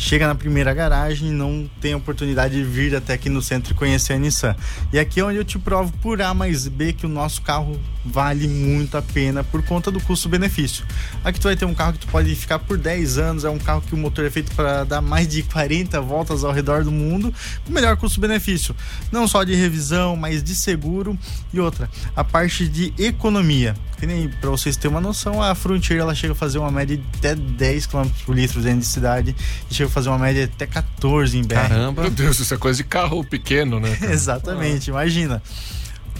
chegam 0.00 0.26
na 0.26 0.34
primeira 0.34 0.72
garagem 0.72 1.28
e 1.28 1.32
não 1.32 1.68
tem 1.78 1.94
oportunidade 1.94 2.54
de 2.54 2.64
vir 2.64 2.96
até 2.96 3.12
aqui 3.12 3.28
no 3.28 3.42
centro 3.42 3.72
e 3.72 3.76
conhecer 3.76 4.14
a 4.14 4.18
Nissan. 4.18 4.56
E 4.92 4.98
aqui 4.98 5.20
é 5.20 5.24
onde 5.24 5.36
eu 5.36 5.44
te 5.44 5.58
provo 5.58 5.92
por 6.00 6.22
A 6.22 6.32
mais 6.32 6.66
B 6.66 6.94
que 6.94 7.04
o 7.04 7.08
nosso 7.08 7.42
carro 7.42 7.78
vale 8.02 8.48
muito 8.48 8.96
a 8.96 9.02
pena 9.02 9.44
por 9.44 9.62
conta 9.62 9.90
do 9.90 10.00
custo-benefício. 10.00 10.86
Aqui 11.22 11.38
tu 11.38 11.44
vai 11.44 11.54
ter 11.54 11.66
um 11.66 11.74
carro 11.74 11.92
que 11.92 11.98
tu 11.98 12.06
pode 12.06 12.34
ficar 12.34 12.58
por 12.58 12.78
10 12.78 13.18
anos, 13.18 13.44
é 13.44 13.50
um 13.50 13.58
carro 13.58 13.82
que 13.82 13.94
o 13.94 13.98
motor 13.98 14.24
é 14.24 14.30
feito 14.30 14.54
para 14.54 14.84
dar 14.84 15.02
mais 15.02 15.28
de 15.28 15.42
40 15.42 16.00
voltas 16.00 16.44
ao 16.44 16.52
redor 16.52 16.82
do 16.82 16.90
mundo, 16.90 17.32
com 17.66 17.72
melhor 17.72 17.94
custo-benefício. 17.98 18.74
Não 19.12 19.28
só 19.28 19.44
de 19.44 19.54
revisão, 19.54 20.16
mas 20.16 20.42
de 20.42 20.54
seguro 20.54 21.18
e 21.52 21.60
outra, 21.60 21.90
a 22.16 22.24
parte 22.24 22.66
de 22.66 22.94
economia. 22.98 23.76
Que 23.98 24.06
nem 24.06 24.30
para 24.30 24.48
vocês 24.48 24.78
terem 24.78 24.96
uma 24.96 25.00
noção, 25.00 25.42
a 25.42 25.54
Frontier 25.54 26.00
ela 26.00 26.14
chega 26.14 26.32
a 26.32 26.36
fazer 26.36 26.56
uma 26.56 26.70
média 26.70 26.96
de 26.96 27.04
até 27.18 27.34
10 27.34 27.84
km 27.84 28.08
por 28.24 28.34
litro 28.34 28.62
dentro 28.62 28.80
de 28.80 28.86
cidade 28.86 29.36
e 29.70 29.74
chega 29.74 29.89
a 29.90 29.92
fazer 29.92 30.08
uma 30.08 30.18
média 30.18 30.44
até 30.44 30.66
14 30.66 31.36
em 31.36 31.42
BR. 31.42 31.54
Caramba. 31.54 32.02
Meu 32.02 32.10
Deus, 32.10 32.38
isso 32.38 32.54
é 32.54 32.56
coisa 32.56 32.76
de 32.78 32.84
carro 32.84 33.22
pequeno, 33.24 33.78
né? 33.78 33.96
Exatamente, 34.10 34.88
imagina. 34.88 35.42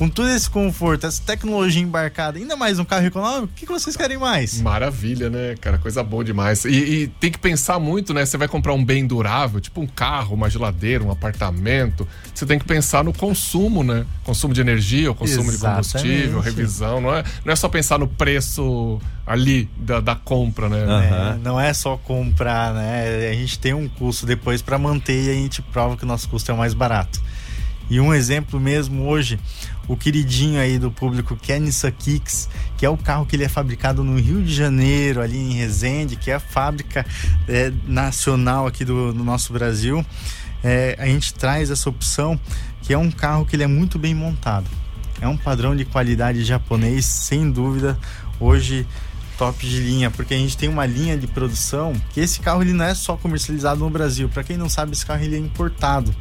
Com 0.00 0.08
todo 0.08 0.30
esse 0.30 0.48
conforto, 0.48 1.06
essa 1.06 1.22
tecnologia 1.22 1.82
embarcada, 1.82 2.38
ainda 2.38 2.56
mais 2.56 2.78
um 2.78 2.86
carro 2.86 3.04
econômico, 3.04 3.52
o 3.52 3.54
que, 3.54 3.66
que 3.66 3.72
vocês 3.72 3.94
querem 3.94 4.16
mais? 4.16 4.58
Maravilha, 4.62 5.28
né, 5.28 5.54
cara? 5.60 5.76
Coisa 5.76 6.02
boa 6.02 6.24
demais. 6.24 6.64
E, 6.64 6.70
e 6.70 7.06
tem 7.06 7.30
que 7.30 7.38
pensar 7.38 7.78
muito, 7.78 8.14
né? 8.14 8.24
Você 8.24 8.38
vai 8.38 8.48
comprar 8.48 8.72
um 8.72 8.82
bem 8.82 9.06
durável, 9.06 9.60
tipo 9.60 9.78
um 9.78 9.86
carro, 9.86 10.34
uma 10.34 10.48
geladeira, 10.48 11.04
um 11.04 11.10
apartamento. 11.10 12.08
Você 12.34 12.46
tem 12.46 12.58
que 12.58 12.64
pensar 12.64 13.04
no 13.04 13.12
consumo, 13.12 13.84
né? 13.84 14.06
Consumo 14.24 14.54
de 14.54 14.62
energia, 14.62 15.10
o 15.10 15.14
consumo 15.14 15.50
Exatamente. 15.50 15.88
de 15.88 15.92
combustível, 15.92 16.40
revisão. 16.40 16.98
Não 17.02 17.14
é, 17.14 17.22
não 17.44 17.52
é 17.52 17.56
só 17.56 17.68
pensar 17.68 17.98
no 17.98 18.08
preço 18.08 18.98
ali 19.26 19.68
da, 19.76 20.00
da 20.00 20.14
compra, 20.14 20.70
né? 20.70 20.82
Aham. 20.82 21.34
É, 21.34 21.38
não 21.44 21.60
é 21.60 21.74
só 21.74 21.98
comprar, 21.98 22.72
né? 22.72 23.28
A 23.30 23.34
gente 23.34 23.58
tem 23.58 23.74
um 23.74 23.86
custo 23.86 24.24
depois 24.24 24.62
para 24.62 24.78
manter 24.78 25.24
e 25.24 25.30
a 25.30 25.34
gente 25.34 25.60
prova 25.60 25.94
que 25.94 26.04
o 26.04 26.06
nosso 26.06 26.26
custo 26.26 26.50
é 26.50 26.54
o 26.54 26.56
mais 26.56 26.72
barato. 26.72 27.20
E 27.90 27.98
um 27.98 28.14
exemplo 28.14 28.60
mesmo 28.60 29.08
hoje, 29.08 29.36
o 29.90 29.96
queridinho 29.96 30.60
aí 30.60 30.78
do 30.78 30.88
público 30.88 31.36
que 31.36 31.52
é 31.52 31.58
Nissan 31.58 31.90
Kicks, 31.90 32.48
que 32.76 32.86
é 32.86 32.88
o 32.88 32.96
carro 32.96 33.26
que 33.26 33.34
ele 33.34 33.42
é 33.42 33.48
fabricado 33.48 34.04
no 34.04 34.20
Rio 34.20 34.40
de 34.40 34.54
Janeiro, 34.54 35.20
ali 35.20 35.36
em 35.36 35.54
Resende, 35.54 36.14
que 36.14 36.30
é 36.30 36.34
a 36.34 36.40
fábrica 36.40 37.04
é, 37.48 37.72
nacional 37.88 38.68
aqui 38.68 38.84
do, 38.84 39.12
do 39.12 39.24
nosso 39.24 39.52
Brasil. 39.52 40.06
É, 40.62 40.94
a 40.96 41.06
gente 41.06 41.34
traz 41.34 41.72
essa 41.72 41.90
opção 41.90 42.38
que 42.82 42.92
é 42.92 42.98
um 42.98 43.10
carro 43.10 43.44
que 43.44 43.56
ele 43.56 43.64
é 43.64 43.66
muito 43.66 43.98
bem 43.98 44.14
montado. 44.14 44.70
É 45.20 45.26
um 45.26 45.36
padrão 45.36 45.74
de 45.74 45.84
qualidade 45.84 46.44
japonês, 46.44 47.04
sem 47.04 47.50
dúvida. 47.50 47.98
Hoje 48.38 48.86
top 49.36 49.66
de 49.66 49.80
linha, 49.80 50.08
porque 50.08 50.34
a 50.34 50.36
gente 50.36 50.56
tem 50.56 50.68
uma 50.68 50.86
linha 50.86 51.18
de 51.18 51.26
produção 51.26 51.94
que 52.10 52.20
esse 52.20 52.38
carro 52.40 52.62
ele 52.62 52.74
não 52.74 52.84
é 52.84 52.94
só 52.94 53.16
comercializado 53.16 53.80
no 53.80 53.90
Brasil. 53.90 54.28
Para 54.28 54.44
quem 54.44 54.56
não 54.56 54.68
sabe, 54.68 54.92
esse 54.92 55.04
carro 55.04 55.24
ele 55.24 55.34
é 55.34 55.38
importado. 55.38 56.14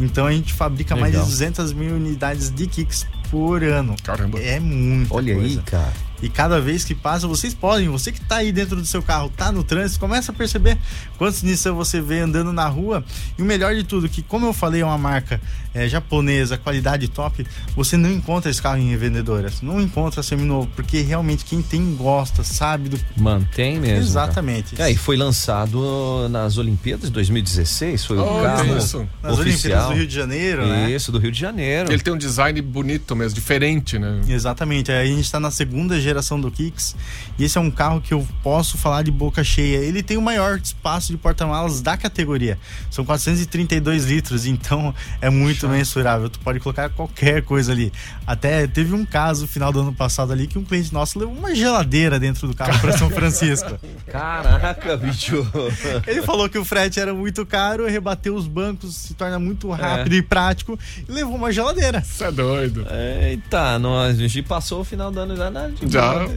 Então 0.00 0.26
a 0.26 0.32
gente 0.32 0.52
fabrica 0.52 0.94
mais 0.94 1.12
de 1.12 1.18
Legal. 1.18 1.28
200 1.30 1.72
mil 1.72 1.94
unidades 1.94 2.50
de 2.50 2.66
kicks 2.66 3.06
por 3.30 3.62
ano. 3.64 3.96
Caramba. 4.02 4.38
É 4.40 4.60
muita 4.60 5.14
Olha 5.14 5.34
aí, 5.34 5.40
coisa. 5.40 5.62
cara. 5.62 5.92
E 6.22 6.28
cada 6.28 6.60
vez 6.60 6.84
que 6.84 6.94
passa, 6.94 7.26
vocês 7.28 7.54
podem, 7.54 7.88
você 7.88 8.10
que 8.10 8.20
tá 8.20 8.36
aí 8.36 8.50
dentro 8.52 8.76
do 8.76 8.84
seu 8.86 9.02
carro, 9.02 9.30
tá 9.36 9.52
no 9.52 9.62
trânsito, 9.62 10.00
começa 10.00 10.32
a 10.32 10.34
perceber 10.34 10.76
quantos 11.16 11.42
Nissan 11.42 11.72
você 11.74 12.00
vê 12.00 12.20
andando 12.20 12.52
na 12.52 12.66
rua. 12.66 13.04
E 13.38 13.42
o 13.42 13.44
melhor 13.44 13.74
de 13.74 13.84
tudo, 13.84 14.08
que 14.08 14.22
como 14.22 14.46
eu 14.46 14.52
falei, 14.52 14.80
é 14.80 14.84
uma 14.84 14.98
marca 14.98 15.40
é, 15.72 15.88
japonesa, 15.88 16.58
qualidade 16.58 17.06
top, 17.08 17.46
você 17.76 17.96
não 17.96 18.10
encontra 18.10 18.50
esse 18.50 18.60
carro 18.60 18.78
em 18.78 18.90
revendedoras. 18.90 19.62
Não 19.62 19.80
encontra 19.80 20.22
seminovo, 20.22 20.68
porque 20.74 21.00
realmente 21.02 21.44
quem 21.44 21.62
tem 21.62 21.94
gosta, 21.94 22.42
sabe 22.42 22.88
do. 22.88 22.98
Mantém 23.16 23.78
mesmo. 23.78 23.98
Exatamente. 23.98 24.74
Cara. 24.74 24.88
É, 24.90 24.92
e 24.92 24.96
foi 24.96 25.16
lançado 25.16 26.28
nas 26.30 26.58
Olimpíadas 26.58 27.06
de 27.06 27.12
2016, 27.12 28.04
foi 28.04 28.16
o 28.18 28.22
Oh, 28.38 28.42
carro 28.42 28.76
isso. 28.76 29.06
Nas 29.22 29.38
Olimpíadas 29.38 29.54
oficial. 29.54 29.88
do 29.90 29.94
Rio 29.96 30.06
de 30.06 30.14
Janeiro, 30.14 30.66
né? 30.66 30.90
Isso, 30.90 31.12
do 31.12 31.18
Rio 31.18 31.30
de 31.30 31.38
Janeiro. 31.38 31.92
Ele 31.92 32.02
tem 32.02 32.12
um 32.12 32.18
design 32.18 32.60
bonito 32.60 33.14
mesmo, 33.14 33.34
diferente, 33.34 33.98
né? 33.98 34.20
Exatamente, 34.28 34.90
aí 34.90 35.06
a 35.12 35.14
gente 35.14 35.24
está 35.24 35.38
na 35.38 35.50
segunda 35.50 35.94
geração 35.94 36.07
do 36.40 36.50
Kicks 36.50 36.96
e 37.38 37.44
esse 37.44 37.56
é 37.56 37.60
um 37.60 37.70
carro 37.70 38.00
que 38.00 38.12
eu 38.12 38.26
posso 38.42 38.76
falar 38.76 39.02
de 39.02 39.10
boca 39.10 39.44
cheia. 39.44 39.78
Ele 39.78 40.02
tem 40.02 40.16
o 40.16 40.22
maior 40.22 40.58
espaço 40.58 41.12
de 41.12 41.18
porta-malas 41.18 41.80
da 41.80 41.96
categoria, 41.96 42.58
são 42.90 43.04
432 43.04 44.04
litros, 44.04 44.46
então 44.46 44.94
é 45.22 45.30
muito 45.30 45.68
mensurável. 45.68 46.28
Tu 46.28 46.38
pode 46.40 46.58
colocar 46.60 46.90
qualquer 46.90 47.42
coisa 47.42 47.72
ali. 47.72 47.92
Até 48.26 48.66
teve 48.66 48.92
um 48.94 49.04
caso 49.04 49.42
no 49.42 49.48
final 49.48 49.72
do 49.72 49.80
ano 49.80 49.94
passado 49.94 50.32
ali 50.32 50.46
que 50.46 50.58
um 50.58 50.64
cliente 50.64 50.92
nosso 50.92 51.18
levou 51.18 51.34
uma 51.34 51.54
geladeira 51.54 52.18
dentro 52.18 52.48
do 52.48 52.54
carro 52.54 52.78
para 52.80 52.96
São 52.98 53.08
Francisco. 53.08 53.78
Caraca, 54.10 54.96
bicho. 54.96 55.46
Ele 56.06 56.22
falou 56.22 56.48
que 56.48 56.58
o 56.58 56.64
frete 56.64 56.98
era 56.98 57.14
muito 57.14 57.46
caro, 57.46 57.86
rebateu 57.86 58.34
os 58.34 58.48
bancos, 58.48 58.96
se 58.96 59.14
torna 59.14 59.38
muito 59.38 59.70
rápido 59.70 60.14
e 60.14 60.22
prático 60.22 60.78
e 61.08 61.12
levou 61.12 61.36
uma 61.36 61.52
geladeira. 61.52 62.02
Você 62.02 62.24
é 62.24 62.32
doido. 62.32 62.86
Eita, 62.90 63.78
nós, 63.78 64.18
a 64.18 64.26
gente 64.26 64.42
passou 64.42 64.80
o 64.80 64.84
final 64.84 65.10
do 65.10 65.20
ano 65.20 65.36
já 65.36 65.50
na 65.50 65.68
de 65.68 65.97
Já, 65.98 66.28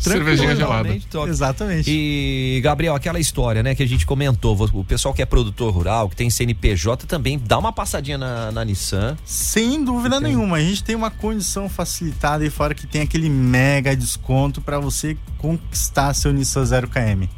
cervejinha 0.00 0.56
gelada. 0.56 0.88
Exatamente. 1.28 1.90
E, 1.90 2.60
Gabriel, 2.62 2.94
aquela 2.94 3.18
história, 3.18 3.62
né, 3.62 3.74
que 3.74 3.82
a 3.82 3.86
gente 3.86 4.06
comentou, 4.06 4.56
o 4.72 4.84
pessoal 4.84 5.14
que 5.14 5.22
é 5.22 5.26
produtor 5.26 5.72
rural, 5.72 6.08
que 6.08 6.16
tem 6.16 6.30
CNPJ 6.30 7.06
também, 7.06 7.38
dá 7.38 7.58
uma 7.58 7.72
passadinha 7.72 8.18
na, 8.18 8.50
na 8.50 8.64
Nissan. 8.64 9.16
Sem 9.24 9.84
dúvida 9.84 10.20
Tem. 10.20 10.30
nenhuma, 10.30 10.56
a 10.56 10.60
gente 10.60 10.82
tem 10.82 10.96
uma 10.96 11.10
condição 11.10 11.68
facilitada 11.68 12.44
e 12.44 12.50
fora 12.50 12.74
que 12.74 12.86
tem 12.86 13.02
aquele 13.02 13.28
mega 13.28 13.94
desconto 13.94 14.60
para 14.60 14.78
você 14.78 15.16
conquistar 15.38 16.14
seu 16.14 16.32
Nissan 16.32 16.62
0km. 16.62 17.28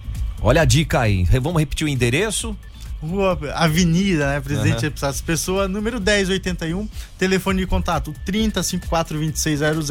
Olha 0.41 0.63
a 0.63 0.65
dica 0.65 1.01
aí. 1.01 1.25
Vamos 1.41 1.61
repetir 1.61 1.87
o 1.87 1.89
endereço? 1.89 2.57
Rua 3.03 3.37
Avenida, 3.55 4.27
né, 4.29 4.41
Presidente 4.41 4.79
Aham. 4.79 4.87
Epistados 4.87 5.21
Pessoa, 5.21 5.67
número 5.67 6.01
1081, 6.01 6.89
telefone 7.19 7.61
de 7.61 7.67
contato 7.67 8.15
30 8.25 8.63
54 8.63 9.19
2600. 9.19 9.91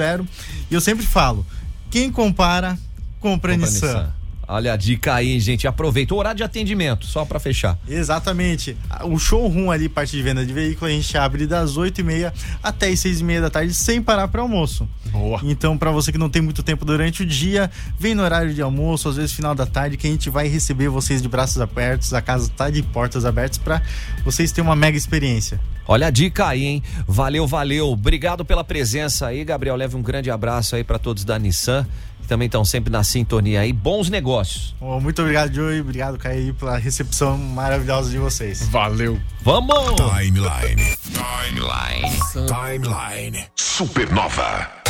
E 0.70 0.74
eu 0.74 0.80
sempre 0.80 1.06
falo, 1.06 1.46
Quem 1.92 2.10
compara, 2.10 2.80
compra, 3.20 3.56
Nissan. 3.58 3.88
Nissan. 3.88 4.21
Olha 4.54 4.74
a 4.74 4.76
dica 4.76 5.14
aí, 5.14 5.40
gente. 5.40 5.66
Aproveita 5.66 6.14
o 6.14 6.18
horário 6.18 6.38
de 6.38 6.44
atendimento, 6.44 7.06
só 7.06 7.24
pra 7.24 7.40
fechar. 7.40 7.80
Exatamente. 7.88 8.76
O 9.04 9.18
showroom 9.18 9.72
ali, 9.72 9.88
parte 9.88 10.18
de 10.18 10.22
venda 10.22 10.46
de 10.46 10.52
veículo, 10.52 10.92
a 10.92 10.94
gente 10.94 11.18
abre 11.18 11.48
das 11.48 11.78
8h30 11.78 12.34
até 12.62 12.90
as 12.90 13.00
6h30 13.00 13.42
da 13.42 13.50
tarde, 13.50 13.74
sem 13.74 14.02
parar 14.02 14.28
para 14.28 14.42
almoço. 14.42 14.86
Boa. 15.06 15.40
Então, 15.44 15.78
para 15.78 15.90
você 15.90 16.12
que 16.12 16.18
não 16.18 16.30
tem 16.30 16.42
muito 16.42 16.62
tempo 16.64 16.84
durante 16.84 17.24
o 17.24 17.26
dia, 17.26 17.72
vem 17.98 18.14
no 18.14 18.24
horário 18.24 18.54
de 18.54 18.62
almoço, 18.62 19.08
às 19.08 19.16
vezes 19.16 19.32
final 19.32 19.56
da 19.56 19.66
tarde, 19.66 19.96
que 19.96 20.06
a 20.06 20.10
gente 20.10 20.30
vai 20.30 20.50
receber 20.50 20.90
vocês 20.90 21.22
de 21.22 21.30
braços 21.30 21.62
abertos. 21.62 22.14
A 22.14 22.22
casa 22.22 22.52
tá 22.54 22.70
de 22.70 22.84
portas 22.84 23.24
abertas 23.24 23.58
para 23.58 23.82
vocês 24.26 24.52
terem 24.52 24.68
uma 24.68 24.76
mega 24.76 24.98
experiência. 24.98 25.62
Olha 25.88 26.08
a 26.08 26.10
dica 26.10 26.48
aí, 26.48 26.64
hein? 26.64 26.84
Valeu, 27.08 27.48
valeu. 27.48 27.90
Obrigado 27.90 28.46
pela 28.46 28.64
presença 28.64 29.28
aí, 29.28 29.44
Gabriel. 29.44 29.76
Leve 29.76 29.96
um 29.96 30.02
grande 30.02 30.30
abraço 30.30 30.76
aí 30.76 30.84
pra 30.84 31.00
todos 31.00 31.26
da 31.26 31.40
Nissan, 31.40 31.88
que 32.22 32.28
também 32.28 32.46
estão 32.46 32.64
sempre 32.64 32.92
na 32.92 33.04
sintonia 33.04 33.62
aí. 33.62 33.74
Bons 33.74 34.10
negócios. 34.10 34.76
Ô, 34.80 35.00
muito 35.00 35.22
obrigado, 35.22 35.54
Joey. 35.54 35.82
Obrigado, 35.82 36.18
Caio, 36.18 36.54
pela 36.54 36.78
recepção 36.78 37.38
maravilhosa 37.38 38.10
de 38.10 38.18
vocês. 38.18 38.68
Valeu. 38.70 39.20
Vamos! 39.42 39.96
Timeline. 39.96 40.98
Timeline. 41.12 42.20
Timeline. 42.48 43.46
Supernova. 43.56 44.82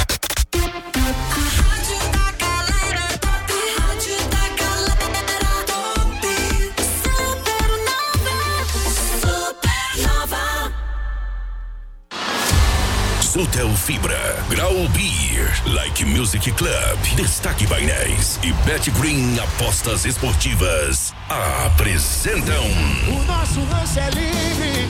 Sutel 13.31 13.69
Fibra, 13.77 14.43
Grau 14.49 14.89
Beer, 14.89 15.49
Like 15.67 16.03
Music 16.03 16.51
Club, 16.51 16.99
Destaque 17.15 17.65
Painéis. 17.65 18.37
E 18.43 18.51
Bet 18.65 18.91
Green 18.91 19.39
Apostas 19.39 20.03
Esportivas 20.03 21.13
apresentam. 21.29 22.65
O 23.07 23.23
nosso 23.23 23.61
lance 23.71 24.01
é 24.01 24.09
livre, 24.09 24.89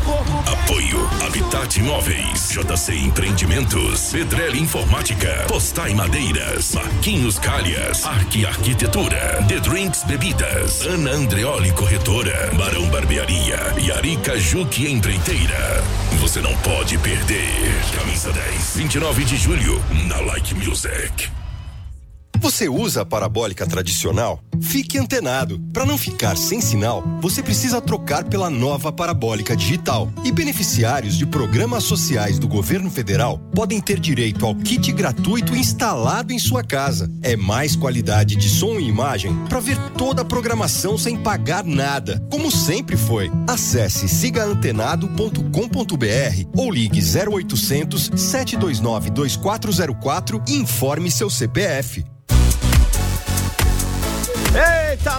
Apoio 0.46 1.10
Habitat 1.26 1.76
Imóveis, 1.80 2.50
JC 2.50 2.94
Empreendimentos, 2.94 4.12
Pedrelli 4.12 4.60
Informática, 4.60 5.44
Postai 5.48 5.92
Madeiras, 5.92 6.72
Marquinhos 6.72 7.36
Calhas, 7.36 8.04
Arque 8.04 8.46
Arquitetura, 8.46 9.44
The 9.48 9.58
Drinks 9.58 10.04
Bebidas, 10.04 10.86
Ana 10.86 11.10
Andreoli 11.10 11.72
Corretora, 11.72 12.52
Barão 12.56 12.88
Barbearia. 12.90 13.58
E 13.82 13.90
Arica 13.90 14.38
Juque 14.38 14.88
Empreiteira. 14.88 15.82
Você 16.20 16.40
não 16.40 16.54
pode 16.58 16.96
perder. 16.98 17.74
Camisa 17.98 18.32
10, 18.32 18.76
29 18.76 19.24
de 19.24 19.36
julho, 19.36 19.82
na 20.06 20.20
Like 20.20 20.54
Music. 20.54 21.41
Você 22.42 22.68
usa 22.68 23.00
a 23.02 23.06
parabólica 23.06 23.64
tradicional? 23.64 24.42
Fique 24.60 24.98
antenado. 24.98 25.60
Para 25.72 25.86
não 25.86 25.96
ficar 25.96 26.36
sem 26.36 26.60
sinal, 26.60 27.04
você 27.20 27.40
precisa 27.40 27.80
trocar 27.80 28.24
pela 28.24 28.50
nova 28.50 28.90
parabólica 28.90 29.56
digital. 29.56 30.10
E 30.24 30.32
beneficiários 30.32 31.16
de 31.16 31.24
programas 31.24 31.84
sociais 31.84 32.40
do 32.40 32.48
governo 32.48 32.90
federal 32.90 33.38
podem 33.54 33.80
ter 33.80 34.00
direito 34.00 34.44
ao 34.44 34.56
kit 34.56 34.90
gratuito 34.90 35.54
instalado 35.54 36.32
em 36.32 36.38
sua 36.40 36.64
casa. 36.64 37.08
É 37.22 37.36
mais 37.36 37.76
qualidade 37.76 38.34
de 38.34 38.48
som 38.48 38.80
e 38.80 38.88
imagem 38.88 39.32
para 39.48 39.60
ver 39.60 39.78
toda 39.96 40.22
a 40.22 40.24
programação 40.24 40.98
sem 40.98 41.16
pagar 41.16 41.62
nada, 41.62 42.20
como 42.28 42.50
sempre 42.50 42.96
foi. 42.96 43.30
Acesse 43.46 44.08
sigaantenado.com.br 44.08 46.48
ou 46.56 46.72
ligue 46.72 47.00
0800 47.00 48.10
729 48.16 49.10
2404 49.10 50.42
e 50.48 50.56
informe 50.56 51.08
seu 51.08 51.30
CPF. 51.30 52.04
Eita, 54.54 55.18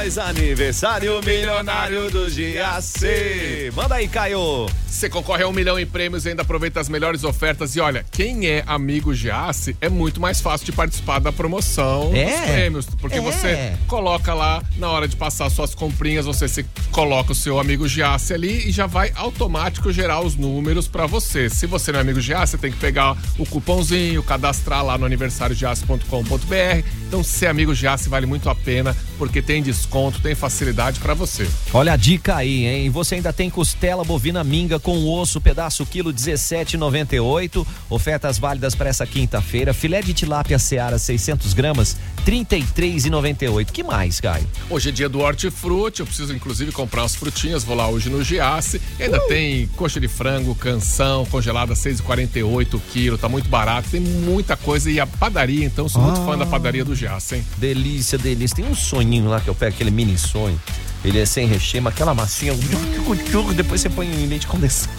nós! 0.00 0.18
Aniversário 0.18 1.20
milionário 1.22 2.10
do 2.10 2.24
GAC. 2.24 3.70
Manda 3.74 3.96
aí, 3.96 4.08
Caio. 4.08 4.66
Você 4.86 5.08
concorre 5.08 5.44
a 5.44 5.48
um 5.48 5.52
milhão 5.52 5.78
em 5.78 5.86
prêmios 5.86 6.24
e 6.26 6.30
ainda 6.30 6.42
aproveita 6.42 6.80
as 6.80 6.88
melhores 6.88 7.22
ofertas. 7.24 7.74
E 7.76 7.80
olha, 7.80 8.04
quem 8.10 8.46
é 8.46 8.62
amigo 8.66 9.14
Giasse 9.14 9.76
é 9.80 9.88
muito 9.88 10.20
mais 10.20 10.40
fácil 10.40 10.66
de 10.66 10.72
participar 10.72 11.20
da 11.20 11.32
promoção 11.32 12.10
É? 12.14 12.24
dos 12.24 12.40
prêmios. 12.50 12.86
Porque 13.00 13.18
É. 13.18 13.20
você 13.20 13.72
coloca 13.86 14.34
lá, 14.34 14.62
na 14.76 14.90
hora 14.90 15.06
de 15.08 15.16
passar 15.16 15.48
suas 15.50 15.74
comprinhas, 15.74 16.26
você 16.26 16.48
se 16.48 16.64
coloca 16.90 17.32
o 17.32 17.34
seu 17.34 17.58
amigo 17.60 17.86
Giasse 17.88 18.34
ali 18.34 18.68
e 18.68 18.72
já 18.72 18.86
vai 18.86 19.12
automático 19.14 19.92
gerar 19.92 20.20
os 20.20 20.34
números 20.36 20.86
pra 20.88 21.06
você. 21.06 21.48
Se 21.48 21.66
você 21.66 21.92
não 21.92 21.98
é 22.00 22.02
amigo 22.02 22.20
Giasse, 22.20 22.52
você 22.52 22.58
tem 22.58 22.72
que 22.72 22.78
pegar 22.78 23.16
o 23.38 23.46
cupomzinho, 23.46 24.22
cadastrar 24.22 24.84
lá 24.84 24.98
no 24.98 25.06
aniversariogiasse.com.br. 25.06 26.84
Então, 27.06 27.22
ser 27.24 27.46
amigo 27.46 27.74
Giasse 27.74 28.08
vale 28.08 28.26
muito 28.26 28.50
a 28.50 28.54
pena, 28.54 28.94
porque 29.18 29.40
tem 29.40 29.62
desconto, 29.62 29.89
tem 30.22 30.34
facilidade 30.34 31.00
pra 31.00 31.12
você. 31.14 31.48
Olha 31.74 31.92
a 31.92 31.96
dica 31.96 32.36
aí, 32.36 32.64
hein? 32.64 32.90
Você 32.90 33.16
ainda 33.16 33.32
tem 33.32 33.50
costela 33.50 34.04
bovina 34.04 34.44
minga 34.44 34.78
com 34.78 35.06
osso, 35.08 35.40
pedaço 35.40 35.84
quilo 35.84 36.12
17,98. 36.12 37.66
Ofertas 37.90 38.38
válidas 38.38 38.74
para 38.74 38.88
essa 38.88 39.06
quinta-feira. 39.06 39.74
Filé 39.74 40.00
de 40.00 40.14
tilápia 40.14 40.58
seara 40.58 40.98
600 40.98 41.52
gramas, 41.52 41.96
33,98. 42.20 43.70
Que 43.70 43.82
mais, 43.82 44.20
Caio? 44.20 44.46
Hoje 44.68 44.88
é 44.88 44.92
dia 44.92 45.08
do 45.08 45.20
hortifruti, 45.20 46.00
eu 46.00 46.06
preciso 46.06 46.34
inclusive 46.34 46.72
comprar 46.72 47.02
umas 47.02 47.14
frutinhas, 47.14 47.64
vou 47.64 47.76
lá 47.76 47.88
hoje 47.88 48.08
no 48.08 48.22
Giasse. 48.22 48.80
Ainda 48.98 49.20
tem 49.20 49.66
coxa 49.76 50.00
de 50.00 50.08
frango, 50.08 50.54
canção, 50.54 51.24
congelada 51.26 51.74
6,48 51.74 52.74
o 52.74 52.80
quilo, 52.80 53.18
tá 53.18 53.28
muito 53.28 53.48
barato, 53.48 53.90
tem 53.90 54.00
muita 54.00 54.56
coisa. 54.56 54.90
E 54.90 55.00
a 55.00 55.06
padaria, 55.06 55.64
então, 55.64 55.88
sou 55.88 56.02
muito 56.02 56.24
fã 56.24 56.36
da 56.36 56.46
padaria 56.46 56.84
do 56.84 56.94
Giasse, 56.94 57.36
hein? 57.36 57.46
Delícia, 57.56 58.18
delícia. 58.18 58.56
Tem 58.56 58.64
um 58.64 58.74
soninho 58.74 59.28
lá 59.28 59.40
que 59.40 59.48
eu 59.48 59.54
pego, 59.54 59.74
aquele 59.74 59.90
mini 59.90 60.16
sonho. 60.18 60.60
Ele 61.04 61.18
é 61.18 61.26
sem 61.26 61.46
recheio, 61.46 61.82
mas 61.82 61.94
aquela 61.94 62.14
massinha, 62.14 62.52
depois 63.54 63.80
você 63.80 63.88
põe 63.88 64.06
em 64.06 64.26
leite 64.26 64.46
condensado. 64.46 64.92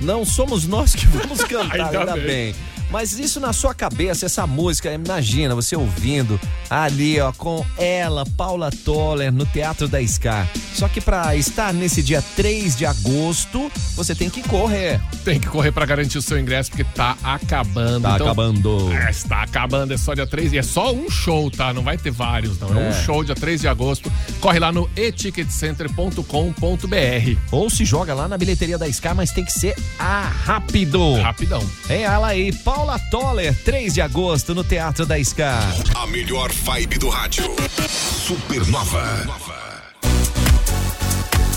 não 0.00 0.24
somos 0.24 0.66
nós 0.66 0.94
que 0.94 1.06
vamos 1.06 1.42
cantar, 1.44 1.86
Ainda 1.86 1.98
ainda, 2.00 2.14
bem. 2.16 2.26
bem. 2.26 2.54
Mas 2.90 3.18
isso 3.18 3.38
na 3.40 3.52
sua 3.52 3.74
cabeça, 3.74 4.26
essa 4.26 4.46
música, 4.46 4.92
imagina 4.92 5.54
você 5.54 5.74
ouvindo 5.76 6.38
ali, 6.70 7.18
ó, 7.20 7.32
com 7.32 7.64
ela, 7.76 8.24
Paula 8.36 8.70
Toller, 8.84 9.32
no 9.32 9.44
Teatro 9.46 9.88
da 9.88 10.04
Scar. 10.06 10.48
Só 10.74 10.88
que 10.88 11.00
pra 11.00 11.34
estar 11.36 11.72
nesse 11.74 12.02
dia 12.02 12.22
3 12.36 12.76
de 12.76 12.84
agosto, 12.86 13.70
você 13.94 14.14
tem 14.14 14.28
que 14.30 14.42
correr. 14.42 15.00
Tem 15.24 15.40
que 15.40 15.46
correr 15.48 15.72
pra 15.72 15.84
garantir 15.86 16.18
o 16.18 16.22
seu 16.22 16.38
ingresso, 16.38 16.70
porque 16.70 16.84
tá 16.84 17.16
acabando. 17.24 18.02
Tá 18.02 18.16
acabando. 18.16 18.92
É, 18.92 19.10
está 19.10 19.42
acabando, 19.42 19.92
é 19.94 19.96
só 19.96 20.12
dia 20.14 20.26
3 20.26 20.52
e 20.52 20.58
é 20.58 20.62
só 20.62 20.92
um 20.92 21.10
show, 21.10 21.50
tá? 21.50 21.72
Não 21.72 21.82
vai 21.82 21.96
ter 21.98 22.10
vários, 22.10 22.58
não. 22.60 22.76
É, 22.78 22.86
É. 22.86 22.90
um 22.90 23.04
show 23.04 23.24
dia 23.24 23.34
3 23.34 23.60
de 23.62 23.68
agosto. 23.68 24.12
Corre 24.40 24.58
lá 24.58 24.70
no 24.70 24.88
eticketcenter.com.br. 24.96 27.38
Ou 27.50 27.70
se 27.70 27.84
joga 27.84 28.14
lá 28.14 28.28
na 28.28 28.38
bilheteria 28.38 28.78
da 28.78 28.90
Scar, 28.92 29.14
mas 29.14 29.30
tem 29.32 29.44
que 29.44 29.52
ser 29.52 29.74
a 29.98 30.20
rápido. 30.22 31.14
Rapidão. 31.20 31.62
É 31.88 32.02
ela 32.02 32.28
aí, 32.28 32.52
Paula 32.52 32.85
Toller, 33.10 33.54
3 33.64 33.94
de 33.94 34.00
agosto 34.00 34.54
no 34.54 34.62
Teatro 34.62 35.04
da 35.04 35.22
Scar. 35.22 35.74
A 35.94 36.06
melhor 36.06 36.52
vibe 36.52 36.98
do 36.98 37.08
rádio. 37.08 37.44
Supernova. 37.88 39.55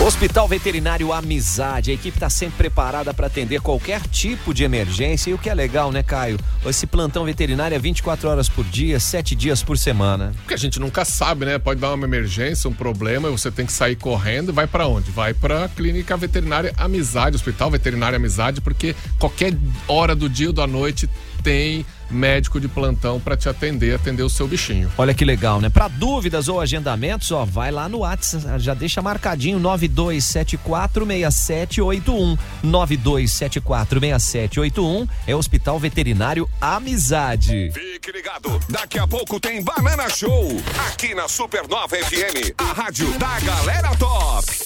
Hospital 0.00 0.48
Veterinário 0.48 1.12
Amizade, 1.12 1.90
a 1.90 1.94
equipe 1.94 2.16
está 2.16 2.28
sempre 2.28 2.56
preparada 2.56 3.14
para 3.14 3.28
atender 3.28 3.60
qualquer 3.60 4.02
tipo 4.08 4.52
de 4.52 4.64
emergência. 4.64 5.30
E 5.30 5.34
o 5.34 5.38
que 5.38 5.48
é 5.48 5.54
legal, 5.54 5.92
né, 5.92 6.02
Caio? 6.02 6.38
Esse 6.66 6.86
plantão 6.86 7.24
veterinário 7.24 7.74
é 7.74 7.78
24 7.78 8.28
horas 8.28 8.48
por 8.48 8.64
dia, 8.64 8.98
7 8.98 9.34
dias 9.34 9.62
por 9.62 9.78
semana. 9.78 10.34
Porque 10.38 10.52
a 10.52 10.58
gente 10.58 10.78
nunca 10.80 11.04
sabe, 11.04 11.46
né? 11.46 11.58
Pode 11.58 11.80
dar 11.80 11.94
uma 11.94 12.06
emergência, 12.06 12.68
um 12.68 12.74
problema, 12.74 13.28
e 13.28 13.30
você 13.30 13.50
tem 13.50 13.64
que 13.64 13.72
sair 13.72 13.96
correndo. 13.96 14.52
Vai 14.52 14.66
pra 14.66 14.86
onde? 14.86 15.10
Vai 15.10 15.32
pra 15.32 15.68
Clínica 15.68 16.16
Veterinária 16.16 16.74
Amizade, 16.76 17.36
Hospital 17.36 17.70
Veterinário 17.70 18.16
Amizade, 18.16 18.60
porque 18.60 18.94
qualquer 19.18 19.56
hora 19.88 20.14
do 20.14 20.28
dia 20.28 20.48
ou 20.48 20.52
da 20.52 20.66
noite 20.66 21.08
tem 21.42 21.86
médico 22.10 22.60
de 22.60 22.68
plantão 22.68 23.18
pra 23.20 23.36
te 23.36 23.48
atender, 23.48 23.94
atender 23.94 24.22
o 24.22 24.28
seu 24.28 24.46
bichinho. 24.46 24.92
Olha 24.96 25.14
que 25.14 25.24
legal, 25.24 25.60
né? 25.60 25.68
Para 25.68 25.88
dúvidas 25.88 26.46
ou 26.48 26.60
agendamentos, 26.60 27.32
ó, 27.32 27.44
vai 27.44 27.70
lá 27.70 27.88
no 27.88 27.98
WhatsApp, 27.98 28.58
já 28.58 28.74
deixa 28.74 29.02
marcadinho 29.02 29.60
92746781. 29.60 32.38
92746781 32.64 35.08
é 35.26 35.34
Hospital 35.34 35.78
Veterinário 35.78 36.48
Amizade. 36.60 37.70
Fique 37.72 38.12
ligado, 38.12 38.60
daqui 38.68 38.98
a 38.98 39.06
pouco 39.06 39.40
tem 39.40 39.62
Banana 39.62 40.08
Show 40.08 40.48
aqui 40.88 41.14
na 41.14 41.28
Supernova 41.28 41.96
FM, 41.96 42.52
a 42.58 42.72
rádio 42.72 43.10
da 43.18 43.40
galera 43.40 43.94
top. 43.96 44.63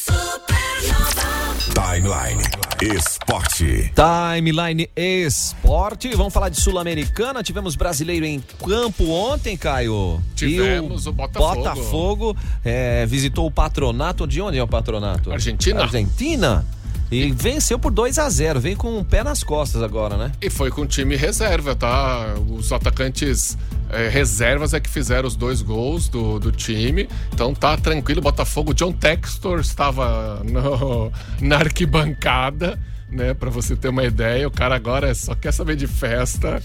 Timeline 1.75 2.43
Esporte. 2.81 3.93
Timeline 3.95 4.89
Esporte. 4.95 6.15
Vamos 6.15 6.33
falar 6.33 6.49
de 6.49 6.61
Sul-Americana. 6.61 7.43
Tivemos 7.43 7.75
brasileiro 7.75 8.25
em 8.25 8.43
campo 8.65 9.09
ontem, 9.11 9.57
Caio. 9.57 10.23
Tivemos 10.35 11.07
E 11.07 11.09
o 11.09 11.13
Botafogo. 11.13 11.57
Botafogo 11.57 12.37
é, 12.65 13.05
visitou 13.07 13.47
o 13.47 13.51
patronato. 13.51 14.27
De 14.27 14.41
onde 14.41 14.59
é 14.59 14.63
o 14.63 14.69
patronato? 14.69 15.33
Argentina. 15.33 15.83
Argentina. 15.83 16.65
E 17.11 17.31
venceu 17.33 17.79
por 17.79 17.91
2 17.91 18.19
a 18.19 18.29
0 18.29 18.61
Vem 18.61 18.77
com 18.77 18.99
o 18.99 19.05
pé 19.05 19.25
nas 19.25 19.43
costas 19.43 19.83
agora, 19.83 20.17
né? 20.17 20.33
E 20.43 20.51
foi 20.51 20.71
com 20.71 20.87
time 20.87 21.17
reserva, 21.17 21.75
tá? 21.75 22.35
Os 22.51 22.71
atacantes 22.71 23.57
eh, 23.91 24.09
reservas 24.11 24.75
é 24.75 24.81
que 24.81 24.91
fizeram 24.91 25.27
os 25.27 25.35
dois 25.35 25.63
gols 25.63 26.07
do, 26.09 26.39
do 26.39 26.53
time. 26.53 27.09
Então 27.33 27.55
tá 27.55 27.77
tranquilo. 27.79 28.21
Botafogo, 28.21 28.75
John 28.75 28.93
Textor 28.93 29.59
estava 29.61 30.43
no- 30.45 31.11
na 31.41 31.57
arquibancada, 31.57 32.79
né? 33.11 33.33
Pra 33.33 33.49
você 33.49 33.75
ter 33.75 33.89
uma 33.89 34.05
ideia. 34.05 34.47
O 34.47 34.51
cara 34.51 34.75
agora 34.75 35.15
só 35.15 35.35
quer 35.35 35.53
saber 35.53 35.77
de 35.77 35.87
festa. 35.87 36.63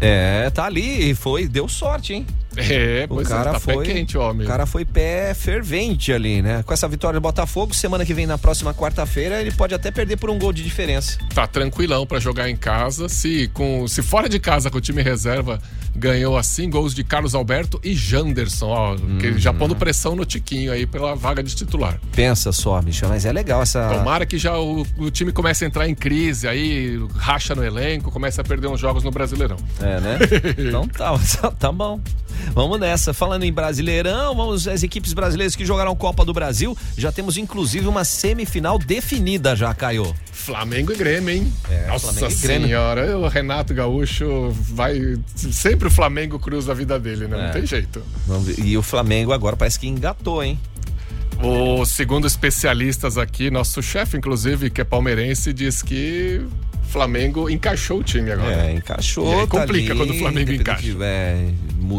É, 0.00 0.50
tá 0.50 0.64
ali. 0.64 1.10
E 1.10 1.14
foi, 1.14 1.46
deu 1.46 1.68
sorte, 1.68 2.12
hein? 2.12 2.26
É, 2.56 3.04
O 3.08 3.14
pois 3.14 3.28
cara 3.28 3.50
é, 3.50 3.52
tá 3.54 3.60
foi, 3.60 3.86
pé 3.86 3.92
quente, 3.94 4.16
homem. 4.18 4.46
O 4.46 4.48
cara 4.48 4.66
foi 4.66 4.84
pé 4.84 5.34
fervente 5.34 6.12
ali, 6.12 6.42
né? 6.42 6.62
Com 6.64 6.72
essa 6.72 6.88
vitória 6.88 7.18
do 7.20 7.22
Botafogo, 7.22 7.74
semana 7.74 8.04
que 8.04 8.14
vem, 8.14 8.26
na 8.26 8.38
próxima 8.38 8.72
quarta-feira, 8.74 9.40
ele 9.40 9.52
pode 9.52 9.74
até 9.74 9.90
perder 9.90 10.16
por 10.16 10.30
um 10.30 10.38
gol 10.38 10.52
de 10.52 10.62
diferença. 10.62 11.18
Tá 11.34 11.46
tranquilão 11.46 12.06
pra 12.06 12.18
jogar 12.18 12.48
em 12.48 12.56
casa. 12.56 13.08
Se, 13.08 13.48
com, 13.54 13.86
se 13.88 14.02
fora 14.02 14.28
de 14.28 14.38
casa 14.38 14.70
com 14.70 14.78
o 14.78 14.80
time 14.80 15.02
reserva 15.02 15.60
ganhou 15.98 16.36
assim 16.36 16.68
gols 16.68 16.94
de 16.94 17.02
Carlos 17.02 17.34
Alberto 17.34 17.80
e 17.82 17.94
Janderson, 17.94 18.66
ó, 18.68 18.96
que 19.18 19.38
já 19.38 19.50
Uhum. 19.50 19.56
pondo 19.58 19.76
pressão 19.76 20.14
no 20.14 20.26
Tiquinho 20.26 20.70
aí 20.70 20.86
pela 20.86 21.14
vaga 21.14 21.42
de 21.42 21.54
titular. 21.54 21.98
Pensa 22.14 22.52
só, 22.52 22.80
bicho, 22.82 23.06
mas 23.08 23.24
é 23.24 23.32
legal 23.32 23.62
essa. 23.62 23.88
Tomara 23.88 24.26
que 24.26 24.36
já 24.36 24.58
o, 24.58 24.86
o 24.98 25.10
time 25.10 25.32
comece 25.32 25.64
a 25.64 25.68
entrar 25.68 25.88
em 25.88 25.94
crise 25.94 26.46
aí, 26.46 27.00
racha 27.16 27.54
no 27.54 27.64
elenco, 27.64 28.10
comece 28.10 28.38
a 28.40 28.44
perder 28.44 28.66
uns 28.68 28.78
jogos 28.78 29.02
no 29.04 29.10
Brasileirão. 29.10 29.56
É, 29.80 30.00
né? 30.00 30.18
então 30.58 30.86
tá, 30.86 31.12
tá 31.58 31.72
bom. 31.72 31.98
Vamos 32.52 32.78
nessa. 32.80 33.12
Falando 33.12 33.44
em 33.44 33.52
Brasileirão, 33.52 34.34
vamos 34.34 34.66
às 34.66 34.82
equipes 34.82 35.12
brasileiras 35.12 35.54
que 35.56 35.64
jogaram 35.64 35.94
Copa 35.94 36.24
do 36.24 36.32
Brasil. 36.32 36.76
Já 36.96 37.12
temos 37.12 37.36
inclusive 37.36 37.86
uma 37.86 38.04
semifinal 38.04 38.78
definida 38.78 39.54
já, 39.54 39.72
Caio. 39.74 40.14
Flamengo 40.32 40.92
e 40.92 40.96
Grêmio, 40.96 41.30
hein? 41.34 41.52
É, 41.70 41.86
Nossa 41.86 42.12
Flamengo 42.12 42.30
senhora, 42.30 43.18
o 43.18 43.28
Renato 43.28 43.74
Gaúcho 43.74 44.50
vai. 44.52 45.18
Sempre 45.34 45.88
o 45.88 45.90
Flamengo 45.90 46.38
cruza 46.38 46.72
a 46.72 46.74
vida 46.74 46.98
dele, 46.98 47.26
né? 47.26 47.38
É. 47.38 47.46
Não 47.46 47.52
tem 47.52 47.66
jeito. 47.66 48.02
E 48.58 48.76
o 48.76 48.82
Flamengo 48.82 49.32
agora 49.32 49.56
parece 49.56 49.78
que 49.78 49.86
engatou, 49.88 50.42
hein? 50.42 50.58
O 51.42 51.84
segundo 51.84 52.26
especialistas 52.26 53.18
aqui, 53.18 53.50
nosso 53.50 53.82
chefe, 53.82 54.16
inclusive, 54.16 54.70
que 54.70 54.80
é 54.80 54.84
palmeirense, 54.84 55.52
diz 55.52 55.82
que 55.82 56.46
Flamengo 56.86 57.50
encaixou 57.50 58.00
o 58.00 58.02
time 58.04 58.30
agora. 58.32 58.66
É, 58.66 58.72
encaixou. 58.74 59.26
E 59.28 59.32
aí 59.34 59.40
tá 59.40 59.46
complica 59.46 59.92
ali, 59.92 59.98
quando 60.00 60.10
o 60.10 60.18
Flamengo 60.18 60.52
independente- 60.52 60.88
encaixa. 60.90 61.04
É, 61.04 61.48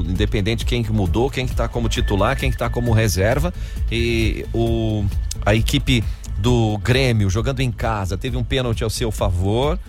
independente 0.10 0.60
de 0.60 0.66
quem 0.66 0.84
que 0.84 0.92
mudou, 0.92 1.30
quem 1.30 1.46
que 1.48 1.56
tá 1.56 1.68
como 1.68 1.88
titular, 1.90 2.38
quem 2.38 2.50
que 2.52 2.58
tá 2.58 2.70
como 2.70 2.92
reserva. 2.92 3.54
E 3.92 4.46
o, 4.54 5.06
a 5.46 5.54
equipe 5.56 6.04
do 6.38 6.78
Grêmio 6.84 7.30
jogando 7.30 7.60
em 7.62 7.72
casa 7.72 8.18
teve 8.18 8.38
um 8.38 8.44
pênalti 8.44 8.84
ao 8.84 8.90
seu 8.90 9.12
favor. 9.12 9.80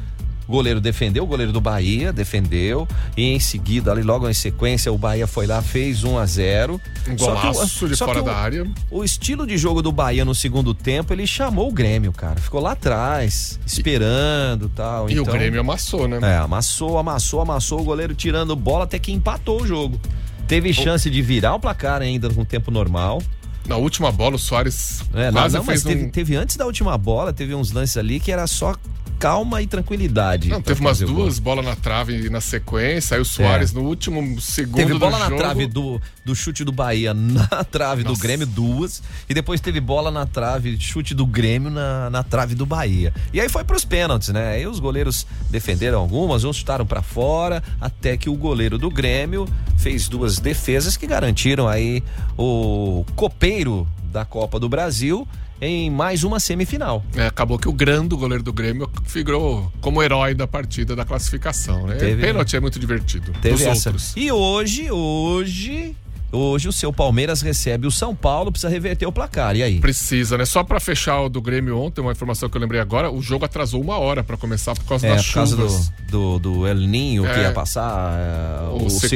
O 0.48 0.52
goleiro 0.52 0.80
defendeu, 0.80 1.24
o 1.24 1.26
goleiro 1.26 1.52
do 1.52 1.60
Bahia 1.60 2.10
defendeu. 2.10 2.88
E 3.14 3.22
em 3.34 3.38
seguida, 3.38 3.92
ali 3.92 4.02
logo 4.02 4.26
em 4.28 4.32
sequência, 4.32 4.90
o 4.90 4.96
Bahia 4.96 5.26
foi 5.26 5.46
lá, 5.46 5.60
fez 5.60 6.04
1 6.04 6.16
a 6.18 6.24
0 6.24 6.80
Um 7.06 7.18
Só 7.18 7.34
que 7.36 7.46
o- 7.48 7.52
golaço 7.52 7.86
de 7.88 7.96
fora 7.96 8.22
da 8.22 8.32
o- 8.32 8.34
área. 8.34 8.66
O 8.90 9.04
estilo 9.04 9.46
de 9.46 9.58
jogo 9.58 9.82
do 9.82 9.92
Bahia 9.92 10.24
no 10.24 10.34
segundo 10.34 10.72
tempo, 10.72 11.12
ele 11.12 11.26
chamou 11.26 11.68
o 11.68 11.72
Grêmio, 11.72 12.12
cara. 12.12 12.40
Ficou 12.40 12.62
lá 12.62 12.72
atrás, 12.72 13.60
esperando 13.66 14.70
tal. 14.70 15.10
E 15.10 15.12
então... 15.12 15.24
o 15.24 15.26
Grêmio 15.26 15.60
amassou, 15.60 16.08
né? 16.08 16.18
É, 16.22 16.38
amassou, 16.38 16.96
amassou, 16.98 17.40
amassou 17.42 17.80
o 17.80 17.84
goleiro 17.84 18.14
tirando 18.14 18.56
bola 18.56 18.84
até 18.84 18.98
que 18.98 19.12
empatou 19.12 19.60
o 19.62 19.66
jogo. 19.66 20.00
Teve 20.46 20.72
chance 20.72 21.10
de 21.10 21.20
virar 21.20 21.54
o 21.56 21.60
placar 21.60 22.00
ainda 22.00 22.30
com 22.30 22.42
tempo 22.42 22.70
normal. 22.70 23.22
Na 23.66 23.76
última 23.76 24.10
bola, 24.10 24.36
o 24.36 24.38
Soares 24.38 25.02
É, 25.12 25.30
quase 25.30 25.56
não, 25.58 25.62
mas 25.64 25.82
fez 25.82 25.84
um... 25.84 25.88
teve, 25.98 26.10
teve 26.10 26.36
antes 26.36 26.56
da 26.56 26.64
última 26.64 26.96
bola, 26.96 27.34
teve 27.34 27.54
uns 27.54 27.70
lances 27.70 27.98
ali 27.98 28.18
que 28.18 28.32
era 28.32 28.46
só 28.46 28.74
calma 29.18 29.60
e 29.60 29.66
tranquilidade. 29.66 30.48
Não, 30.48 30.62
teve 30.62 30.80
umas 30.80 31.00
duas 31.00 31.38
bolas 31.38 31.64
na 31.64 31.74
trave 31.74 32.30
na 32.30 32.40
sequência, 32.40 33.16
aí 33.16 33.20
o 33.20 33.24
Soares 33.24 33.72
É. 33.72 33.74
no 33.74 33.82
último 33.82 34.40
segundo 34.40 34.76
Teve 34.76 34.94
bola 34.94 35.18
na 35.18 35.24
jogo. 35.28 35.36
trave 35.38 35.66
do, 35.66 36.00
do 36.24 36.34
chute 36.34 36.62
do 36.64 36.70
Bahia 36.72 37.12
na 37.12 37.46
trave 37.64 38.04
do 38.04 38.16
Grêmio, 38.16 38.46
duas. 38.46 39.02
E 39.28 39.34
depois 39.34 39.60
teve 39.60 39.80
bola 39.80 40.10
na 40.10 40.24
trave, 40.26 40.78
chute 40.78 41.14
do 41.14 41.26
Grêmio 41.26 41.70
na, 41.70 42.08
na 42.10 42.22
trave 42.22 42.54
do 42.54 42.64
Bahia. 42.64 43.12
E 43.32 43.40
aí 43.40 43.48
foi 43.48 43.64
pros 43.64 43.84
pênaltis, 43.84 44.28
né? 44.28 44.52
Aí 44.52 44.66
os 44.66 44.78
goleiros 44.78 45.26
defenderam 45.50 45.98
algumas, 45.98 46.44
uns 46.44 46.56
chutaram 46.56 46.86
pra 46.86 47.02
fora, 47.02 47.62
até 47.80 48.16
que 48.16 48.28
o 48.30 48.34
goleiro 48.34 48.78
do 48.78 48.90
Grêmio 48.90 49.46
fez 49.76 50.08
duas 50.08 50.38
defesas 50.38 50.96
que 50.96 51.06
garantiram 51.06 51.66
aí 51.66 52.02
o 52.36 53.04
copeiro 53.16 53.86
da 54.12 54.24
Copa 54.24 54.58
do 54.58 54.68
Brasil 54.68 55.26
em 55.60 55.90
mais 55.90 56.22
uma 56.24 56.38
semifinal. 56.40 57.04
É, 57.16 57.26
acabou 57.26 57.58
que 57.58 57.68
o 57.68 57.72
grande 57.72 58.14
goleiro 58.14 58.42
do 58.44 58.52
Grêmio 58.52 58.88
figurou 59.04 59.72
como 59.80 60.02
herói 60.02 60.34
da 60.34 60.46
partida 60.46 60.94
da 60.94 61.04
classificação, 61.04 61.86
né? 61.86 61.96
Teve- 61.96 62.22
Pênalti 62.22 62.56
é 62.56 62.60
muito 62.60 62.78
divertido. 62.78 63.32
Teve 63.42 63.64
essa. 63.64 63.88
outros. 63.90 64.12
E 64.16 64.30
hoje, 64.30 64.90
hoje, 64.90 65.96
hoje 66.32 66.68
o 66.68 66.72
seu 66.72 66.92
Palmeiras 66.92 67.40
recebe 67.40 67.86
o 67.86 67.90
São 67.90 68.14
Paulo, 68.14 68.50
precisa 68.50 68.70
reverter 68.70 69.06
o 69.06 69.12
placar. 69.12 69.56
E 69.56 69.62
aí? 69.62 69.80
Precisa, 69.80 70.36
né? 70.38 70.44
Só 70.44 70.62
pra 70.62 70.78
fechar 70.80 71.20
o 71.22 71.28
do 71.28 71.40
Grêmio 71.40 71.78
ontem, 71.78 72.00
uma 72.00 72.12
informação 72.12 72.48
que 72.48 72.56
eu 72.56 72.60
lembrei 72.60 72.80
agora, 72.80 73.10
o 73.10 73.20
jogo 73.22 73.44
atrasou 73.44 73.80
uma 73.80 73.98
hora 73.98 74.22
pra 74.22 74.36
começar 74.36 74.74
por 74.74 74.84
causa 74.84 75.06
É, 75.06 75.14
das 75.16 75.26
por 75.26 75.34
causa 75.34 75.56
chuvas. 75.56 75.92
do, 76.10 76.38
do, 76.38 76.56
do 76.56 76.66
El 76.66 76.76
Ninho 76.76 77.22
que 77.24 77.28
É. 77.30 77.42
ia 77.42 77.52
passar, 77.52 78.18
é, 78.18 78.68
O 78.70 78.86
o, 78.86 78.90
ciclone. 78.90 79.08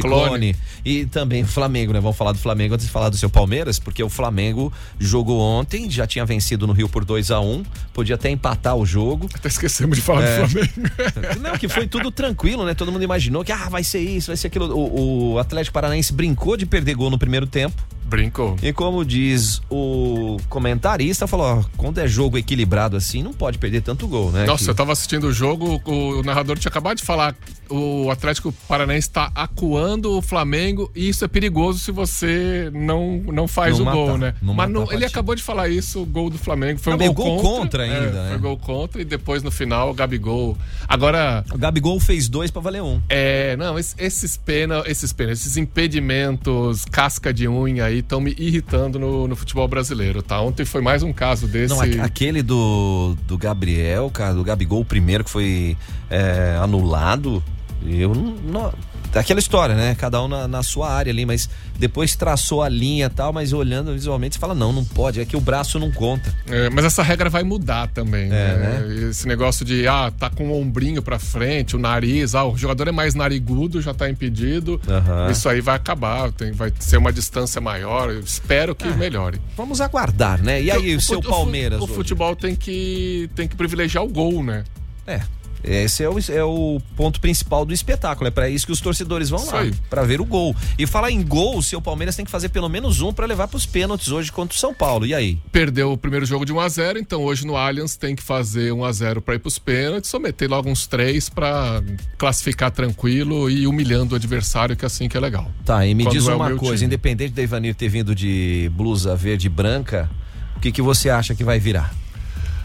ciclone. 0.55 0.57
E 0.85 1.07
também 1.07 1.43
o 1.43 1.47
Flamengo, 1.47 1.93
né? 1.93 2.01
Vamos 2.01 2.17
falar 2.17 2.33
do 2.33 2.39
Flamengo 2.39 2.75
antes 2.75 2.87
de 2.87 2.93
falar 2.93 3.09
do 3.09 3.17
seu 3.17 3.31
Palmeiras, 3.31 3.79
porque 3.79 4.03
o 4.03 4.09
Flamengo 4.09 4.73
jogou 4.99 5.41
ontem, 5.41 5.91
já 5.91 6.07
tinha 6.07 6.25
vencido 6.25 6.67
no 6.67 6.73
Rio 6.73 6.89
por 6.89 7.05
2 7.05 7.31
a 7.31 7.41
1 7.41 7.63
podia 7.93 8.15
até 8.15 8.31
empatar 8.31 8.75
o 8.77 8.87
jogo. 8.87 9.29
Até 9.35 9.49
esquecemos 9.49 9.97
de 9.97 10.03
falar 10.03 10.23
É. 10.25 10.41
do 10.43 10.49
Flamengo. 10.49 10.73
Não, 11.41 11.59
que 11.59 11.69
foi 11.69 11.87
tudo 11.87 12.11
tranquilo, 12.11 12.65
né? 12.65 12.75
Todo 12.75 12.91
mundo 12.91 13.03
imaginou 13.03 13.45
que 13.45 13.53
ah, 13.53 13.69
vai 13.69 13.85
ser 13.85 14.01
isso, 14.01 14.29
vai 14.29 14.37
ser 14.37 14.47
aquilo. 14.49 14.75
O, 14.75 15.33
o 15.35 15.39
Atlético 15.39 15.75
Paranaense 15.75 16.13
brincou 16.13 16.57
de 16.57 16.65
perder 16.67 16.95
gol 17.03 17.11
no 17.11 17.19
primeiro 17.19 17.47
tempo. 17.47 17.75
Brincou. 18.17 18.57
E 18.63 18.73
como 18.73 19.05
diz 19.05 19.61
o 19.71 20.37
comentarista, 20.49 21.27
falou: 21.27 21.47
ó, 21.47 21.65
quando 21.77 21.99
é 21.99 22.07
jogo 22.07 22.37
equilibrado 22.39 22.97
assim, 22.97 23.23
não 23.23 23.33
pode 23.33 23.59
perder 23.59 23.81
tanto 23.83 24.07
gol, 24.07 24.31
né? 24.31 24.45
Nossa, 24.45 24.65
Que- 24.65 24.71
eu 24.71 24.75
tava 24.75 24.93
assistindo 24.93 25.25
o 25.29 25.33
jogo, 25.33 25.81
o, 25.85 26.23
narrador 26.23 26.59
tinha 26.59 26.69
acabado 26.71 26.99
de 26.99 27.03
falar 27.03 27.35
o 27.71 28.11
Atlético 28.11 28.53
Paranaense 28.69 29.09
tá 29.09 29.33
acuando 29.35 30.19
o 30.19 30.21
Flamengo 30.21 30.91
e 30.95 31.09
isso 31.09 31.25
é 31.25 31.29
perigoso 31.29 31.79
se 31.79 31.91
você 31.91 32.71
não, 32.75 33.17
não 33.33 33.49
faz 33.49 33.79
Não 33.79 33.87
o 33.87 33.91
gol, 33.91 34.07
matar, 34.09 34.19
né? 34.19 34.35
não 34.43 34.53
Mas 34.55 34.71
não- 34.71 34.93
ele 34.93 35.07
acabou 35.07 35.35
de 35.35 35.43
falar 35.43 35.69
isso, 35.71 36.03
o 36.03 36.05
gol 36.07 36.29
do 36.29 36.37
Flamengo. 36.37 36.79
Foi 36.79 36.93
um 36.93 36.99
gol, 36.99 37.15
gol 37.15 37.41
contra 37.41 37.85
ainda, 37.85 37.95
É, 37.97 38.11
né? 38.11 38.29
Foi 38.31 38.39
gol 38.39 38.59
contra 38.59 39.01
e 39.01 39.05
depois 39.07 39.43
no 39.43 39.51
final 39.51 39.91
o 39.91 39.95
Gabigol. 39.95 40.57
Agora. 40.87 41.43
O 41.53 41.57
Gabigol 41.57 41.99
fez 41.99 42.29
dois 42.29 42.51
pra 42.51 42.61
valer 42.61 42.83
um. 42.83 43.01
É, 43.09 43.57
não, 43.57 43.79
es- 43.79 43.95
esses 43.99 44.37
pena, 44.37 44.83
esses 44.87 45.11
pena, 45.13 45.33
esses 45.33 45.57
impedimentos, 45.57 46.85
casca 46.85 47.33
de 47.33 47.49
unha 47.49 47.87
aí 47.87 48.02
estão 48.03 48.21
me 48.21 48.35
irritando 48.39 48.99
no, 48.99 49.27
no 49.27 49.35
futebol 49.35 49.67
brasileiro, 49.67 50.23
tá? 50.23 50.41
Ontem 50.41 50.65
foi 50.65 50.83
mais 50.83 51.03
um 51.03 51.13
caso 51.13 51.47
desse. 51.47 51.75
Não, 51.75 51.81
aque- 51.81 51.99
aquele 52.01 52.43
do, 52.43 53.17
do 53.27 53.39
Gabriel, 53.39 54.11
cara, 54.11 54.35
do 54.35 54.45
Gabigol, 54.45 54.85
primeiro 54.85 55.25
que 55.25 55.31
foi 55.31 55.77
é, 56.11 56.59
anulado, 56.61 57.43
eu 57.87 58.15
não- 58.15 58.73
Aquela 59.15 59.41
história, 59.41 59.75
né? 59.75 59.95
Cada 59.95 60.23
um 60.23 60.29
na, 60.29 60.49
na 60.49 60.63
sua 60.63 60.91
área 60.91 61.11
ali, 61.13 61.27
mas 61.27 61.49
depois 61.79 62.17
traçou 62.17 62.63
a 62.63 62.69
linha 62.69 63.07
e 63.07 63.11
tal, 63.11 63.33
mas 63.33 63.53
olhando 63.53 63.93
visualmente 63.93 64.35
você 64.37 64.41
fala, 64.41 64.55
não, 64.55 64.73
não 64.73 64.85
pode, 64.85 65.21
é 65.21 65.25
que 65.25 65.37
o 65.37 65.41
braço 65.41 65.79
não 65.79 65.91
conta. 65.91 66.33
É, 66.49 66.71
mas 66.71 66.85
essa 66.85 67.03
regra 67.03 67.29
vai 67.29 67.43
mudar 67.43 67.89
também, 67.89 68.25
É, 68.27 68.57
né? 68.57 69.09
Esse 69.11 69.27
negócio 69.29 69.65
de, 69.65 69.87
ah, 69.87 70.11
tá 70.19 70.31
com 70.31 70.49
o 70.49 70.61
ombrinho 70.61 71.03
pra 71.03 71.19
frente, 71.19 71.77
o 71.77 71.79
nariz, 71.79 72.35
ah, 72.35 72.45
o 72.45 72.57
jogador 72.57 72.89
é 72.89 72.93
mais 72.93 73.15
narigudo, 73.15 73.83
já 73.83 73.93
tá 73.93 74.09
impedido. 74.09 74.81
Aham. 74.89 75.31
Isso 75.31 75.49
aí 75.49 75.61
vai 75.61 75.77
acabar, 75.77 76.33
tem, 76.33 76.53
vai 76.53 76.73
ser 76.79 76.97
uma 76.97 77.13
distância 77.13 77.61
maior. 77.61 78.11
Eu 78.11 78.21
espero 78.21 78.75
que 78.75 78.89
melhore. 78.89 79.41
Vamos 79.57 79.81
aguardar, 79.81 80.43
né? 80.43 80.63
E 80.63 80.71
aí, 80.71 80.97
o 80.97 81.01
seu 81.01 81.17
fut- 81.23 81.29
Palmeiras? 81.29 81.81
O, 81.81 81.85
hoje? 81.85 81.93
futebol 81.95 82.35
tem 82.35 82.55
que, 82.55 83.29
tem 83.35 83.47
que 83.47 83.57
privilegiar 83.57 84.03
o 84.05 84.09
gol, 84.09 84.43
né? 84.43 84.65
É. 85.07 85.21
Esse 85.65 86.03
é 86.03 86.09
o, 86.09 86.19
é 86.31 86.45
o 86.45 86.81
ponto 86.97 87.21
principal 87.21 87.65
do 87.65 87.73
espetáculo. 87.73 88.29
É 88.29 88.31
pra 88.31 88.49
isso 88.49 88.67
que 88.67 88.73
os 88.73 88.81
torcedores 88.81 89.31
vão 89.31 89.45
lá, 89.47 89.65
pra 89.89 90.03
ver 90.03 90.21
o 90.21 90.25
gol. 90.25 90.55
E 90.79 90.87
falar 90.87 91.11
em 91.11 91.23
gol, 91.23 91.57
o 91.59 91.63
seu 91.63 91.81
Palmeiras 91.81 92.17
tem 92.17 92.25
que 92.25 92.31
fazer 92.31 92.49
pelo 92.49 92.69
menos 92.69 93.01
um 93.01 93.13
pra 93.13 93.27
levar 93.27 93.49
pros 93.49 93.67
pênaltis 93.67 94.09
hoje 94.09 94.33
contra 94.33 94.57
o 94.57 94.59
São 94.59 94.75
Paulo. 94.75 95.07
E 95.07 95.15
aí? 95.15 95.39
Perdeu 95.51 95.93
o 95.93 95.97
primeiro 95.97 96.27
jogo 96.27 96.45
de 96.45 96.53
1x0, 96.53 96.97
então 96.99 97.23
hoje 97.23 97.47
no 97.47 97.57
Allianz 97.57 97.97
tem 97.97 98.17
que 98.17 98.23
fazer 98.23 98.73
1x0 98.73 99.21
pra 99.21 99.35
ir 99.35 99.39
pros 99.39 99.59
pênaltis, 99.59 100.11
só 100.11 100.19
meter 100.19 100.49
logo 100.49 100.69
uns 100.69 100.87
três 100.87 101.29
pra 101.29 101.83
classificar 102.19 102.71
tranquilo 102.71 103.49
e 103.51 103.67
humilhando 103.67 104.15
o 104.15 104.17
adversário, 104.17 104.77
que 104.77 104.85
é 104.85 104.87
assim 104.87 105.09
que 105.09 105.17
é 105.17 105.21
legal. 105.21 105.51
Tá, 105.65 105.87
e 105.87 105.95
me 105.95 106.05
Quando 106.05 106.13
diz 106.13 106.27
é 106.27 106.35
uma 106.35 106.57
coisa, 106.57 106.77
time. 106.77 106.87
independente 106.87 107.33
da 107.35 107.43
Ivanir 107.43 107.75
ter 107.75 107.89
vindo 107.89 108.15
de 108.15 108.71
blusa 108.75 109.15
verde 109.15 109.47
e 109.47 109.51
branca, 109.51 110.11
o 110.57 110.61
que, 110.61 110.73
que 110.73 110.83
você 110.83 111.09
acha 111.11 111.35
que 111.35 111.45
vai 111.45 111.59
virar? 111.59 111.95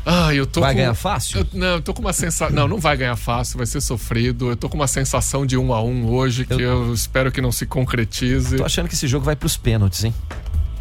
Ah, 0.09 0.33
eu 0.33 0.47
tô 0.47 0.61
Vai 0.61 0.71
com- 0.73 0.77
ganhar 0.77 0.93
fácil? 0.93 1.39
Eu- 1.39 1.47
não, 1.53 1.67
eu 1.67 1.81
tô 1.81 1.93
com 1.93 1.99
uma 2.01 2.13
sensação. 2.13 2.55
Não, 2.55 2.65
não 2.65 2.77
vai 2.79 2.95
ganhar 2.95 3.17
fácil, 3.17 3.57
vai 3.57 3.65
ser 3.67 3.81
sofrido. 3.81 4.49
Eu 4.49 4.55
tô 4.55 4.69
com 4.69 4.77
uma 4.77 4.87
sensação 4.87 5.45
de 5.45 5.57
um 5.57 5.73
a 5.73 5.83
um 5.83 6.07
hoje 6.07 6.45
que 6.45 6.53
eu, 6.53 6.93
espero 6.93 7.29
que 7.29 7.41
não 7.41 7.51
se 7.51 7.65
concretize. 7.65 8.55
Tô 8.55 8.63
achando 8.63 8.87
que 8.87 8.93
esse 8.93 9.05
jogo 9.05 9.25
vai 9.25 9.35
pros 9.35 9.57
pênaltis, 9.57 10.05
hein? 10.05 10.13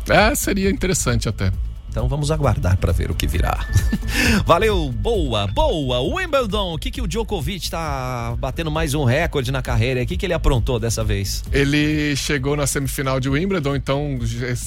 É, 0.08 0.32
seria 0.36 0.70
interessante 0.70 1.28
até. 1.28 1.50
Então 1.96 2.08
vamos 2.08 2.30
aguardar 2.30 2.76
pra 2.76 2.92
ver 2.92 3.10
o 3.10 3.14
que 3.14 3.26
virá. 3.26 3.66
Valeu, 4.44 4.92
boa, 4.92 5.46
boa. 5.46 5.98
Wimbledon, 6.02 6.74
o 6.74 6.78
que, 6.78 6.90
que 6.90 7.00
o 7.00 7.08
Djokovic 7.08 7.70
tá 7.70 8.36
batendo 8.38 8.70
mais 8.70 8.92
um 8.92 9.02
recorde 9.02 9.50
na 9.50 9.62
carreira? 9.62 10.02
O 10.02 10.06
que, 10.06 10.14
que 10.14 10.26
ele 10.26 10.34
aprontou 10.34 10.78
dessa 10.78 11.02
vez? 11.02 11.42
Ele 11.50 12.14
chegou 12.14 12.54
na 12.54 12.66
semifinal 12.66 13.18
de 13.18 13.30
Wimbledon, 13.30 13.74
então 13.76 14.18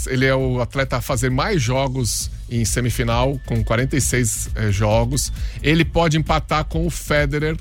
ele 0.07 0.25
é 0.25 0.34
o 0.34 0.59
atleta 0.59 0.97
a 0.97 1.01
fazer 1.01 1.30
mais 1.30 1.61
jogos 1.61 2.32
em 2.49 2.65
semifinal, 2.65 3.39
com 3.45 3.63
46 3.63 4.49
eh, 4.55 4.71
jogos. 4.71 5.32
Ele 5.61 5.86
pode 5.86 6.17
empatar 6.17 6.65
com 6.65 6.88
o 6.88 6.89
Federer 6.89 7.55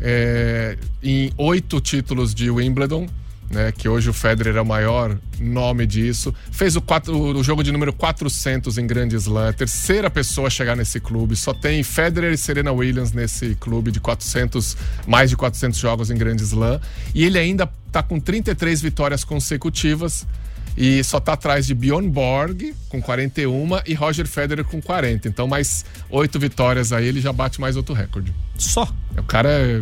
eh, 0.00 0.76
em 1.00 1.32
oito 1.38 1.80
títulos 1.80 2.34
de 2.34 2.50
Wimbledon. 2.50 3.06
Né, 3.54 3.70
que 3.70 3.88
hoje 3.88 4.10
o 4.10 4.12
Federer 4.12 4.56
é 4.56 4.60
o 4.60 4.66
maior 4.66 5.16
nome 5.38 5.86
disso. 5.86 6.34
Fez 6.50 6.74
o, 6.74 6.80
quatro, 6.80 7.16
o 7.16 7.44
jogo 7.44 7.62
de 7.62 7.70
número 7.70 7.92
400 7.92 8.78
em 8.78 8.84
Grand 8.84 9.06
Slam, 9.12 9.52
terceira 9.52 10.10
pessoa 10.10 10.48
a 10.48 10.50
chegar 10.50 10.74
nesse 10.74 10.98
clube. 10.98 11.36
Só 11.36 11.54
tem 11.54 11.84
Federer 11.84 12.32
e 12.32 12.36
Serena 12.36 12.72
Williams 12.72 13.12
nesse 13.12 13.54
clube 13.54 13.92
de 13.92 14.00
400, 14.00 14.76
mais 15.06 15.30
de 15.30 15.36
400 15.36 15.78
jogos 15.78 16.10
em 16.10 16.16
Grand 16.16 16.34
Slam. 16.34 16.80
E 17.14 17.24
ele 17.24 17.38
ainda 17.38 17.70
tá 17.92 18.02
com 18.02 18.18
33 18.18 18.82
vitórias 18.82 19.22
consecutivas 19.22 20.26
e 20.76 21.04
só 21.04 21.20
tá 21.20 21.34
atrás 21.34 21.64
de 21.64 21.74
Bjorn 21.74 22.08
Borg 22.08 22.74
com 22.88 23.00
41 23.00 23.68
e 23.86 23.94
Roger 23.94 24.26
Federer 24.26 24.64
com 24.64 24.82
40. 24.82 25.28
Então 25.28 25.46
mais 25.46 25.84
oito 26.10 26.40
vitórias 26.40 26.92
aí, 26.92 27.06
ele 27.06 27.20
já 27.20 27.32
bate 27.32 27.60
mais 27.60 27.76
outro 27.76 27.94
recorde. 27.94 28.34
Só. 28.58 28.92
O 29.16 29.22
cara 29.22 29.48
é 29.48 29.80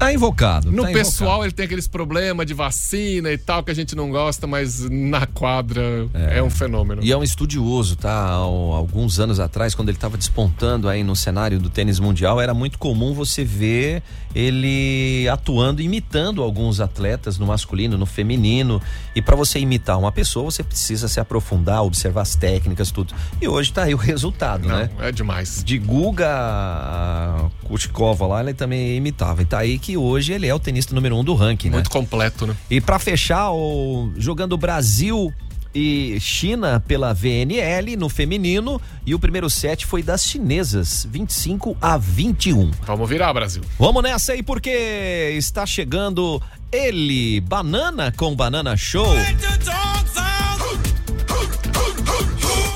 Tá 0.00 0.10
invocado. 0.14 0.72
no 0.72 0.84
tá 0.84 0.92
pessoal 0.92 1.44
ele 1.44 1.52
tem 1.52 1.66
aqueles 1.66 1.86
problemas 1.86 2.46
de 2.46 2.54
vacina 2.54 3.30
e 3.30 3.36
tal 3.36 3.62
que 3.62 3.70
a 3.70 3.74
gente 3.74 3.94
não 3.94 4.10
gosta, 4.10 4.46
mas 4.46 4.88
na 4.88 5.26
quadra 5.26 6.08
é, 6.14 6.42
um 6.42 6.48
fenômeno. 6.48 7.04
E 7.04 7.12
é 7.12 7.16
um 7.16 7.22
estudioso, 7.22 7.96
tá? 7.96 8.10
Há 8.10 8.32
alguns 8.32 9.20
anos 9.20 9.38
atrás, 9.38 9.74
quando 9.74 9.90
ele 9.90 9.98
estava 9.98 10.16
despontando 10.16 10.88
aí 10.88 11.04
no 11.04 11.14
cenário 11.14 11.58
do 11.58 11.68
tênis 11.68 12.00
mundial, 12.00 12.40
era 12.40 12.54
muito 12.54 12.78
comum 12.78 13.12
você 13.12 13.44
ver 13.44 14.02
ele 14.34 15.28
atuando, 15.28 15.82
imitando 15.82 16.42
alguns 16.42 16.80
atletas 16.80 17.36
no 17.38 17.46
masculino, 17.46 17.98
no 17.98 18.06
feminino. 18.06 18.80
E 19.14 19.20
para 19.20 19.36
você 19.36 19.58
imitar 19.58 19.98
uma 19.98 20.12
pessoa, 20.12 20.50
você 20.50 20.62
precisa 20.62 21.08
se 21.08 21.20
aprofundar, 21.20 21.82
observar 21.84 22.22
as 22.22 22.34
técnicas, 22.36 22.90
tudo. 22.90 23.12
E 23.40 23.48
hoje 23.48 23.72
tá 23.72 23.82
aí 23.82 23.94
o 23.94 23.98
resultado, 23.98 24.66
Não, 24.66 24.76
né? 24.78 24.90
é 25.00 25.12
demais. 25.12 25.62
De 25.64 25.78
Guga 25.78 26.28
a 26.30 27.50
Kutkova 27.64 28.26
lá, 28.26 28.40
ele 28.40 28.54
também 28.54 28.96
imitava. 28.96 29.42
E 29.42 29.44
tá 29.44 29.58
aí 29.58 29.78
que 29.78 29.89
hoje 29.96 30.32
ele 30.32 30.46
é 30.46 30.54
o 30.54 30.58
tenista 30.58 30.94
número 30.94 31.16
um 31.16 31.24
do 31.24 31.34
ranking, 31.34 31.68
né? 31.68 31.74
Muito 31.74 31.90
completo, 31.90 32.46
né? 32.46 32.56
E 32.70 32.80
para 32.80 32.98
fechar, 32.98 33.50
o, 33.50 34.10
jogando 34.16 34.56
Brasil 34.56 35.32
e 35.74 36.18
China 36.20 36.80
pela 36.80 37.12
VNL 37.12 37.96
no 37.96 38.08
feminino 38.08 38.80
e 39.06 39.14
o 39.14 39.18
primeiro 39.18 39.48
set 39.48 39.86
foi 39.86 40.02
das 40.02 40.24
chinesas, 40.24 41.06
25 41.08 41.76
a 41.80 41.96
21. 41.96 42.70
Vamos 42.86 43.08
virar, 43.08 43.32
Brasil. 43.32 43.62
Vamos 43.78 44.02
nessa 44.02 44.32
aí 44.32 44.42
porque 44.42 45.34
está 45.36 45.64
chegando 45.64 46.42
ele, 46.72 47.40
Banana 47.40 48.12
com 48.16 48.34
Banana 48.34 48.76
Show. 48.76 49.14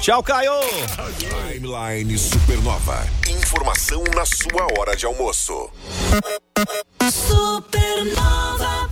Tchau, 0.05 0.23
Caio! 0.23 0.53
Timeline 1.19 2.19
Supernova. 2.19 3.09
Informação 3.27 4.05
na 4.15 4.27
sua 4.27 4.67
hora 4.79 4.95
de 4.95 5.07
almoço. 5.07 5.71
Supernova. 7.11 8.91